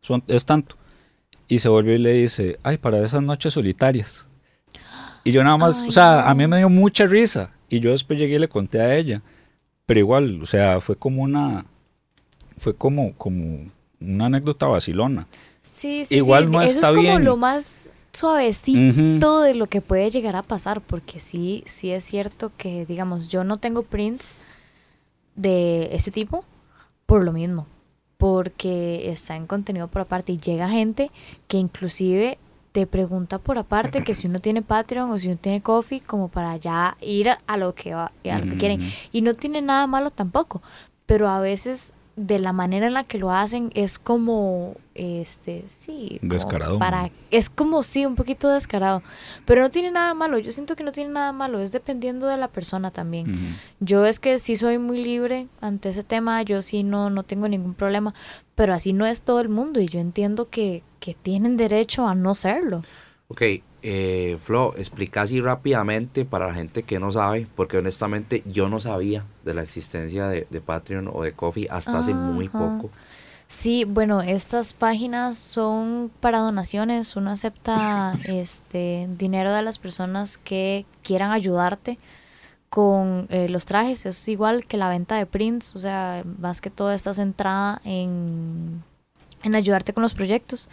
son, 0.00 0.22
es 0.26 0.44
tanto. 0.44 0.76
Y 1.48 1.58
se 1.60 1.68
volvió 1.68 1.94
y 1.94 1.98
le 1.98 2.12
dice, 2.14 2.58
ay, 2.62 2.78
para 2.78 3.04
esas 3.04 3.22
noches 3.22 3.54
solitarias. 3.54 4.28
Y 5.24 5.32
yo 5.32 5.44
nada 5.44 5.56
más, 5.58 5.82
Ay, 5.82 5.88
o 5.88 5.92
sea, 5.92 6.28
a 6.28 6.34
mí 6.34 6.46
me 6.46 6.58
dio 6.58 6.68
mucha 6.68 7.06
risa 7.06 7.52
y 7.68 7.80
yo 7.80 7.90
después 7.90 8.18
llegué 8.18 8.36
y 8.36 8.38
le 8.38 8.48
conté 8.48 8.80
a 8.80 8.96
ella, 8.96 9.22
pero 9.86 10.00
igual, 10.00 10.40
o 10.42 10.46
sea, 10.46 10.80
fue 10.80 10.96
como 10.96 11.22
una, 11.22 11.66
fue 12.56 12.74
como, 12.74 13.12
como 13.14 13.66
una 14.00 14.26
anécdota 14.26 14.66
vacilona. 14.66 15.26
Sí, 15.62 16.04
sí, 16.06 16.16
Igual 16.16 16.44
sí. 16.46 16.50
no 16.50 16.62
Eso 16.62 16.70
está 16.70 16.86
es 16.88 16.96
como 16.96 17.02
bien. 17.02 17.24
lo 17.24 17.36
más 17.36 17.90
suavecito 18.12 19.40
de 19.40 19.54
lo 19.54 19.66
que 19.66 19.80
puede 19.80 20.10
llegar 20.10 20.36
a 20.36 20.42
pasar, 20.42 20.80
porque 20.80 21.20
sí, 21.20 21.62
sí 21.66 21.90
es 21.90 22.04
cierto 22.04 22.52
que, 22.56 22.86
digamos, 22.86 23.28
yo 23.28 23.44
no 23.44 23.58
tengo 23.58 23.82
prints 23.82 24.34
de 25.36 25.88
ese 25.94 26.10
tipo 26.10 26.44
por 27.06 27.24
lo 27.24 27.32
mismo, 27.32 27.66
porque 28.18 29.10
está 29.10 29.36
en 29.36 29.46
contenido 29.46 29.88
por 29.88 30.02
aparte 30.02 30.32
y 30.32 30.38
llega 30.38 30.68
gente 30.68 31.10
que 31.48 31.56
inclusive 31.56 32.38
te 32.72 32.86
pregunta 32.86 33.38
por 33.38 33.58
aparte 33.58 34.04
que 34.04 34.14
si 34.14 34.28
uno 34.28 34.38
tiene 34.38 34.62
Patreon 34.62 35.10
o 35.10 35.18
si 35.18 35.28
uno 35.28 35.38
tiene 35.40 35.60
Coffee 35.60 36.00
como 36.00 36.28
para 36.28 36.56
ya 36.56 36.96
ir 37.00 37.30
a 37.46 37.56
lo 37.56 37.74
que 37.74 37.94
va, 37.94 38.12
a 38.24 38.38
lo 38.38 38.50
que 38.50 38.56
quieren. 38.56 38.92
Y 39.10 39.22
no 39.22 39.34
tiene 39.34 39.60
nada 39.60 39.86
malo 39.86 40.10
tampoco, 40.10 40.62
pero 41.06 41.28
a 41.28 41.40
veces 41.40 41.92
de 42.26 42.38
la 42.38 42.52
manera 42.52 42.86
en 42.86 42.94
la 42.94 43.04
que 43.04 43.18
lo 43.18 43.30
hacen 43.32 43.70
es 43.74 43.98
como 43.98 44.76
este 44.94 45.64
sí 45.68 46.18
como 46.20 46.32
Descarado. 46.34 46.78
para 46.78 47.10
es 47.30 47.48
como 47.48 47.82
sí 47.82 48.04
un 48.04 48.16
poquito 48.16 48.48
descarado 48.48 49.02
pero 49.46 49.62
no 49.62 49.70
tiene 49.70 49.90
nada 49.90 50.12
malo 50.14 50.38
yo 50.38 50.52
siento 50.52 50.76
que 50.76 50.84
no 50.84 50.92
tiene 50.92 51.10
nada 51.10 51.32
malo 51.32 51.60
es 51.60 51.72
dependiendo 51.72 52.26
de 52.26 52.36
la 52.36 52.48
persona 52.48 52.90
también 52.90 53.56
yo 53.78 54.04
es 54.04 54.18
que 54.18 54.38
sí 54.38 54.56
soy 54.56 54.78
muy 54.78 55.02
libre 55.02 55.46
ante 55.60 55.90
ese 55.90 56.02
tema, 56.04 56.42
yo 56.42 56.62
sí 56.62 56.82
no, 56.82 57.10
no 57.10 57.22
tengo 57.22 57.48
ningún 57.48 57.74
problema, 57.74 58.14
pero 58.54 58.74
así 58.74 58.92
no 58.92 59.06
es 59.06 59.22
todo 59.22 59.40
el 59.40 59.48
mundo 59.48 59.80
y 59.80 59.86
yo 59.86 60.00
entiendo 60.00 60.48
que, 60.50 60.82
que 60.98 61.14
tienen 61.14 61.56
derecho 61.56 62.06
a 62.06 62.14
no 62.14 62.34
serlo. 62.34 62.82
Ok, 63.30 63.42
eh, 63.82 64.38
Flo, 64.42 64.74
explica 64.76 65.22
así 65.22 65.40
rápidamente 65.40 66.24
para 66.24 66.48
la 66.48 66.54
gente 66.54 66.82
que 66.82 66.98
no 66.98 67.12
sabe, 67.12 67.46
porque 67.54 67.78
honestamente 67.78 68.42
yo 68.44 68.68
no 68.68 68.80
sabía 68.80 69.24
de 69.44 69.54
la 69.54 69.62
existencia 69.62 70.26
de, 70.26 70.48
de 70.50 70.60
Patreon 70.60 71.08
o 71.12 71.22
de 71.22 71.30
Coffee 71.30 71.68
hasta 71.70 72.00
hace 72.00 72.12
muy 72.12 72.48
poco. 72.48 72.90
Sí, 73.46 73.84
bueno, 73.84 74.20
estas 74.20 74.72
páginas 74.72 75.38
son 75.38 76.10
para 76.18 76.40
donaciones, 76.40 77.14
uno 77.14 77.30
acepta 77.30 78.18
este 78.24 79.08
dinero 79.16 79.52
de 79.52 79.62
las 79.62 79.78
personas 79.78 80.36
que 80.36 80.84
quieran 81.02 81.30
ayudarte 81.30 81.98
con 82.68 83.28
eh, 83.30 83.48
los 83.48 83.64
trajes, 83.64 84.06
es 84.06 84.26
igual 84.26 84.66
que 84.66 84.76
la 84.76 84.88
venta 84.88 85.16
de 85.16 85.26
prints, 85.26 85.76
o 85.76 85.78
sea, 85.78 86.24
más 86.40 86.60
que 86.60 86.70
todo 86.70 86.90
está 86.90 87.14
centrada 87.14 87.80
en, 87.84 88.82
en 89.44 89.54
ayudarte 89.54 89.92
con 89.92 90.02
los 90.02 90.14
proyectos. 90.14 90.68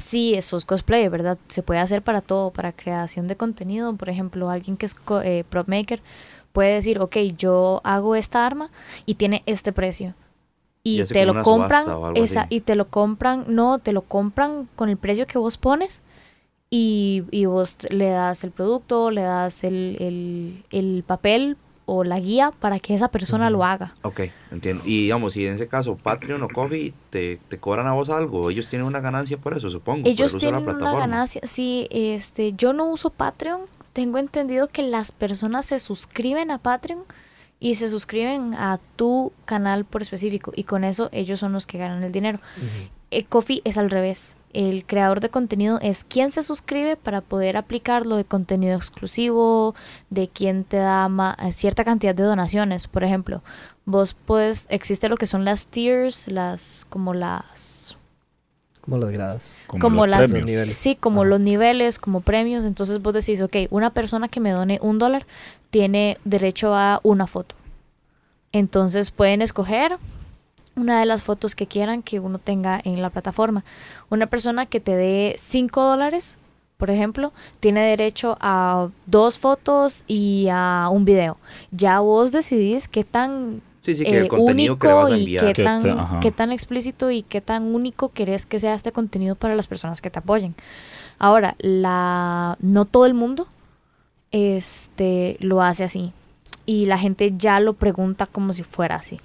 Sí, 0.00 0.34
eso 0.34 0.56
es 0.56 0.64
cosplay, 0.64 1.08
¿verdad? 1.08 1.38
Se 1.48 1.62
puede 1.62 1.80
hacer 1.80 2.02
para 2.02 2.20
todo, 2.22 2.50
para 2.50 2.72
creación 2.72 3.28
de 3.28 3.36
contenido. 3.36 3.94
Por 3.94 4.08
ejemplo, 4.08 4.48
alguien 4.50 4.76
que 4.76 4.86
es 4.86 4.94
co- 4.94 5.20
eh, 5.22 5.44
prop 5.48 5.68
maker 5.68 6.00
puede 6.52 6.74
decir, 6.74 6.98
ok, 7.00 7.16
yo 7.36 7.80
hago 7.84 8.14
esta 8.16 8.46
arma 8.46 8.70
y 9.06 9.14
tiene 9.16 9.42
este 9.46 9.72
precio. 9.72 10.14
Y 10.82 10.98
te 11.12 11.26
lo 11.26 11.32
compran, 11.44 11.84
esa, 12.24 12.46
y 12.50 12.60
te 12.60 12.74
lo 12.76 12.88
compran, 12.88 13.44
no, 13.48 13.78
te 13.78 13.92
lo 13.92 14.02
compran 14.02 14.68
con 14.76 14.88
el 14.88 14.96
precio 14.96 15.26
que 15.26 15.38
vos 15.38 15.58
pones 15.58 16.02
y, 16.70 17.24
y 17.30 17.44
vos 17.46 17.76
le 17.90 18.10
das 18.10 18.44
el 18.44 18.50
producto, 18.52 19.10
le 19.10 19.22
das 19.22 19.64
el, 19.64 19.96
el, 20.00 20.64
el 20.70 21.04
papel 21.06 21.56
o 21.92 22.04
la 22.04 22.20
guía 22.20 22.52
para 22.52 22.78
que 22.78 22.94
esa 22.94 23.08
persona 23.08 23.50
lo 23.50 23.64
haga. 23.64 23.92
Ok, 24.02 24.20
entiendo. 24.52 24.84
Y 24.86 25.02
digamos, 25.02 25.32
si 25.32 25.44
en 25.44 25.54
ese 25.54 25.66
caso 25.66 25.96
Patreon 25.96 26.40
o 26.44 26.48
Coffee 26.48 26.94
te, 27.10 27.40
te 27.48 27.58
cobran 27.58 27.88
a 27.88 27.92
vos 27.94 28.10
algo, 28.10 28.48
ellos 28.48 28.70
tienen 28.70 28.86
una 28.86 29.00
ganancia 29.00 29.38
por 29.38 29.56
eso, 29.56 29.68
supongo. 29.70 30.08
Ellos 30.08 30.34
por 30.34 30.42
el 30.42 30.46
uso 30.46 30.46
de 30.46 30.52
la 30.52 30.58
tienen 30.58 30.82
una 30.82 30.94
ganancia. 30.94 31.40
Sí, 31.44 31.88
este, 31.90 32.52
yo 32.52 32.72
no 32.72 32.84
uso 32.84 33.10
Patreon. 33.10 33.62
Tengo 33.92 34.18
entendido 34.18 34.68
que 34.68 34.82
las 34.82 35.10
personas 35.10 35.66
se 35.66 35.80
suscriben 35.80 36.52
a 36.52 36.58
Patreon 36.58 37.02
y 37.58 37.74
se 37.74 37.88
suscriben 37.88 38.54
a 38.54 38.78
tu 38.94 39.32
canal 39.44 39.84
por 39.84 40.02
específico 40.02 40.52
y 40.54 40.62
con 40.62 40.84
eso 40.84 41.08
ellos 41.10 41.40
son 41.40 41.52
los 41.52 41.66
que 41.66 41.78
ganan 41.78 42.04
el 42.04 42.12
dinero. 42.12 42.38
Eh, 43.10 43.24
Coffee 43.24 43.62
es 43.64 43.76
al 43.76 43.90
revés. 43.90 44.36
El 44.52 44.84
creador 44.84 45.20
de 45.20 45.28
contenido 45.28 45.78
es 45.80 46.02
quien 46.02 46.32
se 46.32 46.42
suscribe 46.42 46.96
para 46.96 47.20
poder 47.20 47.56
aplicarlo 47.56 48.16
de 48.16 48.24
contenido 48.24 48.76
exclusivo, 48.76 49.74
de 50.10 50.26
quien 50.28 50.64
te 50.64 50.76
da 50.78 51.08
ma- 51.08 51.36
eh, 51.40 51.52
cierta 51.52 51.84
cantidad 51.84 52.14
de 52.14 52.24
donaciones. 52.24 52.88
Por 52.88 53.04
ejemplo, 53.04 53.42
vos 53.84 54.14
puedes, 54.14 54.66
existe 54.70 55.08
lo 55.08 55.16
que 55.16 55.26
son 55.26 55.44
las 55.44 55.68
tiers, 55.68 56.26
las 56.26 56.84
como 56.90 57.14
las 57.14 57.96
Como 58.80 58.98
las 58.98 59.10
gradas. 59.10 59.56
Como, 59.68 59.80
como 59.82 60.06
los 60.06 60.18
las 60.20 60.32
niveles. 60.32 60.74
sí 60.74 60.96
como 60.96 61.20
Ajá. 61.20 61.30
los 61.30 61.40
niveles 61.40 61.98
como 62.00 62.20
premios 62.20 62.64
entonces 62.64 63.00
vos 63.00 63.12
decís 63.14 63.40
ok 63.40 63.54
una 63.70 63.90
persona 63.90 64.26
que 64.28 64.40
me 64.40 64.50
done 64.50 64.78
un 64.82 64.98
dólar 64.98 65.26
tiene 65.70 66.18
derecho 66.24 66.74
a 66.74 66.98
una 67.04 67.26
foto 67.28 67.54
entonces 68.52 69.10
pueden 69.12 69.42
escoger 69.42 69.96
una 70.76 71.00
de 71.00 71.06
las 71.06 71.22
fotos 71.22 71.54
que 71.54 71.66
quieran 71.66 72.02
que 72.02 72.20
uno 72.20 72.38
tenga 72.38 72.80
en 72.84 73.02
la 73.02 73.10
plataforma 73.10 73.64
una 74.08 74.26
persona 74.26 74.66
que 74.66 74.80
te 74.80 74.96
dé 74.96 75.36
cinco 75.38 75.82
dólares 75.82 76.36
por 76.76 76.90
ejemplo 76.90 77.32
tiene 77.60 77.82
derecho 77.82 78.38
a 78.40 78.88
dos 79.06 79.38
fotos 79.38 80.04
y 80.06 80.48
a 80.50 80.88
un 80.90 81.04
video 81.04 81.36
ya 81.70 82.00
vos 82.00 82.32
decidís 82.32 82.88
qué 82.88 83.04
tan 83.04 83.62
Sí, 83.82 83.94
sí, 83.94 84.04
que 84.04 84.18
el 84.18 84.26
eh, 84.26 84.28
contenido 84.28 84.78
que 84.78 84.88
le 84.88 84.92
vas 84.94 85.10
a 85.10 85.14
único 85.14 85.16
y 85.16 85.20
enviar. 85.38 85.46
qué 85.46 85.52
Que 85.54 85.64
tan, 85.64 85.82
te- 85.82 86.20
qué 86.20 86.30
tan 86.30 86.52
explícito 86.52 87.10
y 87.10 87.22
qué 87.22 87.40
tan 87.40 87.74
único 87.74 88.10
querés 88.10 88.44
que 88.44 88.58
sea 88.58 88.74
este 88.74 88.92
contenido 88.92 89.36
para 89.36 89.54
las 89.56 89.66
personas 89.68 90.02
que 90.02 90.10
te 90.10 90.18
apoyen. 90.18 90.54
Ahora, 91.18 91.54
la 91.58 92.58
no 92.60 92.84
todo 92.84 93.06
el 93.06 93.14
mundo 93.14 93.46
este 94.32 95.36
lo 95.40 95.62
hace 95.62 95.84
así 95.84 96.12
y 96.66 96.86
la 96.86 96.98
gente 96.98 97.32
ya 97.36 97.58
lo 97.60 97.72
pregunta 97.72 98.26
como 98.26 98.52
si 98.52 98.62
fuera 98.62 98.96
así. 98.96 99.18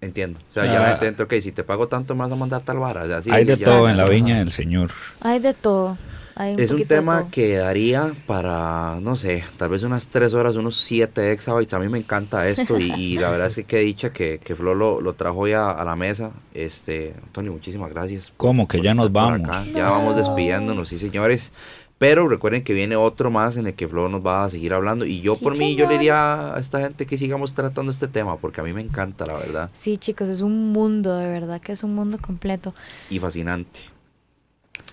Entiendo. 0.00 0.38
O 0.50 0.52
sea, 0.52 0.66
ya 0.66 0.80
la 0.80 0.88
gente 0.90 1.06
entra, 1.08 1.24
ok, 1.24 1.34
si 1.40 1.52
te 1.52 1.64
pago 1.64 1.88
tanto 1.88 2.14
me 2.14 2.20
vas 2.22 2.32
a 2.32 2.36
mandar 2.36 2.60
tal 2.62 2.78
vara. 2.78 3.02
O 3.04 3.06
sea, 3.06 3.22
sí, 3.22 3.30
Hay 3.32 3.44
de 3.44 3.56
ya- 3.56 3.64
todo 3.64 3.88
en 3.88 3.96
la 3.96 4.04
viña 4.04 4.38
del 4.38 4.52
Señor. 4.52 4.90
Hay 5.20 5.38
de 5.38 5.54
todo. 5.54 5.96
Hay 6.38 6.52
un 6.52 6.60
Es 6.60 6.70
un 6.70 6.84
tema 6.84 7.20
todo. 7.20 7.30
que 7.30 7.56
daría 7.56 8.12
para, 8.26 8.98
no 9.00 9.16
sé, 9.16 9.42
tal 9.56 9.70
vez 9.70 9.82
unas 9.84 10.08
3 10.08 10.34
horas, 10.34 10.54
unos 10.56 10.76
7 10.76 11.32
exabytes. 11.32 11.72
A 11.72 11.78
mí 11.78 11.88
me 11.88 11.96
encanta 11.96 12.46
esto 12.46 12.78
y, 12.78 12.92
y 12.92 13.16
la 13.16 13.30
verdad 13.30 13.46
es 13.46 13.54
que 13.56 13.64
qué 13.64 13.78
dicha 13.78 14.12
que, 14.12 14.38
que 14.38 14.54
Flo 14.54 14.74
lo, 14.74 15.00
lo 15.00 15.14
trajo 15.14 15.48
ya 15.48 15.70
a 15.70 15.82
la 15.82 15.96
mesa. 15.96 16.32
Este, 16.52 17.14
Antonio, 17.24 17.52
muchísimas 17.52 17.88
gracias. 17.90 18.28
por- 18.28 18.36
¿Cómo? 18.36 18.68
Que 18.68 18.76
por 18.76 18.84
ya 18.84 18.92
nos 18.92 19.10
vamos. 19.10 19.48
acá. 19.48 19.64
Ya 19.74 19.88
vamos 19.88 20.14
despidiéndonos, 20.16 20.90
sí 20.90 20.98
señores. 20.98 21.52
Pero 21.98 22.28
recuerden 22.28 22.62
que 22.62 22.74
viene 22.74 22.94
otro 22.94 23.30
más 23.30 23.56
en 23.56 23.66
el 23.66 23.74
que 23.74 23.88
Flo 23.88 24.08
nos 24.10 24.24
va 24.24 24.44
a 24.44 24.50
seguir 24.50 24.74
hablando. 24.74 25.06
Y 25.06 25.22
yo 25.22 25.34
Sí, 25.34 25.42
por 25.42 25.56
mí, 25.56 25.76
yo 25.76 25.86
le 25.86 25.94
diría 25.94 26.54
a 26.54 26.58
esta 26.58 26.80
gente 26.80 27.06
que 27.06 27.16
sigamos 27.16 27.54
tratando 27.54 27.90
este 27.90 28.06
tema, 28.06 28.36
porque 28.36 28.60
a 28.60 28.64
mí 28.64 28.72
me 28.74 28.82
encanta, 28.82 29.24
la 29.24 29.34
verdad. 29.34 29.70
Sí, 29.72 29.96
chicos, 29.96 30.28
es 30.28 30.42
un 30.42 30.72
mundo, 30.72 31.16
de 31.16 31.26
verdad, 31.26 31.60
que 31.60 31.72
es 31.72 31.82
un 31.82 31.94
mundo 31.94 32.18
completo. 32.20 32.74
Y 33.08 33.18
fascinante. 33.18 33.80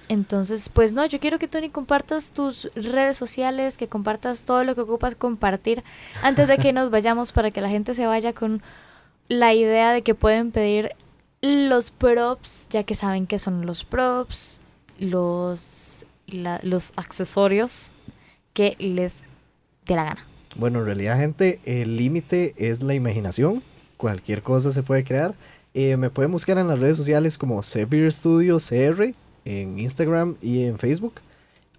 Entonces, 0.07 0.69
pues 0.69 0.93
no, 0.93 1.05
yo 1.05 1.19
quiero 1.19 1.39
que 1.39 1.47
Tony 1.47 1.69
compartas 1.69 2.31
tus 2.31 2.69
redes 2.75 3.17
sociales, 3.17 3.77
que 3.77 3.87
compartas 3.87 4.43
todo 4.43 4.63
lo 4.63 4.75
que 4.75 4.81
ocupas 4.81 5.15
compartir 5.15 5.83
antes 6.21 6.47
de 6.47 6.57
que 6.57 6.71
nos 6.73 6.89
vayamos 6.89 7.31
para 7.31 7.51
que 7.51 7.61
la 7.61 7.69
gente 7.69 7.93
se 7.93 8.05
vaya 8.05 8.33
con 8.33 8.61
la 9.27 9.53
idea 9.53 9.91
de 9.91 10.03
que 10.03 10.15
pueden 10.15 10.51
pedir 10.51 10.91
los 11.41 11.91
props, 11.91 12.67
ya 12.69 12.83
que 12.83 12.95
saben 12.95 13.27
que 13.27 13.39
son 13.39 13.65
los 13.65 13.83
props, 13.83 14.59
los, 14.99 15.92
los 16.33 16.93
accesorios 16.95 17.91
que 18.53 18.75
les 18.79 19.23
dé 19.85 19.95
la 19.95 20.03
gana. 20.05 20.27
Bueno, 20.55 20.79
en 20.79 20.85
realidad, 20.85 21.17
gente, 21.17 21.59
el 21.65 21.97
límite 21.97 22.53
es 22.57 22.83
la 22.83 22.93
imaginación. 22.93 23.63
Cualquier 23.97 24.43
cosa 24.43 24.71
se 24.71 24.83
puede 24.83 25.03
crear. 25.03 25.33
Eh, 25.73 25.97
me 25.97 26.09
pueden 26.09 26.31
buscar 26.31 26.57
en 26.57 26.67
las 26.67 26.79
redes 26.79 26.97
sociales 26.97 27.37
como 27.37 27.63
Severe 27.63 28.11
Studio 28.11 28.57
CR 28.57 29.13
en 29.45 29.79
Instagram 29.79 30.35
y 30.41 30.63
en 30.63 30.77
Facebook. 30.77 31.15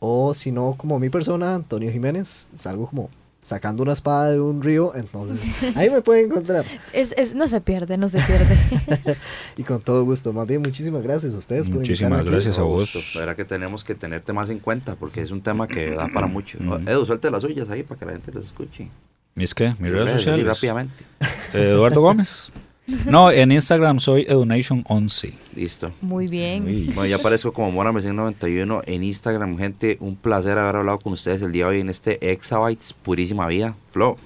O 0.01 0.35
si 0.35 0.51
no, 0.51 0.75
como 0.77 0.99
mi 0.99 1.11
persona, 1.11 1.55
Antonio 1.55 1.91
Jiménez. 1.93 2.49
Salgo 2.55 2.87
como 2.87 3.11
sacando 3.45 3.83
una 3.83 3.93
espada 3.93 4.33
de 4.33 4.41
un 4.41 4.63
río. 4.63 4.93
Entonces, 4.97 5.39
ahí 5.77 5.91
me 5.91 6.01
pueden 6.01 6.27
encontrar. 6.27 6.65
Es, 6.93 7.15
es, 7.17 7.35
no 7.35 7.47
se 7.47 7.61
pierde, 7.61 7.97
no 7.97 8.09
se 8.09 8.19
pierde. 8.21 9.17
Y 9.57 9.63
con 9.63 9.81
todo 9.81 10.05
gusto. 10.05 10.33
Más 10.33 10.49
bien, 10.49 10.63
muchísimas 10.63 11.03
gracias 11.03 11.35
a 11.35 11.39
ustedes 11.39 11.69
por 11.69 11.79
Muchísimas 11.79 12.21
aquí. 12.21 12.31
gracias 12.31 12.59
a 12.59 12.63
vos. 12.63 13.13
verdad 13.15 13.37
que 13.37 13.45
tenemos 13.45 13.85
que 13.85 13.95
tenerte 13.95 14.33
más 14.33 14.51
en 14.51 14.59
cuenta, 14.59 14.97
porque 14.97 15.21
es 15.21 15.31
un 15.31 15.43
tema 15.43 15.69
que 15.69 15.91
da 15.91 16.09
para 16.09 16.27
mucho. 16.27 16.59
Ujú. 16.59 16.75
Edu, 16.91 17.07
suelte 17.07 17.31
las 17.31 17.43
suyas 17.43 17.69
ahí 17.71 17.83
para 17.83 18.01
que 18.01 18.07
la 18.07 18.13
gente 18.13 18.33
los 18.33 18.47
escuche. 18.47 18.89
¿Mis 19.35 19.55
qué? 19.55 19.75
Mis 19.79 19.93
redes 19.93 20.13
sociales. 20.13 20.47
rápidamente. 20.47 21.05
Eh, 21.53 21.71
Eduardo 21.71 22.01
Gómez. 22.01 22.51
No, 23.07 23.31
en 23.31 23.53
Instagram 23.53 23.99
soy 23.99 24.27
Edunation11. 24.27 25.33
Listo. 25.57 25.91
Muy 26.01 26.27
bien. 26.27 26.65
Uy. 26.65 26.87
Bueno, 26.95 27.07
ya 27.07 27.17
aparezco 27.17 27.53
como 27.53 27.71
Mora 27.71 27.93
91 27.93 28.83
en 28.87 29.05
Instagram, 29.05 29.57
gente. 29.59 29.97
Un 30.01 30.17
placer 30.17 30.59
haber 30.59 30.77
hablado 30.77 30.99
con 30.99 31.15
ustedes 31.15 31.43
el 31.43 31.53
día 31.53 31.65
de 31.65 31.71
hoy 31.71 31.81
en 31.81 31.89
este 31.89 32.31
Exabytes 32.31 32.93
Purísima 32.93 33.47
Vida. 33.47 33.75
Flo. 33.91 34.19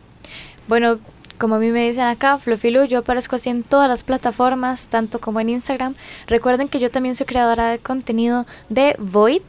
Bueno, 0.66 0.98
como 1.38 1.54
a 1.54 1.58
mí 1.58 1.68
me 1.68 1.86
dicen 1.86 2.04
acá, 2.04 2.38
Flofilu, 2.38 2.84
yo 2.84 2.98
aparezco 2.98 3.36
así 3.36 3.48
en 3.48 3.62
todas 3.62 3.88
las 3.88 4.02
plataformas, 4.02 4.88
tanto 4.88 5.20
como 5.20 5.38
en 5.38 5.50
Instagram. 5.50 5.94
Recuerden 6.26 6.68
que 6.68 6.80
yo 6.80 6.90
también 6.90 7.14
soy 7.14 7.26
creadora 7.26 7.70
de 7.70 7.78
contenido 7.78 8.44
de 8.68 8.96
Void, 8.98 9.42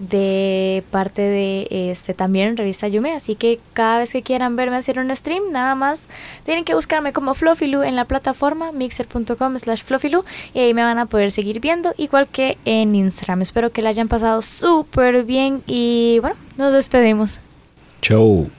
de 0.00 0.82
parte 0.90 1.20
de 1.20 1.90
este 1.92 2.14
también 2.14 2.56
Revista 2.56 2.88
Yume, 2.88 3.12
así 3.12 3.36
que 3.36 3.60
cada 3.74 3.98
vez 3.98 4.12
que 4.12 4.22
quieran 4.22 4.56
verme 4.56 4.76
hacer 4.76 4.98
un 4.98 5.14
stream, 5.14 5.52
nada 5.52 5.74
más 5.74 6.08
tienen 6.44 6.64
que 6.64 6.74
buscarme 6.74 7.12
como 7.12 7.34
Flofilu 7.34 7.82
en 7.82 7.96
la 7.96 8.06
plataforma 8.06 8.72
mixer.com 8.72 9.58
slash 9.58 9.84
Flofilu 9.84 10.24
y 10.54 10.60
ahí 10.60 10.74
me 10.74 10.82
van 10.82 10.98
a 10.98 11.06
poder 11.06 11.30
seguir 11.30 11.60
viendo, 11.60 11.94
igual 11.98 12.28
que 12.28 12.56
en 12.64 12.94
Instagram. 12.94 13.42
Espero 13.42 13.70
que 13.70 13.82
la 13.82 13.90
hayan 13.90 14.08
pasado 14.08 14.40
súper 14.40 15.24
bien 15.24 15.62
y 15.66 16.18
bueno, 16.20 16.36
nos 16.56 16.72
despedimos. 16.72 17.38
Chau. 18.00 18.50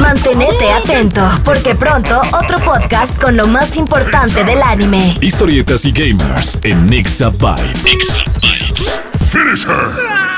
Mantenete 0.00 0.70
atento, 0.70 1.28
porque 1.44 1.74
pronto 1.74 2.20
otro 2.32 2.58
podcast 2.64 3.20
con 3.20 3.36
lo 3.36 3.46
más 3.46 3.76
importante 3.76 4.44
del 4.44 4.62
anime. 4.62 5.14
Historietas 5.20 5.84
y 5.84 5.92
gamers 5.92 6.58
en 6.62 6.86
Nixabytes. 6.86 7.96
Finish 9.30 9.62
her! 9.62 10.29